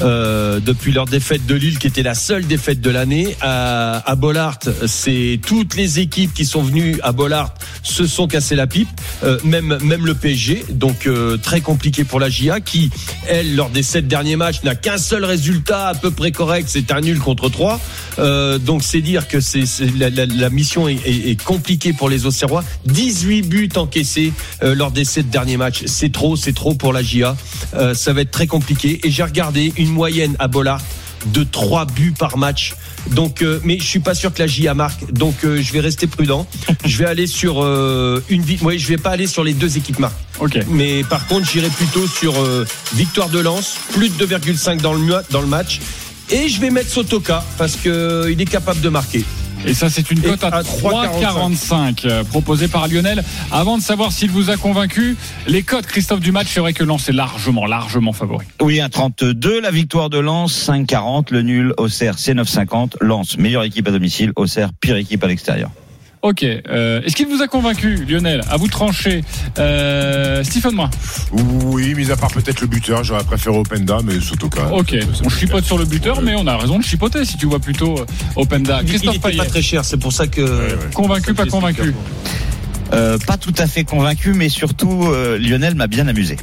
euh, 0.00 0.60
depuis 0.60 0.92
leur 0.92 1.06
défaite 1.06 1.46
de 1.46 1.54
Lille, 1.54 1.78
qui 1.78 1.86
était 1.86 2.02
la 2.02 2.14
seule 2.14 2.46
défaite 2.46 2.82
de 2.82 2.90
l'année. 2.90 3.34
À, 3.40 4.02
à 4.10 4.14
Bollard, 4.14 4.58
c'est 4.86 5.40
toutes 5.46 5.74
les 5.74 6.00
équipes 6.00 6.34
qui 6.34 6.44
sont 6.44 6.62
venues 6.62 6.98
à 7.02 7.12
Bollard 7.12 7.54
se 7.82 8.06
sont 8.06 8.26
cassées 8.28 8.56
la 8.56 8.66
pipe, 8.66 8.88
euh, 9.24 9.38
même 9.44 9.78
même 9.82 10.04
le 10.04 10.14
PSG. 10.14 10.64
Donc 10.70 11.06
euh, 11.06 11.38
très 11.38 11.62
compliqué 11.62 11.77
pour 12.08 12.20
la 12.20 12.28
GIA, 12.28 12.60
qui 12.60 12.90
elle 13.26 13.54
lors 13.54 13.70
des 13.70 13.82
sept 13.82 14.06
derniers 14.06 14.36
matchs 14.36 14.62
n'a 14.64 14.74
qu'un 14.74 14.98
seul 14.98 15.24
résultat 15.24 15.88
à 15.88 15.94
peu 15.94 16.10
près 16.10 16.32
correct, 16.32 16.68
c'est 16.70 16.92
un 16.92 17.00
nul 17.00 17.18
contre 17.18 17.48
trois. 17.48 17.80
Euh, 18.18 18.58
donc 18.58 18.82
c'est 18.82 19.00
dire 19.00 19.28
que 19.28 19.40
c'est 19.40 19.64
la, 19.96 20.50
mission 20.50 20.88
est 20.88 21.42
compliquée 21.42 21.92
pour 21.92 22.08
les 22.08 22.26
Auxerrois. 22.26 22.64
18 22.86 23.42
buts 23.42 23.68
encaissés 23.76 24.32
euh, 24.62 24.74
lors 24.74 24.90
des 24.90 25.04
sept 25.04 25.30
derniers 25.30 25.56
matchs, 25.56 25.84
c'est 25.86 26.12
trop, 26.12 26.36
c'est 26.36 26.54
trop 26.54 26.74
pour 26.74 26.92
la 26.92 27.02
GIA. 27.02 27.36
Euh, 27.74 27.94
ça 27.94 28.12
va 28.12 28.22
être 28.22 28.30
très 28.30 28.46
compliqué. 28.46 29.00
Et 29.04 29.10
j'ai 29.10 29.22
regardé 29.22 29.72
une 29.76 29.90
moyenne 29.90 30.36
à 30.38 30.48
Bollard 30.48 30.82
de 31.26 31.44
3 31.44 31.86
buts 31.86 32.14
par 32.16 32.38
match. 32.38 32.74
Donc, 33.12 33.42
euh, 33.42 33.60
mais 33.64 33.78
je 33.78 33.84
suis 33.84 34.00
pas 34.00 34.14
sûr 34.14 34.32
que 34.32 34.40
la 34.40 34.46
GIA 34.46 34.74
marque. 34.74 35.12
Donc, 35.12 35.44
euh, 35.44 35.60
je 35.62 35.72
vais 35.72 35.80
rester 35.80 36.06
prudent. 36.06 36.46
Je 36.84 36.98
vais 36.98 37.06
aller 37.06 37.26
sur 37.26 37.62
euh, 37.62 38.22
une 38.28 38.42
vie. 38.42 38.58
Oui, 38.62 38.78
je 38.78 38.88
vais 38.88 38.96
pas 38.96 39.10
aller 39.10 39.26
sur 39.26 39.44
les 39.44 39.54
deux 39.54 39.76
équipes 39.76 39.98
marques. 39.98 40.16
Ok. 40.40 40.58
Mais 40.70 41.02
par 41.04 41.26
contre, 41.26 41.48
j'irai 41.50 41.68
plutôt 41.68 42.06
sur 42.06 42.40
euh, 42.40 42.66
victoire 42.94 43.28
de 43.28 43.40
Lens, 43.40 43.76
plus 43.92 44.10
de 44.16 44.26
2,5 44.26 44.80
dans 44.80 44.94
le 44.94 45.22
dans 45.30 45.40
le 45.40 45.46
match. 45.46 45.80
Et 46.30 46.48
je 46.48 46.60
vais 46.60 46.70
mettre 46.70 46.90
Sotoka 46.90 47.44
parce 47.56 47.76
que 47.76 48.28
il 48.30 48.40
est 48.40 48.50
capable 48.50 48.80
de 48.80 48.88
marquer. 48.88 49.24
Et 49.66 49.74
ça, 49.74 49.90
c'est 49.90 50.10
une 50.10 50.20
cote 50.20 50.44
à 50.44 50.48
à 50.48 50.62
3,45 50.62 52.06
euh, 52.06 52.24
proposée 52.24 52.68
par 52.68 52.88
Lionel. 52.88 53.22
Avant 53.52 53.78
de 53.78 53.82
savoir 53.82 54.12
s'il 54.12 54.30
vous 54.30 54.50
a 54.50 54.56
convaincu, 54.56 55.16
les 55.46 55.62
cotes, 55.62 55.86
Christophe, 55.86 56.20
du 56.20 56.32
match, 56.32 56.48
c'est 56.50 56.60
vrai 56.60 56.72
que 56.72 56.84
Lens 56.84 57.08
est 57.08 57.12
largement, 57.12 57.66
largement 57.66 58.12
favori. 58.12 58.46
Oui, 58.60 58.80
un 58.80 58.88
32, 58.88 59.60
la 59.60 59.70
victoire 59.70 60.10
de 60.10 60.18
Lens, 60.18 60.68
5,40, 60.68 61.32
le 61.32 61.42
nul, 61.42 61.74
Auxerre, 61.76 62.18
c'est 62.18 62.34
9,50, 62.34 62.94
Lens, 63.00 63.36
meilleure 63.38 63.64
équipe 63.64 63.86
à 63.88 63.90
domicile, 63.90 64.32
Auxerre, 64.36 64.70
pire 64.80 64.96
équipe 64.96 65.22
à 65.22 65.26
l'extérieur. 65.26 65.70
Ok. 66.22 66.42
euh, 66.44 67.00
Est-ce 67.02 67.14
qu'il 67.14 67.28
vous 67.28 67.42
a 67.42 67.46
convaincu, 67.48 68.04
Lionel 68.04 68.42
À 68.50 68.56
vous 68.56 68.66
trancher. 68.68 69.22
Euh, 69.58 70.42
Stephen 70.42 70.72
Moin. 70.74 70.90
Oui, 71.32 71.94
mis 71.94 72.10
à 72.10 72.16
part 72.16 72.30
peut-être 72.32 72.60
le 72.60 72.66
buteur, 72.66 73.04
j'aurais 73.04 73.22
préféré 73.24 73.56
Openda, 73.56 73.98
mais 74.04 74.20
Sotoka. 74.20 74.72
Ok. 74.72 74.96
On 75.24 75.28
chipote 75.28 75.64
sur 75.64 75.78
le 75.78 75.84
buteur, 75.84 76.20
mais 76.22 76.34
on 76.36 76.46
a 76.46 76.56
raison 76.56 76.78
de 76.78 76.84
chipoter 76.84 77.24
si 77.24 77.36
tu 77.36 77.46
vois 77.46 77.60
plutôt 77.60 77.98
euh, 77.98 78.04
Openda. 78.36 78.80
Il, 78.82 78.86
il 78.86 78.90
Christophe 78.90 79.14
était 79.16 79.22
pas 79.22 79.28
Payet. 79.30 79.46
très 79.46 79.62
cher, 79.62 79.84
c'est 79.84 79.96
pour 79.98 80.12
ça 80.12 80.26
que. 80.26 80.76
Convaincu, 80.94 81.34
pas 81.34 81.46
convaincu 81.46 81.94
Euh, 82.92 83.18
pas 83.18 83.36
tout 83.36 83.54
à 83.58 83.66
fait 83.66 83.84
convaincu, 83.84 84.32
mais 84.32 84.48
surtout, 84.48 85.04
euh, 85.12 85.38
Lionel 85.38 85.74
m'a 85.74 85.86
bien 85.86 86.08
amusé. 86.08 86.36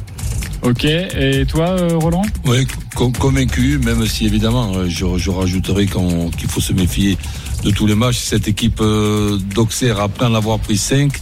Ok. 0.62 0.84
Et 0.84 1.44
toi, 1.46 1.76
Roland 2.00 2.22
Oui, 2.46 2.66
con- 2.94 3.12
convaincu, 3.12 3.78
même 3.78 4.06
si 4.06 4.26
évidemment, 4.26 4.72
je, 4.88 5.04
je 5.18 5.30
rajouterai 5.30 5.86
qu'il 5.86 6.48
faut 6.48 6.60
se 6.60 6.72
méfier 6.72 7.18
de 7.66 7.70
tous 7.72 7.86
les 7.86 7.94
matchs. 7.96 8.18
Cette 8.18 8.46
équipe 8.46 8.80
euh, 8.80 9.38
d'Auxerre, 9.54 10.00
après 10.00 10.24
en 10.26 10.34
avoir 10.34 10.58
pris 10.60 10.76
5, 10.76 11.12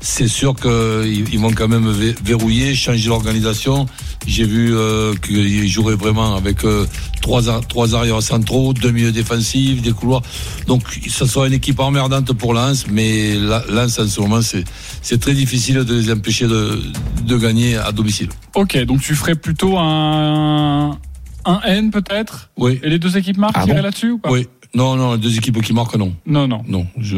c'est 0.00 0.28
sûr 0.28 0.54
qu'ils 0.56 1.28
ils 1.32 1.38
vont 1.38 1.52
quand 1.52 1.68
même 1.68 1.88
verrouiller, 2.24 2.74
changer 2.74 3.08
l'organisation. 3.08 3.86
J'ai 4.26 4.44
vu 4.44 4.74
euh, 4.74 5.14
qu'ils 5.14 5.68
joueraient 5.68 5.96
vraiment 5.96 6.36
avec 6.36 6.64
euh, 6.64 6.86
trois, 7.20 7.42
trois 7.60 7.94
arrières 7.94 8.22
centraux, 8.22 8.72
deux 8.72 8.90
milieux 8.92 9.12
défensifs, 9.12 9.82
des 9.82 9.92
couloirs. 9.92 10.22
Donc, 10.66 10.82
ça 11.08 11.26
sera 11.26 11.46
une 11.46 11.52
équipe 11.54 11.80
emmerdante 11.80 12.32
pour 12.32 12.54
Lens, 12.54 12.86
mais 12.90 13.34
Lens, 13.68 13.98
en 13.98 14.06
ce 14.08 14.20
moment, 14.20 14.40
c'est 14.42 15.20
très 15.20 15.34
difficile 15.34 15.84
de 15.84 15.94
les 15.94 16.10
empêcher 16.10 16.46
de, 16.46 16.80
de 17.24 17.36
gagner 17.36 17.76
à 17.76 17.92
domicile. 17.92 18.30
Ok. 18.54 18.78
Donc 18.84 19.02
tu 19.02 19.14
ferais 19.14 19.34
plutôt 19.34 19.76
un 19.78 20.98
un 21.44 21.60
N 21.64 21.90
peut-être? 21.90 22.50
Oui. 22.58 22.78
Et 22.82 22.90
les 22.90 22.98
deux 22.98 23.16
équipes 23.16 23.38
marquent 23.38 23.54
Ah 23.56 23.66
bon? 23.66 23.80
là-dessus 23.80 24.10
ou 24.12 24.18
pas? 24.18 24.30
Oui. 24.30 24.46
Non, 24.74 24.94
non, 24.96 25.14
les 25.14 25.18
deux 25.18 25.36
équipes 25.36 25.60
qui 25.62 25.72
marquent, 25.72 25.96
non. 25.96 26.14
Non, 26.26 26.46
non. 26.46 26.62
Non. 26.68 26.86
Je, 26.98 27.16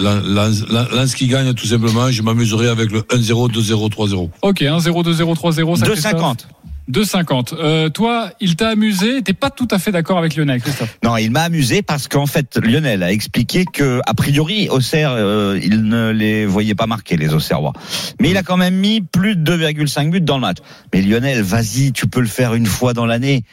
Lens, 0.00 1.14
qui 1.14 1.28
gagne, 1.28 1.54
tout 1.54 1.66
simplement, 1.66 2.10
je 2.10 2.22
m'amuserai 2.22 2.68
avec 2.68 2.90
le 2.90 3.00
1-0, 3.00 3.50
2-0, 3.50 3.90
3-0. 3.90 4.30
Ok, 4.42 4.60
1-0, 4.60 4.80
2-0, 4.80 5.34
3-0. 5.34 5.76
ça, 5.76 5.86
Christophe 5.86 6.12
2,50. 6.12 6.36
2,50. 6.90 7.54
Euh, 7.58 7.88
toi, 7.88 8.30
il 8.40 8.56
t'a 8.56 8.68
amusé. 8.68 9.22
T'es 9.22 9.32
pas 9.32 9.48
tout 9.48 9.68
à 9.70 9.78
fait 9.78 9.90
d'accord 9.90 10.18
avec 10.18 10.36
Lionel, 10.36 10.60
Christophe. 10.60 10.98
Non, 11.02 11.16
il 11.16 11.30
m'a 11.30 11.42
amusé 11.42 11.80
parce 11.80 12.08
qu'en 12.08 12.26
fait, 12.26 12.58
Lionel 12.58 13.02
a 13.02 13.10
expliqué 13.10 13.64
que, 13.64 14.00
a 14.04 14.12
priori, 14.12 14.68
Auxerre, 14.68 15.12
euh, 15.12 15.58
il 15.62 15.84
ne 15.84 16.10
les 16.10 16.44
voyait 16.44 16.74
pas 16.74 16.86
marquer, 16.86 17.16
les 17.16 17.32
Auxerrois. 17.32 17.72
Mais 18.20 18.30
il 18.30 18.36
a 18.36 18.42
quand 18.42 18.58
même 18.58 18.74
mis 18.74 19.00
plus 19.00 19.36
de 19.36 19.56
2,5 19.56 20.10
buts 20.10 20.20
dans 20.20 20.36
le 20.36 20.42
match. 20.42 20.58
Mais 20.92 21.00
Lionel, 21.00 21.40
vas-y, 21.40 21.92
tu 21.92 22.06
peux 22.06 22.20
le 22.20 22.26
faire 22.26 22.52
une 22.54 22.66
fois 22.66 22.92
dans 22.92 23.06
l'année. 23.06 23.44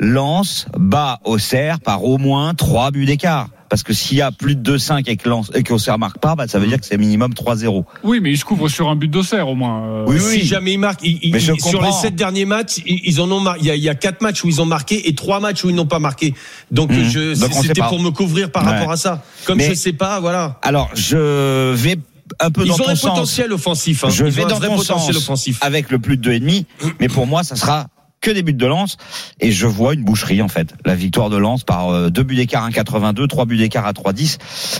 Lance 0.00 0.66
bat 0.76 1.20
Auxerre 1.24 1.78
par 1.80 2.04
au 2.04 2.18
moins 2.18 2.54
3 2.54 2.90
buts 2.90 3.04
d'écart. 3.06 3.48
Parce 3.68 3.84
que 3.84 3.92
s'il 3.92 4.16
y 4.16 4.20
a 4.22 4.32
plus 4.32 4.56
de 4.56 4.62
2-5 4.78 5.08
et 5.08 5.16
que 5.16 5.28
Lens- 5.28 5.52
et 5.54 5.62
qu'Auxerre 5.62 5.96
marque 5.96 6.18
pas, 6.18 6.34
bah, 6.34 6.48
ça 6.48 6.58
veut 6.58 6.66
dire 6.66 6.80
que 6.80 6.86
c'est 6.86 6.98
minimum 6.98 7.32
3-0. 7.34 7.84
Oui, 8.02 8.18
mais 8.20 8.32
il 8.32 8.36
se 8.36 8.44
couvre 8.44 8.68
sur 8.68 8.88
un 8.88 8.96
but 8.96 9.06
d'Auxerre 9.06 9.46
au 9.48 9.54
moins. 9.54 9.84
euh. 9.84 10.04
Oui, 10.08 10.18
si 10.18 10.44
jamais 10.44 10.72
ils 10.72 10.78
marquent, 10.78 11.04
ils- 11.04 11.20
ils- 11.22 11.32
Mais 11.32 11.38
je 11.38 11.52
ils- 11.52 11.60
sur 11.60 11.80
les 11.80 11.86
comprends. 11.86 11.92
sept 12.02 12.16
derniers 12.16 12.46
matchs, 12.46 12.78
ils, 12.84 12.98
ils 13.04 13.20
en 13.20 13.30
ont 13.30 13.44
il 13.60 13.66
y 13.66 13.70
a, 13.70 13.76
il 13.76 13.82
y 13.82 13.88
a 13.88 13.94
quatre 13.94 14.22
matchs 14.22 14.42
où 14.42 14.48
ils 14.48 14.60
ont 14.60 14.66
marqué 14.66 15.08
et 15.08 15.14
trois 15.14 15.38
matchs 15.38 15.62
où 15.62 15.68
ils 15.70 15.74
n'ont 15.76 15.86
pas 15.86 16.00
marqué. 16.00 16.34
Donc 16.72 16.90
je, 16.92 17.34
sait 17.34 17.48
c'était 17.62 17.82
pour 17.82 18.00
me 18.00 18.10
couvrir 18.10 18.50
par 18.50 18.64
Ouais. 18.66 18.72
rapport 18.72 18.90
à 18.90 18.96
ça. 18.96 19.22
Comme 19.44 19.58
Mais- 19.58 19.68
je 19.68 19.74
sais 19.74 19.92
pas, 19.92 20.18
voilà. 20.18 20.58
Alors, 20.62 20.90
je 20.94 21.72
vais 21.74 21.96
un 22.40 22.50
peu 22.50 22.62
Ils 22.64 22.68
dans 22.70 22.74
ont 22.74 22.78
ton 22.78 22.88
un 22.88 22.94
sens. 22.96 23.10
potentiel 23.10 23.52
offensif. 23.52 24.02
hein. 24.02 24.08
Je 24.10 24.24
Ils 24.24 24.30
vais 24.32 24.42
ont 24.42 24.46
un 24.46 24.48
dans 24.48 24.56
vrai 24.58 24.66
ton 24.68 24.76
potentiel 24.78 25.14
sens 25.14 25.22
offensif. 25.22 25.58
avec 25.60 25.90
le 25.92 26.00
plus 26.00 26.16
de 26.16 26.22
2,5, 26.22 26.64
mais 26.98 27.06
pour 27.08 27.28
moi, 27.28 27.44
ça 27.44 27.54
sera 27.54 27.86
que 28.20 28.30
des 28.30 28.42
buts 28.42 28.52
de 28.52 28.66
Lens 28.66 28.96
et 29.40 29.50
je 29.50 29.66
vois 29.66 29.94
une 29.94 30.04
boucherie 30.04 30.42
en 30.42 30.48
fait. 30.48 30.74
La 30.84 30.94
victoire 30.94 31.30
de 31.30 31.36
Lens 31.36 31.64
par 31.64 31.88
euh, 31.88 32.10
deux 32.10 32.22
buts 32.22 32.36
d'écart 32.36 32.64
à 32.64 32.70
1,82, 32.70 33.26
trois 33.28 33.46
buts 33.46 33.56
d'écart 33.56 33.86
à 33.86 33.92
3,10 33.92 34.38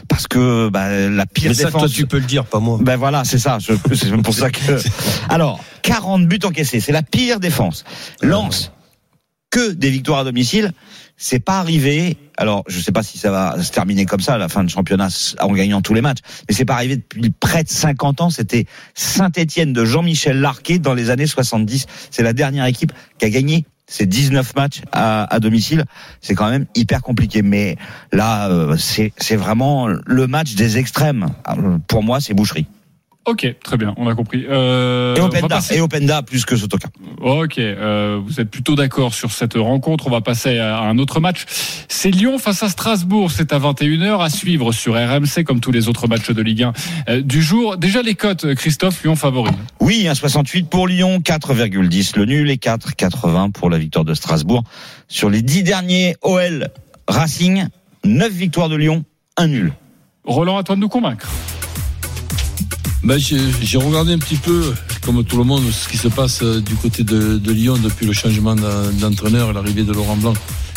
parce 0.09 0.26
que 0.26 0.68
bah, 0.68 1.09
la 1.09 1.26
pire 1.26 1.50
Mais 1.50 1.55
ça, 1.55 1.66
défense. 1.66 1.83
toi, 1.83 1.90
tu 1.90 2.07
peux 2.07 2.18
le 2.18 2.26
dire, 2.26 2.44
pas 2.44 2.61
moi. 2.61 2.79
Ben 2.81 2.96
voilà, 2.96 3.24
c'est 3.24 3.38
ça. 3.38 3.59
C'est 3.61 4.22
pour 4.22 4.35
ça 4.35 4.50
que. 4.50 4.61
Alors, 5.29 5.64
40 5.83 6.26
buts 6.26 6.38
encaissés, 6.44 6.81
c'est 6.81 6.92
la 6.92 7.03
pire 7.03 7.40
défense. 7.40 7.85
Lens, 8.20 8.72
que 9.50 9.72
des 9.72 9.90
victoires 9.90 10.20
à 10.20 10.24
domicile. 10.24 10.72
C'est 11.22 11.38
pas 11.38 11.59
arrivé. 11.59 12.16
Alors, 12.38 12.64
je 12.66 12.80
sais 12.80 12.92
pas 12.92 13.02
si 13.02 13.18
ça 13.18 13.30
va 13.30 13.62
se 13.62 13.70
terminer 13.70 14.06
comme 14.06 14.20
ça 14.22 14.38
la 14.38 14.48
fin 14.48 14.64
de 14.64 14.70
championnat 14.70 15.09
en 15.38 15.52
gagnant 15.52 15.83
tous 15.83 15.92
les 15.92 16.00
matchs, 16.00 16.20
mais 16.48 16.54
c'est 16.54 16.64
pas 16.64 16.72
arrivé 16.74 16.96
depuis 16.96 17.28
près 17.28 17.62
de 17.62 17.68
50 17.68 18.22
ans. 18.22 18.30
C'était 18.30 18.64
Saint-Étienne 18.94 19.74
de 19.74 19.85
Jean-Michel 19.85 20.40
Larquet 20.40 20.78
dans 20.78 20.94
les 20.94 21.11
années 21.11 21.26
70. 21.26 21.85
C'est 22.11 22.22
la 22.22 22.33
dernière 22.33 22.64
équipe 22.64 22.92
qui 23.18 23.26
a 23.26 23.30
gagné 23.30 23.66
ces 23.87 24.06
19 24.06 24.54
matchs 24.56 24.80
à, 24.92 25.24
à 25.24 25.40
domicile. 25.40 25.85
C'est 26.22 26.35
quand 26.35 26.48
même 26.48 26.64
hyper 26.74 27.02
compliqué. 27.02 27.42
Mais 27.42 27.76
là, 28.12 28.48
euh, 28.48 28.78
c'est 28.78 29.12
c'est 29.18 29.37
vraiment 29.37 29.88
le 29.88 30.26
match 30.26 30.54
des 30.54 30.78
extrêmes. 30.78 31.26
Euh, 31.50 31.76
Pour 31.87 32.02
moi, 32.02 32.22
c'est 32.22 32.33
boucherie. 32.33 32.66
Ok, 33.26 33.46
très 33.62 33.76
bien, 33.76 33.92
on 33.98 34.09
a 34.09 34.14
compris. 34.14 34.46
Euh, 34.48 35.14
Et 35.14 35.20
Openda, 35.20 35.48
passer- 35.48 35.76
et 35.76 35.80
Openda 35.80 36.22
plus 36.22 36.44
que 36.46 36.56
Sotoka. 36.56 36.88
Ok, 37.20 37.59
euh, 37.59 38.18
vous 38.24 38.40
êtes 38.40 38.50
plutôt 38.50 38.74
d'accord 38.74 39.12
sur 39.12 39.30
cette 39.30 39.54
rencontre. 39.54 40.06
On 40.06 40.11
va 40.11 40.22
passer 40.22 40.59
à 40.59 40.80
un 40.80 40.96
autre 40.98 41.20
match. 41.20 41.44
C'est 41.88 42.11
Lyon 42.11 42.38
face 42.38 42.62
à 42.62 42.70
Strasbourg. 42.70 43.30
C'est 43.30 43.52
à 43.52 43.59
21h 43.59 44.20
à 44.22 44.30
suivre 44.30 44.72
sur 44.72 44.94
RMC 44.94 45.44
comme 45.44 45.61
tous 45.61 45.70
les 45.70 45.87
autres 45.87 46.09
matchs 46.09 46.30
de 46.30 46.40
Ligue 46.42 46.62
1 46.62 46.72
euh, 47.11 47.20
du 47.20 47.42
jour. 47.42 47.76
Déjà 47.76 48.00
les 48.02 48.14
cotes, 48.14 48.54
Christophe, 48.54 49.02
Lyon 49.04 49.16
favori. 49.16 49.52
Oui, 49.80 50.06
1,68 50.09 50.64
pour 50.66 50.88
Lyon, 50.88 51.18
4,10 51.20 52.16
le 52.18 52.24
nul 52.24 52.50
et 52.50 52.56
4,80 52.56 53.52
pour 53.52 53.68
la 53.68 53.76
victoire 53.78 54.06
de 54.06 54.14
Strasbourg. 54.14 54.64
Sur 55.09 55.28
les 55.28 55.42
10 55.42 55.62
derniers 55.62 56.16
OL 56.22 56.68
Racing, 57.06 57.66
9 58.04 58.33
victoires 58.33 58.70
de 58.70 58.76
Lyon, 58.76 59.04
1 59.37 59.46
nul. 59.48 59.72
Roland, 60.24 60.56
à 60.56 60.62
toi 60.62 60.74
de 60.74 60.80
nous 60.80 60.88
convaincre. 60.88 61.28
Ben, 63.02 63.18
j'ai 63.18 63.78
regardé 63.78 64.12
un 64.12 64.18
petit 64.18 64.36
peu, 64.36 64.74
comme 65.02 65.24
tout 65.24 65.38
le 65.38 65.44
monde, 65.44 65.62
ce 65.72 65.88
qui 65.88 65.96
se 65.96 66.08
passe 66.08 66.42
euh, 66.42 66.60
du 66.60 66.74
côté 66.74 67.02
de, 67.02 67.38
de 67.38 67.52
Lyon 67.52 67.78
depuis 67.82 68.04
le 68.06 68.12
changement 68.12 68.54
d'en- 68.54 68.90
d'entraîneur, 69.00 69.54
l'arrivée 69.54 69.84
de 69.84 69.92
Laurent 69.92 70.16
Blanc 70.16 70.34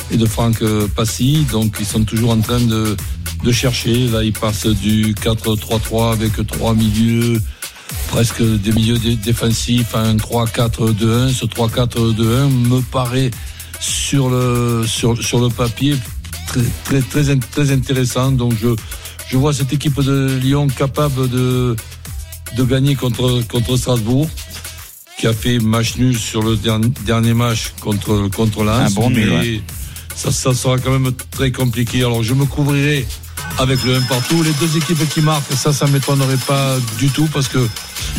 et 0.09 0.15
de 0.15 0.25
Franck 0.25 0.61
euh, 0.61 0.87
Passy. 0.87 1.45
Donc, 1.51 1.75
ils 1.81 1.85
sont 1.85 2.03
toujours 2.05 2.31
en 2.31 2.39
train 2.39 2.61
de, 2.61 2.95
de 3.43 3.51
chercher. 3.51 4.07
Là, 4.07 4.23
ils 4.23 4.31
passent 4.31 4.67
du 4.67 5.13
4-3-3 5.15 6.13
avec 6.13 6.47
trois 6.47 6.73
milieux, 6.73 7.41
presque 8.07 8.41
des 8.41 8.71
milieux 8.71 8.97
dé- 8.99 9.17
défensifs, 9.17 9.93
un 9.93 10.15
3-4-2-1. 10.15 11.29
Ce 11.33 11.45
3-4-2-1 11.45 12.47
me 12.49 12.79
paraît 12.81 13.31
sur 13.81 14.29
le, 14.29 14.85
sur, 14.87 15.21
sur 15.21 15.41
le 15.41 15.49
papier 15.49 15.97
très, 16.47 16.61
très, 16.85 17.01
très, 17.01 17.35
très 17.51 17.71
intéressant. 17.73 18.31
Donc, 18.31 18.53
je, 18.61 18.69
je 19.27 19.35
vois 19.37 19.51
cette 19.53 19.73
équipe 19.73 19.99
de 20.01 20.37
Lyon 20.41 20.67
capable 20.67 21.29
de, 21.29 21.75
de 22.55 22.63
gagner 22.63 22.95
contre, 22.95 23.41
contre 23.47 23.77
Strasbourg, 23.77 24.27
qui 25.17 25.27
a 25.27 25.33
fait 25.33 25.59
match 25.59 25.95
nul 25.97 26.17
sur 26.17 26.41
le 26.41 26.55
dernier, 26.55 26.89
dernier 27.05 27.33
match 27.33 27.73
contre, 27.81 28.29
contre 28.29 28.63
Lens. 28.63 28.91
Un 28.91 28.93
bon 28.93 29.09
nul, 29.09 29.31
ouais. 29.31 29.61
ça, 30.15 30.31
ça 30.31 30.53
sera 30.53 30.77
quand 30.77 30.91
même 30.91 31.11
très 31.31 31.51
compliqué. 31.51 31.99
Alors 31.99 32.23
je 32.23 32.33
me 32.33 32.45
couvrirai 32.45 33.05
avec 33.59 33.83
le 33.83 33.95
1 33.95 34.01
partout. 34.01 34.41
Les 34.43 34.53
deux 34.53 34.77
équipes 34.77 35.07
qui 35.09 35.21
marquent, 35.21 35.53
ça, 35.53 35.71
ça 35.73 35.85
m'étonnerait 35.87 36.37
pas 36.47 36.75
du 36.97 37.09
tout 37.09 37.27
parce 37.33 37.47
que 37.47 37.67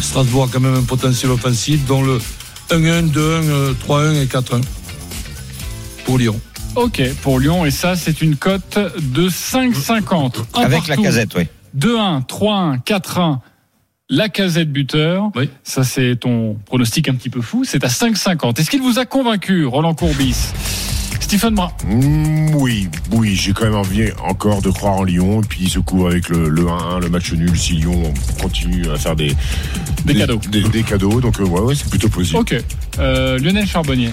Strasbourg 0.00 0.44
a 0.44 0.48
quand 0.52 0.60
même 0.60 0.74
un 0.74 0.82
potentiel 0.82 1.30
offensif, 1.32 1.84
dont 1.86 2.02
le 2.02 2.20
1-1, 2.70 3.10
2-1, 3.10 3.18
euh, 3.18 3.72
3-1 3.86 4.22
et 4.22 4.26
4-1 4.26 4.60
pour 6.04 6.18
Lyon. 6.18 6.40
Ok, 6.76 7.02
pour 7.22 7.38
Lyon, 7.38 7.64
et 7.64 7.70
ça, 7.70 7.94
c'est 7.94 8.20
une 8.20 8.36
cote 8.36 8.78
de 8.98 9.28
5,50. 9.28 10.36
Un 10.54 10.62
Avec 10.62 10.88
la 10.88 10.96
partout. 10.96 11.02
casette, 11.02 11.30
oui. 11.36 11.46
2-1, 11.78 12.26
3-1, 12.26 12.82
4-1. 12.82 13.38
La 14.10 14.28
casette 14.28 14.70
buteur. 14.70 15.30
Oui. 15.34 15.48
Ça, 15.62 15.82
c'est 15.82 16.16
ton 16.16 16.58
pronostic 16.66 17.08
un 17.08 17.14
petit 17.14 17.30
peu 17.30 17.40
fou. 17.40 17.64
C'est 17.64 17.82
à 17.84 17.88
5,50. 17.88 18.60
Est-ce 18.60 18.68
qu'il 18.68 18.82
vous 18.82 18.98
a 18.98 19.06
convaincu, 19.06 19.64
Roland 19.64 19.94
Courbis? 19.94 20.36
Stephen 21.20 21.54
Brun. 21.54 21.72
Mm, 21.86 22.54
oui, 22.56 22.88
oui, 23.12 23.34
j'ai 23.34 23.54
quand 23.54 23.64
même 23.64 23.74
envie 23.76 24.10
encore 24.22 24.60
de 24.60 24.68
croire 24.68 24.96
en 24.96 25.04
Lyon. 25.04 25.40
Et 25.40 25.46
puis 25.46 25.60
il 25.62 25.70
se 25.70 25.78
couvre 25.78 26.08
avec 26.08 26.28
le, 26.28 26.50
le 26.50 26.62
1-1, 26.64 27.00
le 27.00 27.08
match 27.08 27.32
nul. 27.32 27.58
Si 27.58 27.72
Lyon 27.72 28.12
continue 28.38 28.90
à 28.90 28.96
faire 28.98 29.16
des, 29.16 29.34
Des 30.04 30.14
cadeaux. 30.14 30.40
Des, 30.50 30.62
des 30.64 30.82
cadeaux. 30.82 31.22
Donc 31.22 31.40
euh, 31.40 31.44
ouais, 31.44 31.60
ouais, 31.60 31.74
c'est 31.74 31.88
plutôt 31.88 32.10
possible. 32.10 32.40
Ok. 32.40 32.54
Euh, 32.98 33.38
Lionel 33.38 33.66
Charbonnier. 33.66 34.10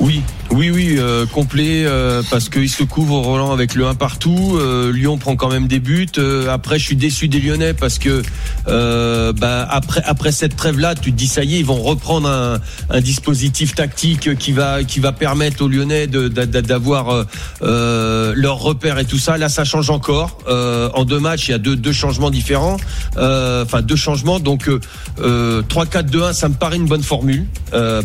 Oui, 0.00 0.22
oui, 0.50 0.70
oui, 0.70 0.96
euh, 0.98 1.26
complet 1.26 1.84
euh, 1.84 2.22
parce 2.30 2.48
qu'il 2.48 2.68
se 2.68 2.84
couvre 2.84 3.18
Roland 3.18 3.52
avec 3.52 3.74
le 3.74 3.86
1 3.86 3.94
partout. 3.94 4.56
Euh, 4.56 4.92
Lyon 4.92 5.18
prend 5.18 5.34
quand 5.36 5.50
même 5.50 5.66
des 5.66 5.80
buts. 5.80 6.06
Euh, 6.18 6.48
après, 6.48 6.78
je 6.78 6.84
suis 6.84 6.96
déçu 6.96 7.28
des 7.28 7.40
Lyonnais 7.40 7.74
parce 7.74 7.98
que 7.98 8.22
euh, 8.68 9.32
bah, 9.32 9.66
après 9.68 10.02
après 10.04 10.32
cette 10.32 10.56
trêve 10.56 10.78
là, 10.78 10.94
tu 10.94 11.12
te 11.12 11.16
dis 11.16 11.26
ça 11.26 11.42
y 11.42 11.56
est, 11.56 11.58
ils 11.58 11.64
vont 11.64 11.82
reprendre 11.82 12.28
un, 12.28 12.60
un 12.90 13.00
dispositif 13.00 13.74
tactique 13.74 14.36
qui 14.38 14.52
va 14.52 14.84
qui 14.84 15.00
va 15.00 15.12
permettre 15.12 15.64
aux 15.64 15.68
Lyonnais 15.68 16.06
d'avoir 16.06 17.26
euh, 17.62 18.32
leurs 18.36 18.60
repères 18.60 18.98
et 18.98 19.04
tout 19.04 19.18
ça. 19.18 19.38
Là, 19.38 19.48
ça 19.48 19.64
change 19.64 19.90
encore. 19.90 20.38
En 20.46 21.04
deux 21.04 21.20
matchs, 21.20 21.48
il 21.48 21.50
y 21.52 21.54
a 21.54 21.58
deux 21.58 21.76
deux 21.76 21.92
changements 21.92 22.30
différents. 22.30 22.76
Enfin, 23.16 23.82
deux 23.82 23.96
changements. 23.96 24.40
Donc 24.40 24.68
euh, 24.68 24.80
euh, 25.20 25.62
3-4-2-1, 25.62 26.32
ça 26.32 26.48
me 26.48 26.54
paraît 26.54 26.76
une 26.76 26.86
bonne 26.86 27.02
formule 27.02 27.46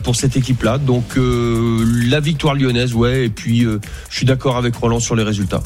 pour 0.03 0.15
cette 0.15 0.35
équipe-là. 0.35 0.77
Donc 0.77 1.17
euh, 1.17 1.78
la 1.83 2.19
victoire 2.19 2.55
lyonnaise, 2.55 2.93
ouais. 2.93 3.25
Et 3.25 3.29
puis 3.29 3.65
euh, 3.65 3.79
je 4.09 4.17
suis 4.17 4.25
d'accord 4.25 4.57
avec 4.57 4.75
Roland 4.75 4.99
sur 4.99 5.15
les 5.15 5.23
résultats. 5.23 5.61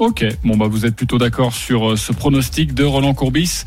Ok, 0.00 0.24
bon 0.42 0.56
bah 0.56 0.66
vous 0.68 0.86
êtes 0.86 0.96
plutôt 0.96 1.18
d'accord 1.18 1.54
sur 1.54 1.92
euh, 1.92 1.96
ce 1.96 2.12
pronostic 2.12 2.74
de 2.74 2.82
Roland 2.82 3.14
Courbis. 3.14 3.62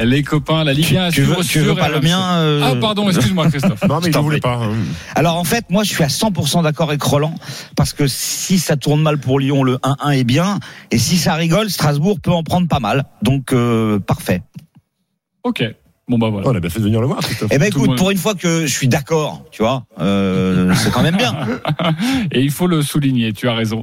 Les 0.00 0.24
copains, 0.24 0.64
la 0.64 0.72
Ligue 0.72 0.96
1 0.96 1.04
à 1.04 1.10
Tu 1.12 1.22
veux, 1.22 1.36
tu 1.44 1.62
pas 1.76 1.88
le 1.88 2.00
mien 2.00 2.20
euh, 2.38 2.62
Ah 2.64 2.74
pardon, 2.80 3.08
excuse-moi 3.08 3.46
Christophe. 3.50 3.84
Non, 3.88 4.00
mais 4.02 4.10
voulait 4.10 4.40
prie. 4.40 4.50
pas. 4.50 4.56
hein. 4.56 4.72
Alors 5.14 5.36
en 5.36 5.44
fait, 5.44 5.70
moi 5.70 5.84
je 5.84 5.90
suis 5.90 6.02
à 6.02 6.08
100% 6.08 6.64
d'accord 6.64 6.88
avec 6.88 7.00
Roland 7.00 7.34
parce 7.76 7.92
que 7.92 8.08
si 8.08 8.58
ça 8.58 8.76
tourne 8.76 9.02
mal 9.02 9.18
pour 9.18 9.38
Lyon, 9.38 9.62
le 9.62 9.76
1-1 9.76 10.18
est 10.18 10.24
bien 10.24 10.58
et 10.90 10.98
si 10.98 11.16
ça 11.16 11.34
rigole, 11.34 11.70
Strasbourg 11.70 12.18
peut 12.20 12.32
en 12.32 12.42
prendre 12.42 12.66
pas 12.66 12.80
mal. 12.80 13.04
Donc 13.22 13.52
euh, 13.52 14.00
parfait. 14.00 14.42
Ok, 15.44 15.62
bon 16.08 16.18
bah 16.18 16.28
voilà. 16.30 16.48
On 16.48 16.54
a 16.54 16.60
bien 16.60 16.70
fait 16.70 16.78
de 16.80 16.84
venir 16.84 17.00
le 17.00 17.06
voir, 17.06 17.20
Christophe. 17.20 17.50
Eh 17.52 17.58
ben 17.58 17.66
écoute, 17.66 17.96
pour 17.96 18.10
une 18.10 18.18
fois 18.18 18.34
que 18.34 18.66
je 18.66 18.72
suis 18.72 18.88
d'accord, 18.88 19.42
tu 19.50 19.62
vois, 19.62 19.84
euh, 20.00 20.72
c'est 20.76 20.90
quand 20.90 21.02
même 21.02 21.16
bien. 21.16 21.34
Et 22.32 22.40
il 22.40 22.50
faut 22.50 22.66
le 22.66 22.82
souligner, 22.82 23.32
tu 23.32 23.48
as 23.48 23.54
raison. 23.54 23.82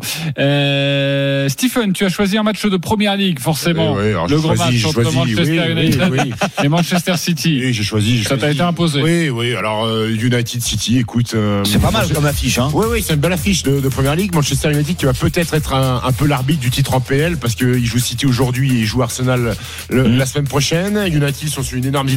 Euh, 0.59 1.49
Stephen, 1.49 1.93
tu 1.93 2.05
as 2.05 2.09
choisi 2.09 2.37
un 2.37 2.43
match 2.43 2.65
de 2.65 2.77
Première 2.77 3.15
Ligue, 3.15 3.39
forcément. 3.39 3.95
Eh 3.95 4.01
ouais, 4.01 4.09
alors 4.09 4.27
le 4.27 4.39
grand 4.39 4.55
choisi, 4.55 4.73
match 4.75 4.85
entre 4.85 5.01
choisi, 5.03 5.17
Manchester 5.17 5.61
oui, 5.65 5.71
United 5.81 6.09
oui, 6.11 6.19
oui. 6.23 6.33
et 6.63 6.67
Manchester 6.67 7.17
City. 7.17 7.59
Et 7.61 7.73
j'ai 7.73 7.83
choisi. 7.83 8.23
Ça 8.23 8.37
t'a 8.37 8.51
été 8.51 8.61
imposé. 8.61 9.01
Oui, 9.01 9.29
oui. 9.29 9.55
Alors 9.55 9.85
euh, 9.85 10.09
United 10.09 10.61
City, 10.61 10.99
écoute. 10.99 11.33
euh, 11.35 11.63
C'est 11.65 11.79
pas 11.81 11.91
mal 11.91 12.07
comme 12.13 12.25
affiche, 12.25 12.57
hein. 12.59 12.69
Oui, 12.73 12.85
oui, 12.89 13.03
c'est 13.05 13.13
une 13.13 13.19
belle 13.19 13.33
affiche 13.33 13.63
de, 13.63 13.79
de 13.79 13.89
Première 13.89 14.15
Ligue. 14.15 14.33
Manchester 14.33 14.71
United 14.71 14.95
qui 14.95 15.05
va 15.05 15.13
peut-être 15.13 15.53
être 15.53 15.73
un, 15.73 16.01
un 16.03 16.11
peu 16.11 16.25
l'arbitre 16.27 16.59
du 16.61 16.69
titre 16.71 16.93
en 16.93 16.99
PL 17.01 17.37
parce 17.37 17.55
qu'il 17.55 17.85
joue 17.85 17.99
City 17.99 18.25
aujourd'hui 18.25 18.71
et 18.75 18.79
il 18.81 18.85
joue 18.85 19.01
Arsenal 19.03 19.55
le- 19.89 20.05
Mhm. 20.05 20.17
la 20.17 20.25
semaine 20.25 20.47
prochaine. 20.47 20.99
United 21.07 21.49
sont 21.49 21.63
sur 21.63 21.77
une 21.77 21.85
énorme 21.85 22.09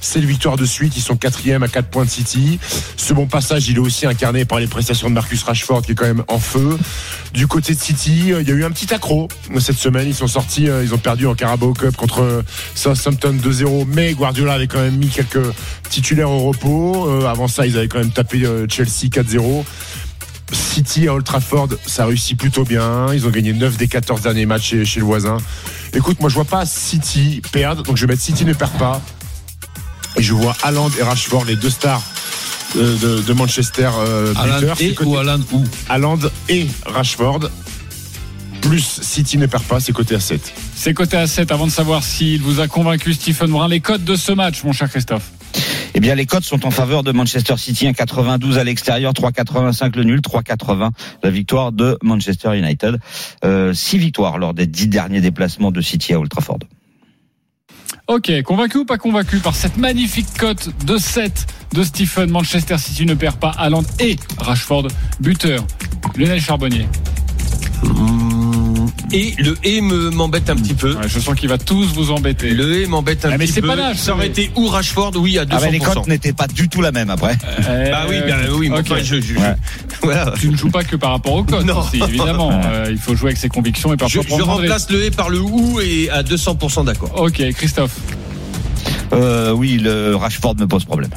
C'est 0.00 0.20
le 0.20 0.26
victoire 0.26 0.56
de 0.56 0.64
suite. 0.64 0.96
Ils 0.96 1.02
sont 1.02 1.16
quatrième 1.16 1.62
à 1.62 1.68
4 1.68 1.88
points 1.88 2.04
de 2.04 2.10
City. 2.10 2.58
Ce 2.96 3.12
bon 3.12 3.26
passage, 3.26 3.68
il 3.68 3.76
est 3.76 3.80
aussi 3.80 4.06
incarné 4.06 4.44
par 4.44 4.58
les 4.58 4.66
prestations 4.66 5.08
de 5.08 5.14
Marcus 5.14 5.42
Rashford 5.42 5.82
qui 5.82 5.92
est 5.92 5.94
quand 5.94 6.06
même 6.06 6.24
en 6.28 6.38
feu. 6.38 6.78
Du 7.32 7.46
côté 7.46 7.74
de 7.74 7.80
City, 7.80 8.32
euh, 8.32 8.42
il 8.42 8.48
y 8.48 8.52
a 8.52 8.54
eu 8.54 8.64
un 8.64 8.70
petit 8.70 8.92
accro 8.92 9.28
cette 9.58 9.78
semaine. 9.78 10.08
Ils 10.08 10.14
sont 10.14 10.26
sortis, 10.26 10.68
euh, 10.68 10.84
ils 10.84 10.94
ont 10.94 10.98
perdu 10.98 11.26
en 11.26 11.34
Carabao 11.34 11.72
Cup 11.72 11.96
contre 11.96 12.44
Southampton 12.74 13.36
2-0. 13.42 13.86
Mais 13.86 14.12
Guardiola 14.12 14.54
avait 14.54 14.66
quand 14.66 14.80
même 14.80 14.96
mis 14.96 15.08
quelques 15.08 15.52
titulaires 15.88 16.30
au 16.30 16.40
repos. 16.40 17.08
Euh, 17.08 17.26
avant 17.26 17.48
ça, 17.48 17.66
ils 17.66 17.76
avaient 17.76 17.88
quand 17.88 17.98
même 17.98 18.10
tapé 18.10 18.44
euh, 18.44 18.66
Chelsea 18.68 19.08
4-0. 19.10 19.64
City 20.52 21.08
à 21.08 21.14
Old 21.14 21.24
Trafford, 21.24 21.68
ça 21.86 22.06
réussit 22.06 22.38
plutôt 22.38 22.64
bien. 22.64 23.12
Ils 23.12 23.26
ont 23.26 23.30
gagné 23.30 23.52
9 23.52 23.76
des 23.76 23.88
14 23.88 24.22
derniers 24.22 24.46
matchs 24.46 24.70
chez, 24.70 24.84
chez 24.84 25.00
le 25.00 25.06
voisin. 25.06 25.38
Écoute, 25.92 26.20
moi 26.20 26.28
je 26.28 26.34
vois 26.34 26.44
pas 26.44 26.64
City 26.66 27.42
perdre, 27.52 27.82
donc 27.82 27.96
je 27.96 28.02
vais 28.02 28.12
mettre 28.12 28.22
City 28.22 28.44
ne 28.44 28.52
perd 28.52 28.72
pas. 28.78 29.02
Et 30.16 30.22
je 30.22 30.32
vois 30.32 30.56
Haaland 30.62 30.90
et 30.98 31.02
Rashford, 31.02 31.44
les 31.44 31.56
deux 31.56 31.70
stars 31.70 32.02
euh, 32.76 32.96
de, 32.98 33.22
de 33.22 33.32
Manchester 33.32 33.90
euh, 33.98 34.34
et 34.80 34.94
ou 35.04 35.16
Alan 35.16 35.40
ou? 35.52 35.64
Haaland 35.88 36.18
et 36.48 36.66
Rashford 36.86 37.50
plus 38.62 39.00
City 39.02 39.38
ne 39.38 39.46
perd 39.46 39.62
pas, 39.64 39.78
c'est 39.78 39.92
côté 39.92 40.16
à 40.16 40.20
7. 40.20 40.52
C'est 40.74 40.92
côté 40.92 41.16
à 41.16 41.26
7 41.26 41.52
avant 41.52 41.66
de 41.66 41.70
savoir 41.70 42.02
s'il 42.02 42.42
vous 42.42 42.58
a 42.58 42.66
convaincu 42.66 43.14
Stephen 43.14 43.50
Brun. 43.50 43.68
Les 43.68 43.80
codes 43.80 44.04
de 44.04 44.16
ce 44.16 44.32
match, 44.32 44.64
mon 44.64 44.72
cher 44.72 44.90
Christophe? 44.90 45.30
Eh 45.94 46.00
bien, 46.00 46.14
les 46.14 46.26
codes 46.26 46.44
sont 46.44 46.66
en 46.66 46.70
faveur 46.70 47.02
de 47.02 47.12
Manchester 47.12 47.56
City, 47.56 47.86
1,92 47.86 48.58
à 48.58 48.64
l'extérieur, 48.64 49.12
3,85 49.12 49.96
le 49.96 50.04
nul, 50.04 50.20
3,80 50.20 50.90
la 51.22 51.30
victoire 51.30 51.72
de 51.72 51.96
Manchester 52.02 52.58
United. 52.58 52.98
Euh, 53.44 53.72
six 53.72 53.98
victoires 53.98 54.38
lors 54.38 54.52
des 54.52 54.66
dix 54.66 54.88
derniers 54.88 55.20
déplacements 55.20 55.70
de 55.70 55.80
City 55.80 56.12
à 56.12 56.18
Old 56.18 56.28
Trafford. 56.28 56.58
Ok, 58.06 58.30
convaincu 58.42 58.78
ou 58.78 58.84
pas 58.84 58.98
convaincu 58.98 59.38
par 59.38 59.54
cette 59.54 59.76
magnifique 59.76 60.26
cote 60.38 60.70
de 60.84 60.96
7 60.96 61.46
de 61.72 61.82
Stephen 61.82 62.30
Manchester 62.30 62.78
City 62.78 63.04
ne 63.04 63.14
perd 63.14 63.36
pas 63.36 63.50
Haaland 63.50 63.84
et 63.98 64.16
Rashford, 64.38 64.88
buteur. 65.20 65.64
Lionel 66.16 66.40
Charbonnier. 66.40 66.86
Et 69.12 69.34
le 69.38 69.56
et 69.64 69.80
me 69.80 70.10
m'embête 70.10 70.48
un 70.50 70.56
petit 70.56 70.74
peu. 70.74 70.94
Ouais, 70.94 71.08
je 71.08 71.18
sens 71.20 71.34
qu'il 71.34 71.48
va 71.48 71.58
tous 71.58 71.86
vous 71.94 72.10
embêter. 72.10 72.50
Le 72.50 72.80
et 72.82 72.86
m'embête 72.86 73.24
un 73.24 73.30
Ah, 73.32 73.38
mais 73.38 73.44
petit 73.46 73.52
c'est 73.54 73.60
peu. 73.60 73.68
pas 73.68 73.76
l'âge, 73.76 73.96
Ça 73.98 74.12
aurait 74.14 74.30
c'est- 74.34 74.44
été 74.44 74.50
ou 74.56 74.66
Rashford, 74.68 75.12
oui, 75.16 75.38
à 75.38 75.44
200%. 75.44 75.56
Ah, 75.56 75.60
mais 75.66 75.70
les 75.72 75.78
cotes 75.78 76.06
n'étaient 76.08 76.32
pas 76.32 76.46
du 76.46 76.68
tout 76.68 76.80
la 76.82 76.92
même 76.92 77.10
après. 77.10 77.36
Euh, 77.68 77.90
Bah 77.90 78.06
oui, 78.08 78.16
bah 78.26 78.34
oui, 78.52 78.68
mais 78.70 78.78
ok. 78.80 78.86
enfin, 78.90 79.00
je, 79.02 79.20
je- 79.20 79.34
Ouais. 79.34 79.54
voilà. 80.02 80.32
Tu 80.38 80.48
ne 80.48 80.56
joues 80.56 80.70
pas 80.70 80.84
que 80.84 80.96
par 80.96 81.10
rapport 81.12 81.34
au 81.34 81.44
code, 81.44 81.66
Non. 81.66 81.80
aussi, 81.80 82.00
évidemment. 82.02 82.50
Euh, 82.66 82.86
il 82.90 82.98
faut 82.98 83.14
jouer 83.14 83.28
avec 83.30 83.38
ses 83.38 83.48
convictions 83.48 83.90
et 83.90 83.92
Je, 83.94 83.98
parfois 83.98 84.22
je 84.22 84.34
risque. 84.34 84.42
remplace 84.44 84.90
le 84.90 85.04
et 85.04 85.10
par 85.10 85.28
le 85.30 85.40
ou 85.40 85.80
et 85.80 86.08
à 86.10 86.22
200% 86.22 86.84
d'accord. 86.84 87.20
Ok, 87.20 87.42
Christophe. 87.54 87.92
Euh, 89.12 89.52
oui, 89.52 89.78
le 89.78 90.14
Rashford 90.16 90.56
me 90.56 90.66
pose 90.66 90.84
problème. 90.84 91.10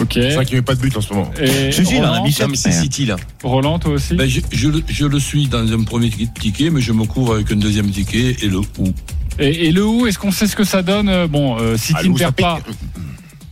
Ok. 0.00 0.10
C'est 0.14 0.34
vrai 0.34 0.44
qu'il 0.44 0.54
n'y 0.54 0.58
avait 0.58 0.62
pas 0.64 0.74
de 0.74 0.80
but 0.80 0.96
en 0.96 1.00
ce 1.00 1.12
moment. 1.12 1.30
Et 1.40 1.72
Si, 1.72 1.80
a 1.96 2.00
Roland, 2.10 2.24
mais 2.24 2.56
c'est 2.56 2.72
City 2.72 3.06
là. 3.06 3.16
Roland, 3.42 3.78
toi 3.78 3.92
aussi 3.92 4.14
Ben, 4.14 4.28
je, 4.28 4.40
je 4.52 4.68
le- 4.68 4.82
je 4.88 5.06
le 5.06 5.18
suis 5.18 5.48
dans 5.48 5.70
un 5.72 5.82
premier 5.84 6.10
ticket, 6.10 6.70
mais 6.70 6.80
je 6.80 6.92
me 6.92 7.04
couvre 7.04 7.34
avec 7.34 7.50
un 7.52 7.56
deuxième 7.56 7.90
ticket 7.90 8.36
et 8.42 8.46
le 8.48 8.58
ou. 8.58 8.92
et, 9.38 9.66
et 9.66 9.72
le 9.72 9.84
où, 9.86 10.06
est-ce 10.06 10.18
qu'on 10.18 10.30
sait 10.32 10.46
ce 10.46 10.54
que 10.56 10.64
ça 10.64 10.82
donne 10.82 11.08
Euh, 11.08 11.26
Bon, 11.26 11.58
euh, 11.58 11.76
City 11.76 11.94
Ah, 11.98 12.02
le 12.02 12.08
ne 12.10 12.18
ça 12.18 12.32
perd 12.32 12.62
pas. 12.62 12.70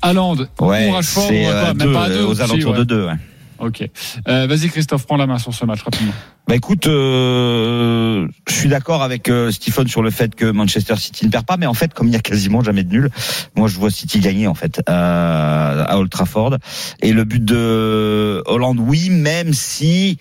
Haaland 0.03 0.37
Ouais, 0.61 0.89
ou 0.89 0.93
Rashford 0.93 1.27
c'est 1.29 1.45
ou 1.47 1.49
à 1.49 1.53
quoi 1.53 1.61
euh, 1.61 1.75
Même 1.75 1.87
deux, 1.89 1.93
pas 1.93 2.05
à 2.05 2.09
deux 2.11 2.23
aux 2.23 2.31
aussi, 2.33 2.43
alentours 2.43 2.73
ouais. 2.73 2.79
de 2.79 2.85
deux. 2.85 3.07
Ouais. 3.07 3.15
Ok. 3.59 3.89
Euh, 4.29 4.47
Vas-y, 4.47 4.69
Christophe, 4.69 5.07
prends 5.07 5.17
la 5.17 5.27
main 5.27 5.39
sur 5.39 5.53
ce 5.55 5.65
match 5.65 5.81
rapidement. 5.83 6.13
Bah 6.47 6.55
écoute, 6.55 6.87
euh, 6.87 8.29
je 8.47 8.55
suis 8.55 8.69
d'accord 8.69 9.03
avec 9.03 9.29
euh, 9.29 9.51
Stephen 9.51 9.89
sur 9.89 10.01
le 10.01 10.13
fait 10.13 10.37
que 10.37 10.45
Manchester 10.45 10.95
City 10.95 11.27
ne 11.27 11.31
perd 11.33 11.45
pas, 11.45 11.57
mais 11.57 11.67
en 11.67 11.75
fait, 11.75 11.93
comme 11.93 12.07
il 12.07 12.13
y 12.13 12.17
a 12.17 12.21
quasiment 12.21 12.63
jamais 12.63 12.85
de 12.85 12.93
nul, 12.93 13.11
moi 13.57 13.67
je 13.67 13.77
vois 13.77 13.91
City 13.91 14.21
gagner 14.21 14.47
en 14.47 14.55
fait 14.55 14.81
euh, 14.89 15.85
à 15.85 15.99
Old 15.99 16.09
Trafford. 16.09 16.59
Et 17.03 17.13
le 17.13 17.25
but 17.25 17.45
de 17.45 18.45
Hollande, 18.47 18.79
oui, 18.79 19.11
même 19.11 19.53
si 19.53 20.19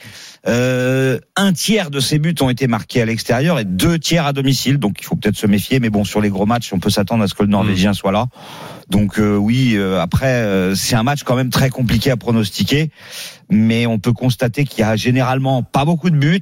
euh, 0.47 1.19
un 1.35 1.53
tiers 1.53 1.91
de 1.91 1.99
ses 1.99 2.17
buts 2.17 2.35
ont 2.41 2.49
été 2.49 2.65
marqués 2.65 3.03
à 3.03 3.05
l'extérieur 3.05 3.59
et 3.59 3.65
deux 3.65 3.99
tiers 3.99 4.25
à 4.25 4.33
domicile, 4.33 4.79
donc 4.79 4.97
il 4.99 5.03
faut 5.03 5.15
peut-être 5.15 5.38
se 5.38 5.45
méfier. 5.45 5.79
Mais 5.79 5.91
bon, 5.91 6.03
sur 6.03 6.21
les 6.21 6.29
gros 6.29 6.47
matchs, 6.47 6.73
on 6.73 6.79
peut 6.79 6.89
s'attendre 6.89 7.23
à 7.23 7.27
ce 7.27 7.35
que 7.35 7.43
le 7.43 7.49
Norvégien 7.49 7.93
soit 7.93 8.11
là. 8.11 8.27
Donc 8.89 9.19
euh, 9.19 9.35
oui, 9.35 9.73
euh, 9.75 9.99
après 9.99 10.27
euh, 10.27 10.75
c'est 10.75 10.95
un 10.95 11.03
match 11.03 11.23
quand 11.23 11.35
même 11.35 11.49
très 11.49 11.69
compliqué 11.69 12.11
à 12.11 12.17
pronostiquer, 12.17 12.91
mais 13.49 13.86
on 13.86 13.99
peut 13.99 14.13
constater 14.13 14.63
qu'il 14.65 14.79
y 14.79 14.84
a 14.84 14.95
généralement 14.95 15.63
pas 15.63 15.86
beaucoup 15.86 16.10
de 16.10 16.17
buts, 16.17 16.41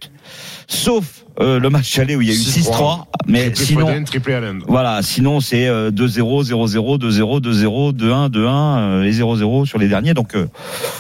sauf 0.68 1.26
euh, 1.39 1.60
le 1.60 1.70
match 1.70 1.98
aller 2.00 2.16
où 2.16 2.22
il 2.22 2.30
y 2.30 2.32
a 2.32 2.34
eu 2.34 2.38
6-3, 2.38 3.06
mais 3.28 3.52
Triplé 3.52 3.66
sinon 3.66 3.88
Foden, 3.88 4.63
voilà, 4.68 5.02
sinon 5.02 5.39
c'est 5.39 5.68
euh, 5.68 5.92
2-0, 5.92 6.50
0-0, 6.50 7.00
2-0, 7.00 7.42
2-0, 7.42 7.94
2-1, 7.94 8.30
2-1 8.30 8.32
euh, 8.32 9.04
et 9.04 9.12
0-0 9.12 9.66
sur 9.66 9.80
les 9.80 9.88
derniers. 9.88 10.13
Donc 10.13 10.36
euh, 10.36 10.48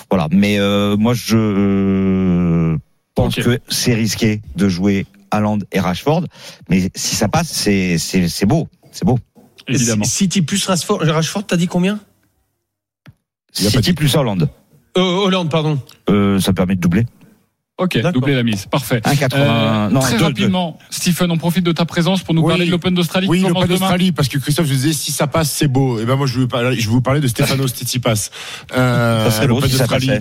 voilà, 0.09 0.27
mais 0.31 0.59
euh, 0.59 0.97
moi 0.97 1.13
je 1.13 1.37
euh, 1.37 2.77
pense 3.15 3.35
que 3.35 3.59
c'est 3.69 3.93
risqué 3.93 4.41
de 4.55 4.67
jouer 4.67 5.05
Haaland 5.31 5.59
et 5.71 5.79
Rashford, 5.79 6.23
mais 6.69 6.89
si 6.95 7.15
ça 7.15 7.27
passe, 7.27 7.49
c'est 7.49 7.97
c'est 7.97 8.27
c'est 8.27 8.45
beau, 8.45 8.67
c'est 8.91 9.05
beau. 9.05 9.19
Évidemment. 9.67 10.03
City 10.03 10.41
plus 10.41 10.65
Rashford, 10.65 10.99
Rashford 11.03 11.45
t'as 11.45 11.57
dit 11.57 11.67
combien? 11.67 11.99
Il 13.57 13.65
y 13.65 13.67
a 13.67 13.71
pas 13.71 13.77
de- 13.77 13.83
City 13.85 13.93
plus 13.93 14.15
Hollande, 14.15 14.49
euh, 14.97 15.01
Hollande, 15.25 15.49
pardon. 15.49 15.79
euh, 16.09 16.39
ça 16.39 16.53
permet 16.53 16.75
de 16.75 16.81
doubler. 16.81 17.05
Ok, 17.79 17.97
doubler 18.13 18.35
la 18.35 18.43
mise. 18.43 18.67
Parfait. 18.67 19.01
1,80. 19.03 19.89
non, 19.89 19.99
très 19.99 20.17
rapidement, 20.17 20.77
Stephen, 20.91 21.31
on 21.31 21.37
profite 21.37 21.63
de 21.65 21.71
ta 21.71 21.85
présence 21.85 22.21
pour 22.21 22.35
nous 22.35 22.43
Oui. 22.43 22.49
parler 22.49 22.65
de 22.67 22.71
l'Open 22.71 22.93
d'Australie 22.93 23.25
Oui, 23.27 23.39
l'Open 23.41 23.65
d'Australie, 23.65 24.11
parce 24.11 24.27
que 24.27 24.37
Christophe, 24.37 24.67
je 24.67 24.73
disais, 24.73 24.93
si 24.93 25.11
ça 25.11 25.25
passe, 25.25 25.49
c'est 25.49 25.67
beau. 25.67 25.99
Et 25.99 26.05
ben 26.05 26.15
moi, 26.15 26.27
je 26.27 26.35
vais 26.35 26.41
vous 26.41 26.47
parler, 26.47 26.79
je 26.79 26.85
vais 26.85 26.91
vous 26.91 27.01
parler 27.01 27.19
de 27.19 27.27
Stefanos 27.27 27.71
Tsitsipas. 27.73 28.29
Euh, 28.77 29.31
Ça 29.31 29.47
l'Open 29.47 29.71
si 29.71 29.77
d'Australie. 29.79 30.11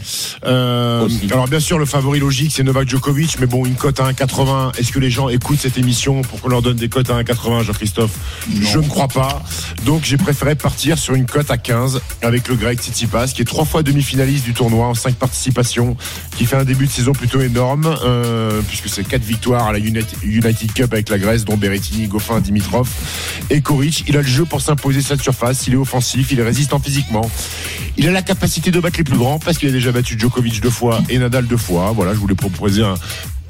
Euh, 0.46 1.06
alors 1.30 1.46
bien 1.46 1.60
sûr, 1.60 1.78
le 1.78 1.84
favori 1.84 2.20
logique, 2.20 2.52
c'est 2.54 2.62
Novak 2.62 2.88
Djokovic, 2.88 3.36
mais 3.38 3.46
bon, 3.46 3.66
une 3.66 3.74
cote 3.74 4.00
à 4.00 4.04
1,80. 4.10 4.72
Est-ce 4.78 4.90
que 4.90 4.98
les 4.98 5.10
gens 5.10 5.28
écoutent 5.28 5.60
cette 5.60 5.76
émission 5.76 6.22
pour 6.22 6.40
qu'on 6.40 6.48
leur 6.48 6.62
donne 6.62 6.76
des 6.78 6.88
cotes 6.88 7.10
à 7.10 7.20
1,80, 7.22 7.64
Jean-Christophe? 7.64 8.18
Je 8.62 8.78
ne 8.78 8.88
crois 8.88 9.08
pas. 9.08 9.42
Donc 9.84 10.04
j'ai 10.04 10.16
préféré 10.16 10.54
partir 10.54 10.96
sur 10.96 11.14
une 11.14 11.26
cote 11.26 11.50
à 11.50 11.58
15 11.58 12.00
avec 12.22 12.48
le 12.48 12.54
grec 12.56 12.80
Tsitsipas, 12.80 13.26
qui 13.26 13.42
est 13.42 13.44
trois 13.44 13.66
fois 13.66 13.82
demi-finaliste 13.82 14.46
du 14.46 14.54
tournoi 14.54 14.86
en 14.86 14.94
cinq 14.94 15.16
participations, 15.16 15.98
qui 16.38 16.46
fait 16.46 16.56
un 16.56 16.64
début 16.64 16.86
de 16.86 16.90
saison 16.90 17.12
plutôt 17.12 17.41
énorme, 17.42 17.94
euh, 18.04 18.60
puisque 18.68 18.88
c'est 18.88 19.06
quatre 19.06 19.22
victoires 19.22 19.66
à 19.66 19.72
la 19.72 19.78
United, 19.78 20.72
Cup 20.74 20.92
avec 20.92 21.08
la 21.08 21.18
Grèce, 21.18 21.44
dont 21.44 21.56
Berrettini, 21.56 22.06
Goffin, 22.06 22.40
Dimitrov 22.40 22.88
et 23.50 23.60
Koric. 23.60 24.04
Il 24.08 24.16
a 24.16 24.22
le 24.22 24.26
jeu 24.26 24.44
pour 24.44 24.60
s'imposer 24.60 25.02
cette 25.02 25.22
surface. 25.22 25.66
Il 25.66 25.74
est 25.74 25.76
offensif, 25.76 26.32
il 26.32 26.40
est 26.40 26.44
résistant 26.44 26.78
physiquement. 26.78 27.28
Il 27.96 28.08
a 28.08 28.10
la 28.10 28.22
capacité 28.22 28.70
de 28.70 28.80
battre 28.80 28.98
les 28.98 29.04
plus 29.04 29.18
grands 29.18 29.38
parce 29.38 29.58
qu'il 29.58 29.68
a 29.68 29.72
déjà 29.72 29.92
battu 29.92 30.18
Djokovic 30.18 30.60
deux 30.60 30.70
fois 30.70 31.02
et 31.08 31.18
Nadal 31.18 31.46
deux 31.46 31.56
fois. 31.56 31.92
Voilà, 31.94 32.14
je 32.14 32.18
voulais 32.18 32.34
proposer 32.34 32.82
un 32.82 32.94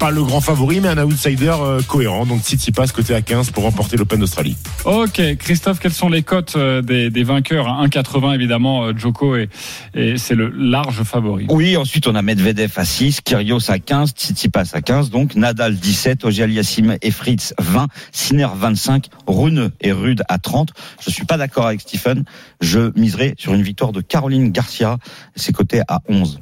pas 0.03 0.11
le 0.11 0.21
grand 0.21 0.41
favori, 0.41 0.81
mais 0.81 0.89
un 0.89 0.97
outsider 0.97 1.55
euh, 1.61 1.81
cohérent. 1.81 2.25
Donc 2.25 2.41
Tsitsipas 2.41 2.87
côté 2.87 3.15
à 3.15 3.21
15 3.21 3.51
pour 3.51 3.63
remporter 3.63 3.95
l'Open 3.95 4.19
d'Australie. 4.19 4.57
Ok, 4.83 5.21
Christophe, 5.37 5.79
quelles 5.79 5.93
sont 5.93 6.09
les 6.09 6.23
cotes 6.23 6.57
euh, 6.57 6.81
des, 6.81 7.09
des 7.09 7.23
vainqueurs? 7.23 7.67
1,80 7.67 8.35
évidemment, 8.35 8.83
euh, 8.83 8.93
Joko 8.97 9.37
et, 9.37 9.47
et 9.93 10.17
c'est 10.17 10.35
le 10.35 10.49
large 10.49 11.03
favori. 11.03 11.47
Oui, 11.49 11.77
ensuite 11.77 12.05
on 12.05 12.15
a 12.15 12.21
Medvedev 12.21 12.73
à 12.75 12.83
6, 12.83 13.21
Kyrgios 13.21 13.71
à 13.71 13.79
15, 13.79 14.09
Tsitsipas 14.09 14.71
à 14.73 14.81
15, 14.81 15.09
donc 15.09 15.35
Nadal 15.35 15.77
17, 15.77 16.25
Auger-Aliassime 16.25 16.97
et 17.01 17.11
Fritz 17.11 17.53
20, 17.59 17.87
Sinner 18.11 18.49
25, 18.53 19.07
Rune 19.25 19.71
et 19.79 19.93
Rude 19.93 20.23
à 20.27 20.37
30. 20.37 20.71
Je 21.01 21.11
suis 21.11 21.23
pas 21.23 21.37
d'accord 21.37 21.67
avec 21.67 21.79
Stephen, 21.79 22.25
je 22.59 22.91
miserai 22.99 23.35
sur 23.37 23.53
une 23.53 23.63
victoire 23.63 23.93
de 23.93 24.01
Caroline 24.01 24.51
Garcia, 24.51 24.97
c'est 25.37 25.53
coté 25.53 25.79
à 25.87 26.01
11. 26.09 26.41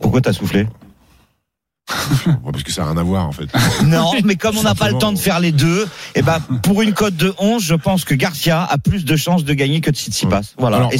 Pourquoi 0.00 0.20
t'as 0.20 0.32
soufflé? 0.32 0.68
Parce 2.52 2.62
que 2.62 2.72
ça 2.72 2.82
n'a 2.82 2.90
rien 2.92 3.00
à 3.00 3.02
voir 3.02 3.26
en 3.26 3.32
fait. 3.32 3.46
Non, 3.84 4.12
mais 4.24 4.36
comme 4.36 4.56
on 4.56 4.62
n'a 4.62 4.74
pas 4.74 4.90
le 4.90 4.98
temps 4.98 5.12
de 5.12 5.18
faire 5.18 5.40
les 5.40 5.52
deux, 5.52 5.86
et 6.14 6.22
ben 6.22 6.38
pour 6.62 6.82
une 6.82 6.92
cote 6.92 7.16
de 7.16 7.34
11, 7.38 7.62
je 7.62 7.74
pense 7.74 8.04
que 8.04 8.14
Garcia 8.14 8.62
a 8.62 8.78
plus 8.78 9.04
de 9.04 9.16
chances 9.16 9.44
de 9.44 9.54
gagner 9.54 9.80
que 9.80 9.90
Tsitsipas. 9.90 10.54
Voilà. 10.58 10.76
Alors, 10.76 10.90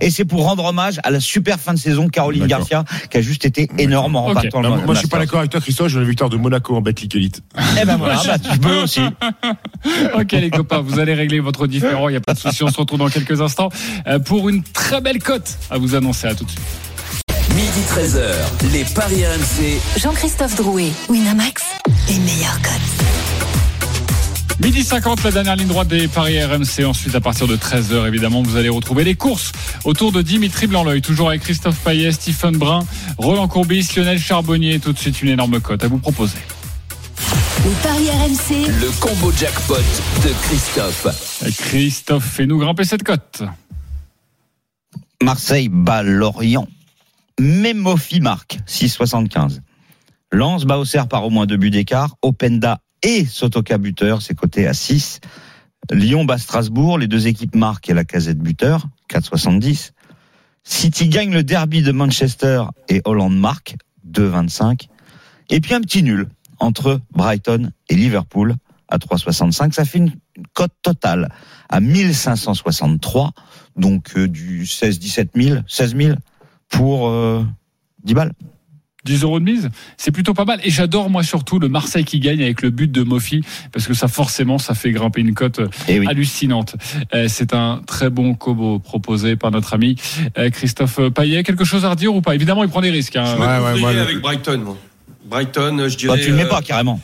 et 0.00 0.10
c'est 0.10 0.24
pour 0.24 0.44
rendre 0.44 0.64
hommage 0.64 1.00
à 1.04 1.10
la 1.10 1.20
super 1.20 1.58
fin 1.58 1.74
de 1.74 1.78
saison 1.78 2.08
Caroline. 2.08 2.46
Garcia 2.46 2.84
qui 3.10 3.16
a 3.18 3.22
juste 3.22 3.44
été 3.44 3.68
énorme 3.78 4.16
en 4.16 4.32
Bah, 4.32 4.42
le 4.42 4.68
moi, 4.68 4.78
moi, 4.84 4.94
je 4.94 5.00
suis 5.00 5.08
pas 5.08 5.18
d'accord 5.18 5.40
avec 5.40 5.50
toi, 5.50 5.60
Christophe. 5.60 5.88
Je 5.88 5.94
veux 5.94 6.02
la 6.02 6.08
victoire 6.08 6.30
de 6.30 6.36
Monaco 6.36 6.76
en 6.76 6.80
Betclic 6.80 7.14
Elite. 7.14 7.42
Eh 7.80 7.84
ben 7.84 7.96
voilà, 7.96 8.20
bah, 8.24 8.38
tu 8.52 8.58
peux 8.58 8.82
aussi. 8.82 9.00
Ok 10.14 10.32
les 10.32 10.50
copains, 10.50 10.80
vous 10.80 10.98
allez 10.98 11.14
régler 11.14 11.40
votre 11.40 11.66
différend, 11.66 12.08
il 12.08 12.12
n'y 12.12 12.16
a 12.16 12.20
pas 12.20 12.34
de 12.34 12.38
souci, 12.38 12.62
on 12.62 12.68
se 12.68 12.78
retrouve 12.78 12.98
dans 12.98 13.08
quelques 13.08 13.40
instants 13.40 13.68
euh, 14.06 14.18
pour 14.18 14.48
une 14.48 14.62
très 14.62 15.00
belle 15.00 15.22
cote 15.22 15.58
à 15.70 15.78
vous 15.78 15.94
annoncer. 15.94 16.28
À 16.28 16.34
tout 16.34 16.44
de 16.44 16.50
suite. 16.50 16.91
Midi 17.74 17.86
13h, 17.88 18.34
les 18.70 18.84
Paris 18.84 19.24
RMC. 19.24 19.80
Jean-Christophe 19.96 20.56
Drouet, 20.56 20.92
Winamax, 21.08 21.62
les 22.06 22.18
meilleurs 22.18 22.60
cotes. 22.60 23.06
Midi 24.60 24.84
50, 24.84 25.22
la 25.24 25.30
dernière 25.30 25.56
ligne 25.56 25.68
droite 25.68 25.88
des 25.88 26.06
Paris 26.06 26.44
RMC. 26.44 26.84
Ensuite, 26.84 27.14
à 27.14 27.22
partir 27.22 27.46
de 27.46 27.56
13h, 27.56 28.06
évidemment, 28.06 28.42
vous 28.42 28.56
allez 28.56 28.68
retrouver 28.68 29.04
les 29.04 29.14
courses 29.14 29.52
autour 29.84 30.12
de 30.12 30.20
Dimitri 30.20 30.66
Blanc-L'œil. 30.66 31.00
Toujours 31.00 31.30
avec 31.30 31.40
Christophe 31.40 31.78
Payet, 31.78 32.12
Stephen 32.12 32.58
Brun, 32.58 32.84
Roland 33.16 33.48
Courbis, 33.48 33.88
Lionel 33.96 34.18
Charbonnier. 34.18 34.78
Tout 34.78 34.92
de 34.92 34.98
suite, 34.98 35.22
une 35.22 35.30
énorme 35.30 35.58
cote 35.58 35.82
à 35.82 35.88
vous 35.88 35.98
proposer. 35.98 36.36
Les 37.64 37.70
paris 37.82 38.10
RMC, 38.10 38.66
Le 38.82 38.90
combo 39.00 39.32
jackpot 39.32 39.76
de 39.76 40.30
Christophe. 40.42 41.06
Christophe, 41.56 42.24
fais-nous 42.24 42.58
grimper 42.58 42.84
cette 42.84 43.02
cote. 43.02 43.44
Marseille 45.22 45.70
bat 45.70 46.02
Lorient. 46.02 46.68
Mémofi 47.40 48.20
marque 48.20 48.58
6,75. 48.66 49.60
Lens 50.30 50.64
bat 50.64 50.78
Auxerre 50.78 51.08
par 51.08 51.24
au 51.24 51.30
moins 51.30 51.46
deux 51.46 51.56
buts 51.56 51.70
d'écart. 51.70 52.16
Openda 52.22 52.80
et 53.02 53.24
Sotoka 53.24 53.78
buteur, 53.78 54.22
c'est 54.22 54.34
coté 54.34 54.66
à 54.66 54.74
6. 54.74 55.20
Lyon 55.90 56.24
bat 56.24 56.38
Strasbourg, 56.38 56.98
les 56.98 57.08
deux 57.08 57.26
équipes 57.26 57.54
marquent 57.54 57.90
et 57.90 57.94
la 57.94 58.04
casette 58.04 58.38
buteur, 58.38 58.86
4,70. 59.10 59.90
City 60.64 61.08
gagne 61.08 61.32
le 61.32 61.42
derby 61.42 61.82
de 61.82 61.92
Manchester 61.92 62.64
et 62.88 63.02
Hollande 63.04 63.36
marque, 63.36 63.76
2,25. 64.08 64.86
Et 65.50 65.60
puis 65.60 65.74
un 65.74 65.80
petit 65.80 66.02
nul 66.02 66.28
entre 66.60 67.00
Brighton 67.10 67.72
et 67.88 67.96
Liverpool 67.96 68.54
à 68.88 68.98
3,65. 68.98 69.72
Ça 69.72 69.84
fait 69.84 69.98
une 69.98 70.12
une 70.36 70.46
cote 70.52 70.72
totale 70.82 71.28
à 71.68 71.80
1563, 71.80 73.32
donc 73.76 74.16
euh, 74.16 74.28
du 74.28 74.64
16-17 74.64 75.28
000, 75.34 75.60
16 75.66 75.96
000 75.96 76.16
pour 76.72 77.08
euh, 77.08 77.42
10 78.04 78.14
balles. 78.14 78.32
10 79.04 79.24
euros 79.24 79.40
de 79.40 79.44
mise, 79.44 79.68
c'est 79.96 80.12
plutôt 80.12 80.32
pas 80.32 80.44
mal. 80.44 80.60
Et 80.62 80.70
j'adore 80.70 81.10
moi 81.10 81.24
surtout 81.24 81.58
le 81.58 81.68
Marseille 81.68 82.04
qui 82.04 82.20
gagne 82.20 82.40
avec 82.40 82.62
le 82.62 82.70
but 82.70 82.90
de 82.90 83.02
Mofi, 83.02 83.40
parce 83.72 83.88
que 83.88 83.94
ça 83.94 84.06
forcément 84.06 84.58
ça 84.58 84.74
fait 84.74 84.92
grimper 84.92 85.22
une 85.22 85.34
cote 85.34 85.60
Eh 85.88 86.06
hallucinante. 86.06 86.76
Euh, 87.12 87.26
c'est 87.28 87.52
un 87.52 87.82
très 87.84 88.10
bon 88.10 88.34
combo 88.34 88.78
proposé 88.78 89.34
par 89.34 89.50
notre 89.50 89.74
ami 89.74 89.96
euh, 90.38 90.50
Christophe 90.50 91.00
Payet. 91.12 91.42
Quelque 91.42 91.64
chose 91.64 91.84
à 91.84 91.90
redire 91.90 92.14
ou 92.14 92.20
pas? 92.22 92.36
Évidemment, 92.36 92.62
il 92.62 92.70
prend 92.70 92.80
des 92.80 92.90
risques. 92.90 93.16
hein. 93.16 93.24
Je 93.26 93.32
me 93.42 93.72
couvrirai 93.74 93.98
avec 94.00 94.20
Brighton, 94.20 94.58
moi. 94.64 94.76
Brighton, 95.24 95.88
je 95.88 95.96
dirais. 95.96 96.16
Bah, 96.16 96.22
tu 96.22 96.30
le 96.30 96.36
mets 96.36 96.44
euh, 96.44 96.48
pas 96.48 96.62
carrément. 96.62 97.00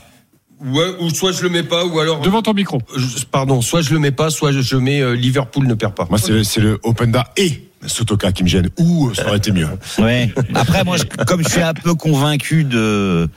Ouais, 0.65 0.87
ou 1.01 1.11
soit 1.11 1.33
je 1.33 1.43
le 1.43 1.49
mets 1.51 1.63
pas, 1.65 1.85
ou 1.85 1.99
alors. 1.99 2.21
Devant 2.21 2.43
ton 2.43 2.55
micro. 2.55 2.81
Je- 2.97 3.25
Pardon, 3.25 3.61
soit 3.61 3.81
je 3.83 3.93
le 3.93 3.99
mets 3.99 4.13
pas, 4.13 4.31
soit 4.31 4.53
je, 4.53 4.61
je 4.61 4.77
mets 4.77 5.01
euh, 5.01 5.15
Liverpool 5.17 5.67
ne 5.67 5.75
perd 5.75 5.95
pas. 5.95 6.07
Moi, 6.11 6.19
c'est 6.19 6.61
le 6.61 6.79
Openda 6.85 7.33
et 7.37 7.68
Sotoka 7.87 8.33
qui 8.33 8.43
me 8.43 8.49
gêne. 8.49 8.69
Ou 8.79 9.13
ça 9.15 9.27
aurait 9.29 9.39
été 9.39 9.53
mieux. 9.53 9.69
Ouais. 9.99 10.33
Après, 10.55 10.85
moi, 10.85 10.97
je- 10.97 11.25
comme 11.25 11.43
je 11.43 11.49
suis 11.49 11.63
un 11.63 11.75
peu 11.75 11.95
convaincu 11.95 12.65
de 12.65 13.29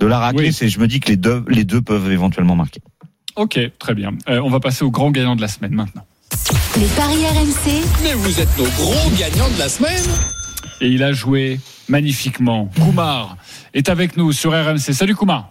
de 0.00 0.06
la 0.06 0.18
raclée, 0.18 0.52
c'est 0.52 0.68
je 0.68 0.78
me 0.78 0.86
dis 0.88 1.00
que 1.00 1.08
les 1.08 1.16
deux 1.16 1.44
les 1.48 1.64
deux 1.64 1.80
peuvent 1.80 2.10
éventuellement 2.10 2.56
marquer. 2.56 2.80
Ok, 3.36 3.58
très 3.78 3.94
bien. 3.94 4.12
Euh, 4.28 4.40
on 4.44 4.50
va 4.50 4.60
passer 4.60 4.84
au 4.84 4.90
grand 4.90 5.10
gagnant 5.10 5.36
de 5.36 5.40
la 5.42 5.48
semaine 5.48 5.72
maintenant. 5.74 6.04
Les 6.78 6.86
paris 6.88 7.24
RMC. 7.24 7.82
Mais 8.02 8.14
vous 8.14 8.40
êtes 8.40 8.58
nos 8.58 8.64
gros 8.64 9.10
gagnants 9.18 9.48
de 9.54 9.58
la 9.58 9.68
semaine. 9.68 10.02
Et 10.80 10.88
il 10.88 11.02
a 11.02 11.12
joué 11.12 11.58
magnifiquement. 11.88 12.70
Koumar 12.78 13.36
est 13.74 13.88
avec 13.88 14.16
nous 14.16 14.32
sur 14.32 14.52
RMC. 14.52 14.92
Salut 14.92 15.14
Koumar. 15.14 15.50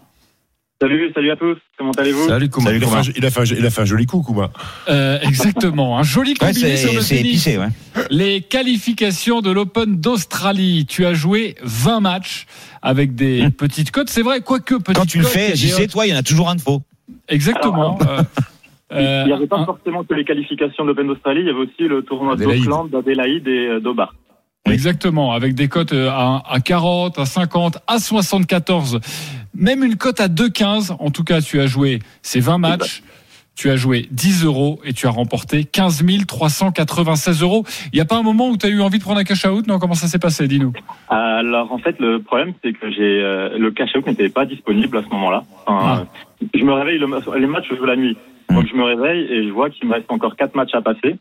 Salut, 0.81 1.09
salut 1.15 1.31
à 1.31 1.35
tous. 1.37 1.55
Comment 1.77 1.91
allez-vous 1.91 2.27
Salut 2.27 2.49
il, 2.53 2.83
a 2.83 2.87
fait, 2.87 2.95
un- 2.97 3.13
il, 3.15 3.25
a 3.25 3.29
fait 3.31 3.39
un, 3.39 3.43
il 3.45 3.65
a 3.65 3.69
fait 3.69 3.81
un 3.81 3.85
joli 3.85 4.05
coup, 4.05 4.21
Kouma. 4.21 4.51
Euh, 4.89 5.17
exactement, 5.21 5.97
un 5.97 6.03
joli 6.03 6.31
Ouais, 6.31 6.47
combiné 6.47 6.75
sur 6.75 6.89
le 6.91 6.99
tennis. 6.99 7.11
épicé, 7.13 7.57
ouais. 7.57 7.67
Les 8.09 8.41
qualifications 8.41 9.39
de 9.41 9.51
l'Open 9.51 10.01
d'Australie. 10.01 10.85
Tu 10.85 11.05
as 11.05 11.13
joué 11.13 11.55
20 11.63 12.01
matchs 12.01 12.45
avec 12.81 13.15
des 13.15 13.49
petites 13.51 13.91
cotes. 13.91 14.09
C'est 14.09 14.21
vrai, 14.21 14.41
quoique 14.41 14.75
petites. 14.75 14.97
Quand 14.97 15.05
tu 15.05 15.19
le 15.19 15.23
fais, 15.25 15.53
a 15.53 15.55
j'y 15.55 15.69
sais, 15.69 15.87
toi, 15.87 16.05
il 16.05 16.09
y 16.09 16.13
en 16.13 16.17
a 16.19 16.23
toujours 16.23 16.49
un 16.49 16.55
de 16.55 16.61
faux. 16.61 16.81
Exactement. 17.29 17.97
Euh, 18.01 18.21
euh, 18.91 19.21
Il 19.25 19.27
n'y 19.27 19.33
avait 19.33 19.47
pas 19.47 19.59
un- 19.59 19.65
forcément 19.65 20.03
que 20.03 20.13
les 20.13 20.25
qualifications 20.25 20.83
d'Open 20.85 21.07
d'Australie, 21.07 21.39
il 21.41 21.47
y 21.47 21.49
avait 21.49 21.59
aussi 21.59 21.87
le 21.87 22.03
tournoi 22.03 22.35
d'Auckland, 22.35 22.89
d'Adélaïde 22.89 23.47
et 23.47 23.79
d'Hobart. 23.79 24.13
Exactement, 24.67 25.31
avec 25.31 25.53
des 25.53 25.67
cotes 25.67 25.93
à, 25.93 26.41
à 26.49 26.59
40, 26.59 27.19
à 27.19 27.25
50, 27.25 27.77
à 27.87 27.99
74, 27.99 28.99
même 29.55 29.83
une 29.83 29.95
cote 29.95 30.19
à 30.19 30.27
2,15. 30.27 30.95
En 30.99 31.11
tout 31.11 31.23
cas, 31.23 31.41
tu 31.41 31.59
as 31.59 31.67
joué 31.67 31.99
ces 32.21 32.39
20 32.39 32.57
matchs, 32.57 33.03
tu 33.55 33.69
as 33.69 33.75
joué 33.75 34.07
10 34.11 34.43
euros 34.43 34.79
et 34.83 34.93
tu 34.93 35.07
as 35.07 35.09
remporté 35.09 35.63
15 35.63 36.03
396 36.27 37.41
euros. 37.41 37.63
Il 37.93 37.95
n'y 37.95 38.01
a 38.01 38.05
pas 38.05 38.17
un 38.17 38.23
moment 38.23 38.49
où 38.49 38.57
tu 38.57 38.65
as 38.65 38.69
eu 38.69 38.81
envie 38.81 38.99
de 38.99 39.03
prendre 39.03 39.19
un 39.19 39.23
cash 39.23 39.45
out? 39.45 39.65
Non, 39.67 39.79
comment 39.79 39.93
ça 39.93 40.07
s'est 40.07 40.19
passé? 40.19 40.47
Dis-nous. 40.47 40.73
Alors 41.09 41.71
en 41.71 41.77
fait, 41.77 41.97
le 41.99 42.21
problème 42.21 42.53
c'est 42.63 42.73
que 42.73 42.91
j'ai 42.91 43.21
euh, 43.23 43.57
le 43.57 43.71
cash 43.71 43.95
out 43.95 44.05
n'était 44.05 44.29
pas 44.29 44.45
disponible 44.45 44.97
à 44.97 45.03
ce 45.03 45.09
moment-là. 45.09 45.43
Enfin, 45.65 46.07
euh, 46.41 46.47
Je 46.53 46.63
me 46.63 46.73
réveille, 46.73 46.99
le, 46.99 47.39
les 47.39 47.47
matchs 47.47 47.67
je 47.69 47.75
joue 47.75 47.85
la 47.85 47.95
nuit, 47.95 48.17
donc 48.49 48.67
je 48.67 48.75
me 48.75 48.83
réveille 48.83 49.23
et 49.31 49.47
je 49.47 49.51
vois 49.51 49.69
qu'il 49.69 49.87
me 49.87 49.93
reste 49.93 50.11
encore 50.11 50.35
quatre 50.35 50.55
matchs 50.55 50.73
à 50.73 50.81
passer. 50.81 51.15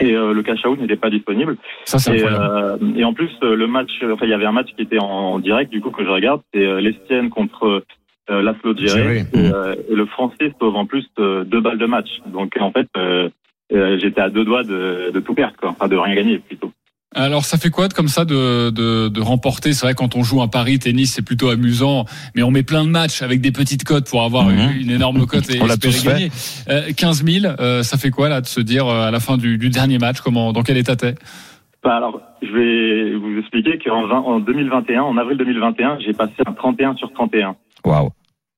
Et 0.00 0.14
euh, 0.14 0.32
le 0.32 0.42
cash 0.42 0.64
out 0.64 0.80
n'était 0.80 0.96
pas 0.96 1.10
disponible. 1.10 1.56
Ça, 1.84 1.98
c'est 1.98 2.18
et, 2.18 2.24
euh, 2.24 2.76
et 2.96 3.04
en 3.04 3.12
plus, 3.12 3.30
euh, 3.42 3.54
le 3.54 3.66
match, 3.66 3.90
enfin, 4.02 4.24
il 4.24 4.30
y 4.30 4.34
avait 4.34 4.46
un 4.46 4.52
match 4.52 4.68
qui 4.74 4.82
était 4.82 4.98
en 4.98 5.38
direct, 5.38 5.70
du 5.70 5.80
coup, 5.80 5.90
que 5.90 6.04
je 6.04 6.08
regarde, 6.08 6.40
c'est 6.52 6.66
euh, 6.66 6.80
l'Estienne 6.80 7.28
contre 7.28 7.84
euh, 8.30 8.42
Laszlo 8.42 8.74
Djere. 8.76 9.10
Et, 9.10 9.24
euh, 9.34 9.74
et 9.90 9.94
le 9.94 10.06
Français 10.06 10.52
sauve 10.58 10.76
en 10.76 10.86
plus 10.86 11.06
euh, 11.18 11.44
deux 11.44 11.60
balles 11.60 11.78
de 11.78 11.86
match. 11.86 12.08
Donc, 12.26 12.56
en 12.60 12.72
fait, 12.72 12.88
euh, 12.96 13.28
euh, 13.72 13.98
j'étais 14.00 14.20
à 14.20 14.30
deux 14.30 14.44
doigts 14.44 14.64
de, 14.64 15.10
de 15.12 15.20
tout 15.20 15.34
perdre, 15.34 15.56
quoi. 15.56 15.70
Enfin, 15.70 15.88
de 15.88 15.96
rien 15.96 16.14
gagner, 16.14 16.38
plutôt. 16.38 16.72
Alors, 17.12 17.44
ça 17.44 17.58
fait 17.58 17.70
quoi 17.70 17.88
de- 17.88 17.92
comme 17.94 18.06
ça 18.06 18.24
de, 18.24 18.70
de, 18.70 19.08
de 19.08 19.20
remporter? 19.20 19.72
C'est 19.72 19.84
vrai, 19.84 19.94
quand 19.94 20.14
on 20.14 20.22
joue 20.22 20.42
un 20.42 20.48
pari 20.48 20.78
tennis, 20.78 21.12
c'est 21.14 21.22
plutôt 21.22 21.48
amusant, 21.48 22.04
mais 22.36 22.42
on 22.44 22.52
met 22.52 22.62
plein 22.62 22.84
de 22.84 22.88
matchs 22.90 23.22
avec 23.22 23.40
des 23.40 23.50
petites 23.50 23.82
cotes 23.84 24.08
pour 24.08 24.22
avoir 24.22 24.46
Mhm. 24.46 24.58
une, 24.76 24.80
une 24.82 24.90
énorme 24.90 25.26
cote 25.26 25.50
et 25.50 25.60
On 25.60 25.66
l'a 25.66 25.74
espérer 25.74 26.12
gagner. 26.20 26.30
Euh, 26.68 26.92
15 26.96 27.24
000, 27.24 27.52
euh, 27.58 27.82
ça 27.82 27.98
fait 27.98 28.10
quoi 28.10 28.28
là 28.28 28.40
de 28.40 28.46
se 28.46 28.60
dire 28.60 28.86
euh, 28.86 29.08
à 29.08 29.10
la 29.10 29.18
fin 29.18 29.36
du, 29.38 29.58
du 29.58 29.70
dernier 29.70 29.98
match, 29.98 30.20
comment, 30.20 30.52
dans 30.52 30.62
quel 30.62 30.76
état 30.76 30.94
t'es? 30.94 31.16
Bah, 31.82 31.96
alors, 31.96 32.20
je 32.42 32.48
vais 32.52 33.14
vous 33.16 33.38
expliquer 33.40 33.78
qu'en 33.84 34.06
20 34.06 34.18
en 34.20 34.38
2021, 34.38 35.02
en 35.02 35.16
avril 35.16 35.36
2021, 35.38 35.98
j'ai 36.00 36.12
passé 36.12 36.32
un 36.46 36.52
31 36.52 36.94
sur 36.94 37.12
31. 37.12 37.56
Waouh. 37.84 38.10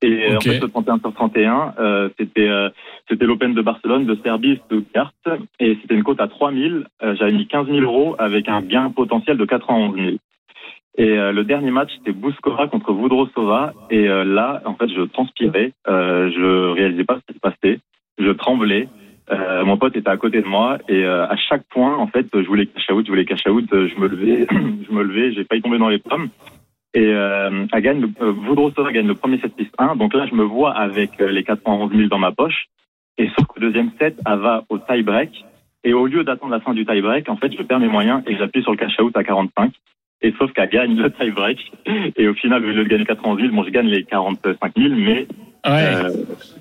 Et 0.03 0.25
euh, 0.25 0.37
Ok. 0.37 0.37
en 0.37 0.41
fait, 0.41 0.61
le 0.61 0.69
31 0.69 0.99
sur 0.99 1.15
31, 1.15 1.75
euh, 1.79 2.09
c'était 2.19 2.49
euh, 2.49 2.69
c'était 3.09 3.25
l'Open 3.25 3.55
de 3.55 3.63
Barcelone, 3.63 4.05
de 4.05 4.17
Serbie, 4.25 4.61
Stuttgart, 4.67 5.13
et 5.61 5.79
c'était 5.81 5.95
une 5.95 6.03
cote 6.03 6.21
à 6.21 6.29
3000. 6.29 6.87
Euh, 7.03 7.15
J'avais 7.17 7.33
mis 7.33 7.47
15 7.47 7.67
000 7.69 7.79
euros 7.81 8.17
avec 8.19 8.49
un 8.49 8.63
gain 8.63 8.91
potentiel 8.91 9.37
de 9.37 9.45
91 9.45 9.95
000. 9.97 10.17
Et 10.99 11.19
euh, 11.19 11.33
le 11.33 11.45
dernier 11.45 11.71
match, 11.71 11.91
c'était 11.97 12.13
Bouskova 12.13 12.67
contre 12.69 12.93
Voudrosova. 12.93 13.73
Et 13.91 14.09
euh, 14.09 14.25
là, 14.25 14.61
en 14.67 14.75
fait, 14.75 14.89
je 14.89 15.03
transpirais, 15.03 15.73
euh, 15.89 16.31
je 16.31 16.73
réalisais 16.73 17.05
pas 17.05 17.19
ce 17.21 17.33
qui 17.33 17.35
se 17.35 17.41
passait, 17.41 17.81
je 18.19 18.31
tremblais. 18.31 18.89
Euh, 19.31 19.65
mon 19.65 19.79
pote 19.79 19.97
était 19.97 20.11
à 20.11 20.17
côté 20.17 20.43
de 20.43 20.47
moi 20.47 20.79
et 20.89 21.05
euh, 21.05 21.27
à 21.27 21.37
chaque 21.37 21.63
point, 21.71 21.97
en 21.97 22.09
fait, 22.09 22.27
je 22.35 22.47
voulais 22.47 22.67
cash 22.67 22.91
out, 22.91 23.07
je 23.07 23.11
voulais 23.11 23.25
cash 23.25 23.47
out, 23.47 23.65
je 23.71 23.99
me 23.99 24.09
levais, 24.09 24.47
je 24.51 24.93
me 24.93 25.03
levais, 25.03 25.33
j'ai 25.33 25.45
failli 25.45 25.63
tomber 25.63 25.79
dans 25.79 25.89
les 25.89 25.99
pommes. 25.99 26.29
Et 26.95 27.07
euh, 27.07 27.67
elle 27.73 27.83
gagne, 27.83 28.13
euh, 28.21 28.91
gagne 28.93 29.07
le 29.07 29.15
premier 29.15 29.39
set 29.41 29.53
6-1. 29.57 29.97
Donc 29.97 30.15
là, 30.15 30.27
je 30.27 30.35
me 30.35 30.45
vois 30.45 30.73
avec 30.73 31.21
euh, 31.21 31.31
les 31.31 31.43
411 31.43 31.91
000 31.95 32.09
dans 32.09 32.19
ma 32.19 32.33
poche. 32.33 32.67
Et 33.19 33.29
sauf 33.29 33.47
le 33.57 33.69
deuxième 33.69 33.91
set, 33.99 34.17
elle 34.27 34.39
va 34.39 34.65
au 34.69 34.79
tie-break. 34.79 35.45
Et 35.85 35.95
au 35.95 36.07
lieu 36.07 36.23
d'attendre 36.23 36.53
la 36.53 36.61
fin 36.61 36.75
du 36.75 36.85
tie-break, 36.85 37.29
en 37.29 37.37
fait, 37.37 37.53
je 37.57 37.63
perds 37.63 37.81
mes 37.81 37.89
moyens 37.89 38.23
et 38.27 38.37
j'appuie 38.37 38.63
sur 38.63 38.73
le 38.73 38.77
cash-out 38.77 39.17
à 39.17 39.25
45. 39.25 39.73
Et 40.21 40.33
sauf 40.39 40.53
qu'elle 40.53 40.69
gagne 40.69 40.97
le 40.97 41.11
tie-break. 41.11 41.59
Et 42.17 42.29
au 42.29 42.35
final, 42.35 42.65
au 42.65 42.69
lieu 42.69 42.85
de 42.85 42.89
gagner 42.89 43.05
411 43.05 43.41
000, 43.41 43.55
bon, 43.55 43.65
je 43.65 43.71
gagne 43.71 43.89
les 43.89 44.05
45 44.05 44.59
000, 44.77 44.95
mais 44.97 45.27
euh, 45.67 46.11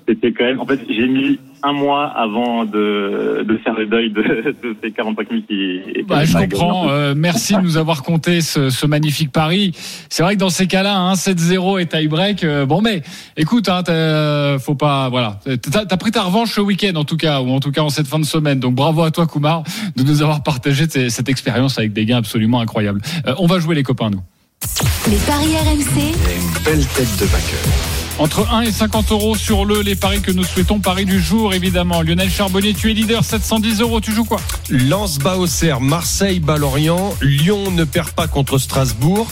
c'était 0.08 0.32
quand 0.32 0.44
même... 0.44 0.60
En 0.60 0.66
fait, 0.66 0.80
j'ai 0.88 1.08
mis 1.08 1.38
un 1.64 1.72
mois 1.72 2.06
avant 2.06 2.64
de, 2.64 3.44
de 3.48 3.56
faire 3.58 3.74
le 3.74 3.86
deuil 3.86 4.10
de, 4.10 4.22
de 4.62 4.76
ces 4.82 4.90
45 4.90 5.28
000 5.30 5.40
qui... 5.48 6.02
Bah, 6.08 6.24
je 6.24 6.36
comprends. 6.36 6.88
Euh, 6.90 7.14
merci 7.16 7.54
de 7.54 7.60
nous 7.60 7.76
avoir 7.76 8.02
compté 8.02 8.40
ce, 8.40 8.70
ce 8.70 8.86
magnifique 8.86 9.30
pari. 9.32 9.72
C'est 10.08 10.22
vrai 10.24 10.34
que 10.34 10.40
dans 10.40 10.50
ces 10.50 10.66
cas-là, 10.66 10.96
hein, 10.96 11.14
7-0 11.14 11.80
et 11.80 11.86
tie-break. 11.86 12.42
euh, 12.44 12.66
bon, 12.66 12.80
mais 12.82 13.02
écoute, 13.36 13.68
hein, 13.68 13.82
t'as- 13.84 14.58
faut 14.58 14.74
pas. 14.74 15.08
Voilà, 15.08 15.38
t'as 15.70 15.84
as 15.88 15.96
pris 15.96 16.10
ta 16.10 16.22
revanche 16.22 16.52
ce 16.54 16.60
week-end 16.60 16.94
en 16.96 17.04
tout 17.04 17.16
cas, 17.16 17.40
ou 17.40 17.50
en 17.50 17.60
tout 17.60 17.70
cas 17.70 17.82
en 17.82 17.90
cette 17.90 18.06
fin 18.08 18.18
de 18.18 18.24
semaine. 18.24 18.58
Donc 18.60 18.74
bravo 18.74 19.02
à 19.02 19.10
toi, 19.12 19.26
Koumar, 19.26 19.62
de 19.96 20.02
nous 20.02 20.22
avoir 20.22 20.42
partagé 20.42 20.86
cette 21.08 21.28
expérience 21.28 21.78
avec 21.78 21.92
des 21.92 22.04
gains 22.06 22.18
absolument 22.18 22.60
incroyables. 22.60 23.00
Euh, 23.26 23.34
on 23.38 23.46
va 23.46 23.58
jouer 23.60 23.74
les 23.76 23.82
copains, 23.84 24.10
nous. 24.10 24.20
Les 25.08 25.16
paris 25.26 25.54
RMC. 25.56 26.12
Une 26.12 26.64
belle 26.64 26.86
tête 26.86 27.20
de 27.20 27.24
vainqueur. 27.26 28.01
Entre 28.18 28.46
1 28.52 28.62
et 28.62 28.72
50 28.72 29.10
euros 29.12 29.36
sur 29.36 29.64
le, 29.64 29.80
les 29.80 29.96
paris 29.96 30.20
que 30.20 30.30
nous 30.30 30.44
souhaitons. 30.44 30.80
Paris 30.80 31.04
du 31.04 31.20
jour, 31.20 31.54
évidemment. 31.54 32.02
Lionel 32.02 32.30
Charbonnier, 32.30 32.74
tu 32.74 32.90
es 32.90 32.94
leader, 32.94 33.24
710 33.24 33.80
euros. 33.80 34.00
Tu 34.00 34.12
joues 34.12 34.24
quoi? 34.24 34.40
Lens 34.68 35.18
bat 35.18 35.36
Marseille 35.80 36.38
bat 36.38 36.58
Lyon 37.22 37.70
ne 37.70 37.84
perd 37.84 38.10
pas 38.10 38.28
contre 38.28 38.58
Strasbourg, 38.58 39.26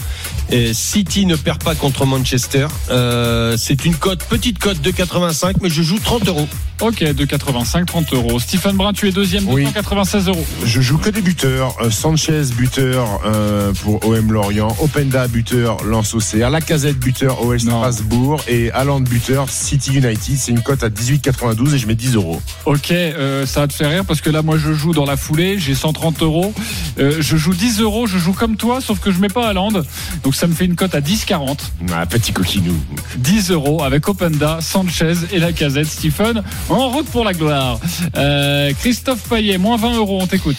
et 0.51 0.75
City 0.75 1.27
ne 1.27 1.37
perd 1.37 1.63
pas 1.63 1.75
contre 1.75 2.07
Manchester. 2.07 2.67
Euh, 2.91 3.57
c'est 3.59 3.85
une 3.85 3.95
cote, 3.95 4.25
petite 4.25 4.59
cote 4.59 4.81
de 4.81 4.91
85, 4.91 5.57
mais 5.63 5.71
je 5.71 5.83
joue 5.83 5.99
30 5.99 6.29
euros. 6.29 6.49
Ok, 6.81 7.05
de 7.05 7.25
85, 7.27 7.85
30 7.85 8.15
euros. 8.15 8.41
Stephen 8.41 8.75
Brun, 8.75 8.95
tu 8.95 9.07
es 9.07 9.13
deuxième, 9.13 9.47
Oui. 9.47 9.65
296 9.65 10.29
euros. 10.29 10.47
Je 10.65 10.81
joue 10.81 10.97
que 10.97 11.11
des 11.11 11.21
buteurs. 11.21 11.77
Euh, 11.83 11.91
Sanchez, 11.91 12.43
buteur 12.57 13.21
euh, 13.27 13.73
pour 13.83 14.03
OM 14.09 14.33
Lorient. 14.33 14.75
Openda, 14.81 15.29
buteur 15.29 15.85
Lens 15.85 16.15
Auxerre. 16.15 16.49
Lacazette, 16.49 16.99
buteur 16.99 17.45
OL 17.45 17.61
Strasbourg. 17.61 18.41
Et 18.49 18.71
Haaland, 18.71 19.01
buteur 19.01 19.51
City 19.51 19.97
United. 19.97 20.39
C'est 20.39 20.53
une 20.53 20.63
cote 20.63 20.83
à 20.83 20.89
18,92 20.89 21.75
et 21.75 21.79
je 21.79 21.87
mets 21.87 21.95
10 21.95 22.15
euros. 22.15 22.41
Ok, 22.65 22.91
euh, 22.93 23.45
ça 23.45 23.61
va 23.61 23.69
te 23.69 23.75
faire 23.75 23.91
rire 23.91 24.07
parce 24.07 24.23
que 24.23 24.31
là, 24.31 24.41
moi, 24.41 24.57
je 24.57 24.73
joue 24.73 24.93
dans 24.95 25.05
la 25.05 25.19
foulée, 25.19 25.59
j'ai 25.59 25.75
130 25.75 26.23
euros. 26.23 26.55
Euh, 26.99 27.17
je 27.21 27.37
joue 27.37 27.53
10 27.53 27.81
euros, 27.83 28.07
je 28.07 28.17
joue 28.17 28.33
comme 28.33 28.57
toi, 28.57 28.81
sauf 28.81 29.01
que 29.01 29.13
je 29.13 29.19
mets 29.19 29.29
pas 29.29 29.47
à 29.49 29.53
land. 29.53 29.83
Donc 30.23 30.35
ça 30.41 30.47
me 30.47 30.55
fait 30.55 30.65
une 30.65 30.75
cote 30.75 30.95
à 30.95 31.03
10,40. 31.03 31.59
Ah, 31.93 32.07
petit 32.07 32.33
coquinou. 32.33 32.75
10 33.19 33.51
euros 33.51 33.83
avec 33.83 34.09
Openda, 34.09 34.63
Sanchez 34.63 35.13
et 35.33 35.39
la 35.39 35.53
casette. 35.53 35.87
Stephen, 35.87 36.43
en 36.71 36.89
route 36.89 37.05
pour 37.11 37.25
la 37.25 37.35
gloire. 37.35 37.79
Euh, 38.17 38.73
Christophe 38.79 39.29
Payet, 39.29 39.59
moins 39.59 39.77
20 39.77 39.99
euros, 39.99 40.19
on 40.23 40.27
t'écoute. 40.27 40.57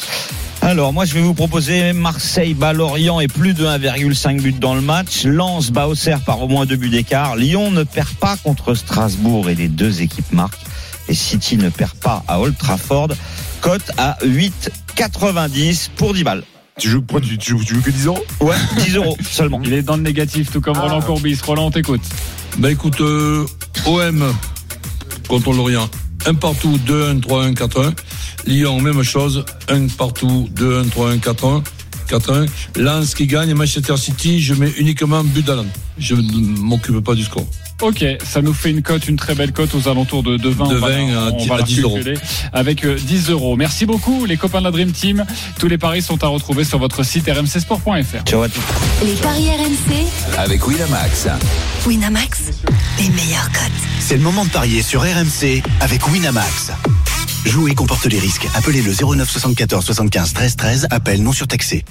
Alors 0.61 0.93
moi 0.93 1.05
je 1.05 1.15
vais 1.15 1.21
vous 1.21 1.33
proposer 1.33 1.93
Marseille 1.93 2.53
bat 2.53 2.73
Lorient 2.73 3.21
et 3.21 3.27
plus 3.27 3.55
de 3.55 3.65
1,5 3.65 4.39
but 4.39 4.59
dans 4.59 4.75
le 4.75 4.81
match. 4.81 5.23
Lens 5.23 5.71
bat 5.71 5.87
Auxerre 5.87 6.21
par 6.21 6.43
au 6.43 6.47
moins 6.47 6.67
deux 6.67 6.75
buts 6.75 6.89
d'écart. 6.89 7.35
Lyon 7.35 7.71
ne 7.71 7.81
perd 7.81 8.09
pas 8.19 8.37
contre 8.37 8.75
Strasbourg 8.75 9.49
et 9.49 9.55
les 9.55 9.67
deux 9.67 10.03
équipes 10.03 10.31
marquent. 10.31 10.61
Et 11.07 11.15
City 11.15 11.57
ne 11.57 11.69
perd 11.69 11.95
pas 11.95 12.23
à 12.27 12.39
Old 12.39 12.55
Trafford. 12.55 13.09
Cote 13.61 13.91
à 13.97 14.19
8,90 14.23 15.89
pour 15.95 16.13
10 16.13 16.23
balles. 16.23 16.43
Tu 16.79 16.89
joues, 16.89 17.01
pourquoi 17.01 17.21
tu, 17.21 17.37
tu 17.37 17.51
joues, 17.51 17.63
tu 17.63 17.75
joues 17.75 17.81
que 17.81 17.91
10 17.91 18.05
euros 18.07 18.23
Ouais, 18.39 18.55
10 18.85 18.95
euros 18.95 19.17
seulement. 19.29 19.61
Il 19.63 19.73
est 19.73 19.81
dans 19.83 19.97
le 19.97 20.01
négatif, 20.03 20.51
tout 20.51 20.61
comme 20.61 20.75
Ah. 20.77 20.81
Roland 20.81 21.01
Courbis. 21.01 21.37
Roland, 21.45 21.67
on 21.67 21.71
t'écoute. 21.71 22.01
Bah 22.57 22.71
écoute, 22.71 22.99
euh, 23.01 23.45
OM 23.85 24.23
contre 25.27 25.53
Lorient, 25.53 25.89
un 26.25 26.33
partout, 26.33 26.77
2-1, 26.85 27.19
3-1, 27.21 27.53
4-1. 27.53 27.93
Lyon, 28.45 28.79
même 28.81 29.03
chose, 29.03 29.45
un 29.69 29.87
partout, 29.87 30.49
2-1, 30.55 30.89
3-1, 30.89 31.19
4-1. 31.19 31.63
4-1. 32.09 32.45
Lens 32.77 33.13
qui 33.13 33.25
gagne, 33.27 33.53
Manchester 33.53 33.95
City, 33.95 34.41
je 34.41 34.53
mets 34.53 34.71
uniquement 34.77 35.23
but 35.23 35.45
d'Alan. 35.45 35.65
Je 35.97 36.15
ne 36.15 36.59
m'occupe 36.59 36.99
pas 36.99 37.15
du 37.15 37.23
score. 37.23 37.45
Ok, 37.81 38.05
ça 38.23 38.41
nous 38.41 38.53
fait 38.53 38.69
une 38.69 38.81
cote, 38.83 39.07
une 39.07 39.15
très 39.15 39.33
belle 39.33 39.51
cote 39.53 39.73
aux 39.73 39.87
alentours 39.89 40.21
de, 40.23 40.37
de 40.37 40.49
20. 40.49 40.67
De 40.69 40.75
on 40.75 40.79
va, 40.79 40.89
20 40.89 41.11
la- 41.11 41.19
à 41.21 41.31
on 41.31 41.37
10 41.37 41.47
va 41.47 41.55
la 41.57 41.61
à 41.63 41.65
10 41.65 41.79
euros. 41.81 41.99
Avec 42.53 42.85
euh, 42.85 42.95
10 42.95 43.29
euros. 43.29 43.55
Merci 43.55 43.85
beaucoup, 43.85 44.25
les 44.25 44.37
copains 44.37 44.59
de 44.59 44.65
la 44.65 44.71
Dream 44.71 44.91
Team. 44.91 45.25
Tous 45.59 45.67
les 45.67 45.77
paris 45.77 46.01
sont 46.01 46.23
à 46.23 46.27
retrouver 46.27 46.63
sur 46.63 46.77
votre 46.79 47.03
site 47.03 47.27
rmcsport.fr. 47.27 48.23
Ciao 48.25 48.41
à 48.43 48.49
tous. 48.49 48.61
Les 49.03 49.13
paris 49.13 49.47
RMC, 49.49 50.05
Avec 50.37 50.67
Winamax. 50.67 51.27
Winamax, 51.87 52.39
les 52.99 53.09
meilleurs 53.09 53.51
cotes. 53.51 53.71
C'est 53.99 54.15
le 54.17 54.21
moment 54.23 54.45
de 54.45 54.49
parier 54.51 54.83
sur 54.83 55.01
RMC 55.01 55.63
avec 55.79 56.07
Winamax. 56.07 56.71
Jouer 57.45 57.73
comporte 57.73 58.05
les 58.05 58.19
risques. 58.19 58.47
Appelez 58.53 58.81
le 58.81 58.93
09 58.93 59.29
74 59.29 59.83
75 59.83 60.33
13 60.33 60.55
13. 60.55 60.87
Appel 60.91 61.23
non 61.23 61.31
surtaxé. 61.33 61.83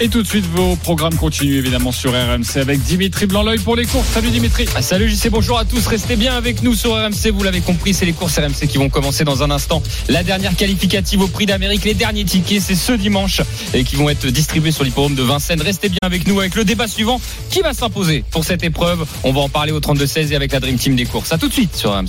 Et 0.00 0.08
tout 0.08 0.22
de 0.22 0.26
suite, 0.26 0.46
vos 0.54 0.76
programmes 0.76 1.14
continuent 1.16 1.56
évidemment 1.56 1.92
sur 1.92 2.12
RMC 2.12 2.56
avec 2.56 2.82
Dimitri 2.82 3.26
Blanc-L'œil 3.26 3.58
pour 3.58 3.76
les 3.76 3.84
courses. 3.84 4.06
Salut 4.08 4.30
Dimitri. 4.30 4.66
Ah, 4.74 4.82
Salut 4.82 5.08
JC, 5.08 5.28
bonjour 5.30 5.58
à 5.58 5.64
tous. 5.64 5.86
Restez 5.86 6.16
bien 6.16 6.34
avec 6.34 6.62
nous 6.62 6.74
sur 6.74 6.92
RMC. 6.94 7.30
Vous 7.32 7.42
l'avez 7.42 7.60
compris, 7.60 7.94
c'est 7.94 8.06
les 8.06 8.12
courses 8.12 8.38
RMC 8.38 8.68
qui 8.68 8.78
vont 8.78 8.88
commencer 8.88 9.24
dans 9.24 9.42
un 9.42 9.50
instant. 9.50 9.82
La 10.08 10.22
dernière 10.22 10.56
qualificative 10.56 11.20
au 11.20 11.28
prix 11.28 11.46
d'Amérique, 11.46 11.84
les 11.84 11.94
derniers 11.94 12.24
tickets, 12.24 12.62
c'est 12.62 12.74
ce 12.76 12.92
dimanche 12.92 13.42
et 13.74 13.84
qui 13.84 13.96
vont 13.96 14.08
être 14.08 14.26
distribués 14.28 14.72
sur 14.72 14.84
l'hippodrome 14.84 15.14
de 15.14 15.22
Vincennes. 15.22 15.62
Restez 15.62 15.88
bien 15.88 15.98
avec 16.02 16.26
nous 16.26 16.38
avec 16.40 16.54
le 16.54 16.64
débat 16.64 16.86
suivant. 16.86 17.20
Qui 17.50 17.60
va 17.60 17.74
s'imposer 17.74 18.24
pour 18.30 18.44
cette 18.44 18.62
épreuve 18.62 19.04
On 19.24 19.32
va 19.32 19.40
en 19.40 19.48
parler 19.48 19.72
au 19.72 19.80
32-16 19.80 20.30
et 20.30 20.36
avec 20.36 20.52
la 20.52 20.60
Dream 20.60 20.76
Team 20.76 20.94
des 20.96 21.06
courses. 21.06 21.32
À 21.32 21.38
tout 21.38 21.48
de 21.48 21.52
suite 21.52 21.76
sur 21.76 21.92
RMC. 21.92 22.08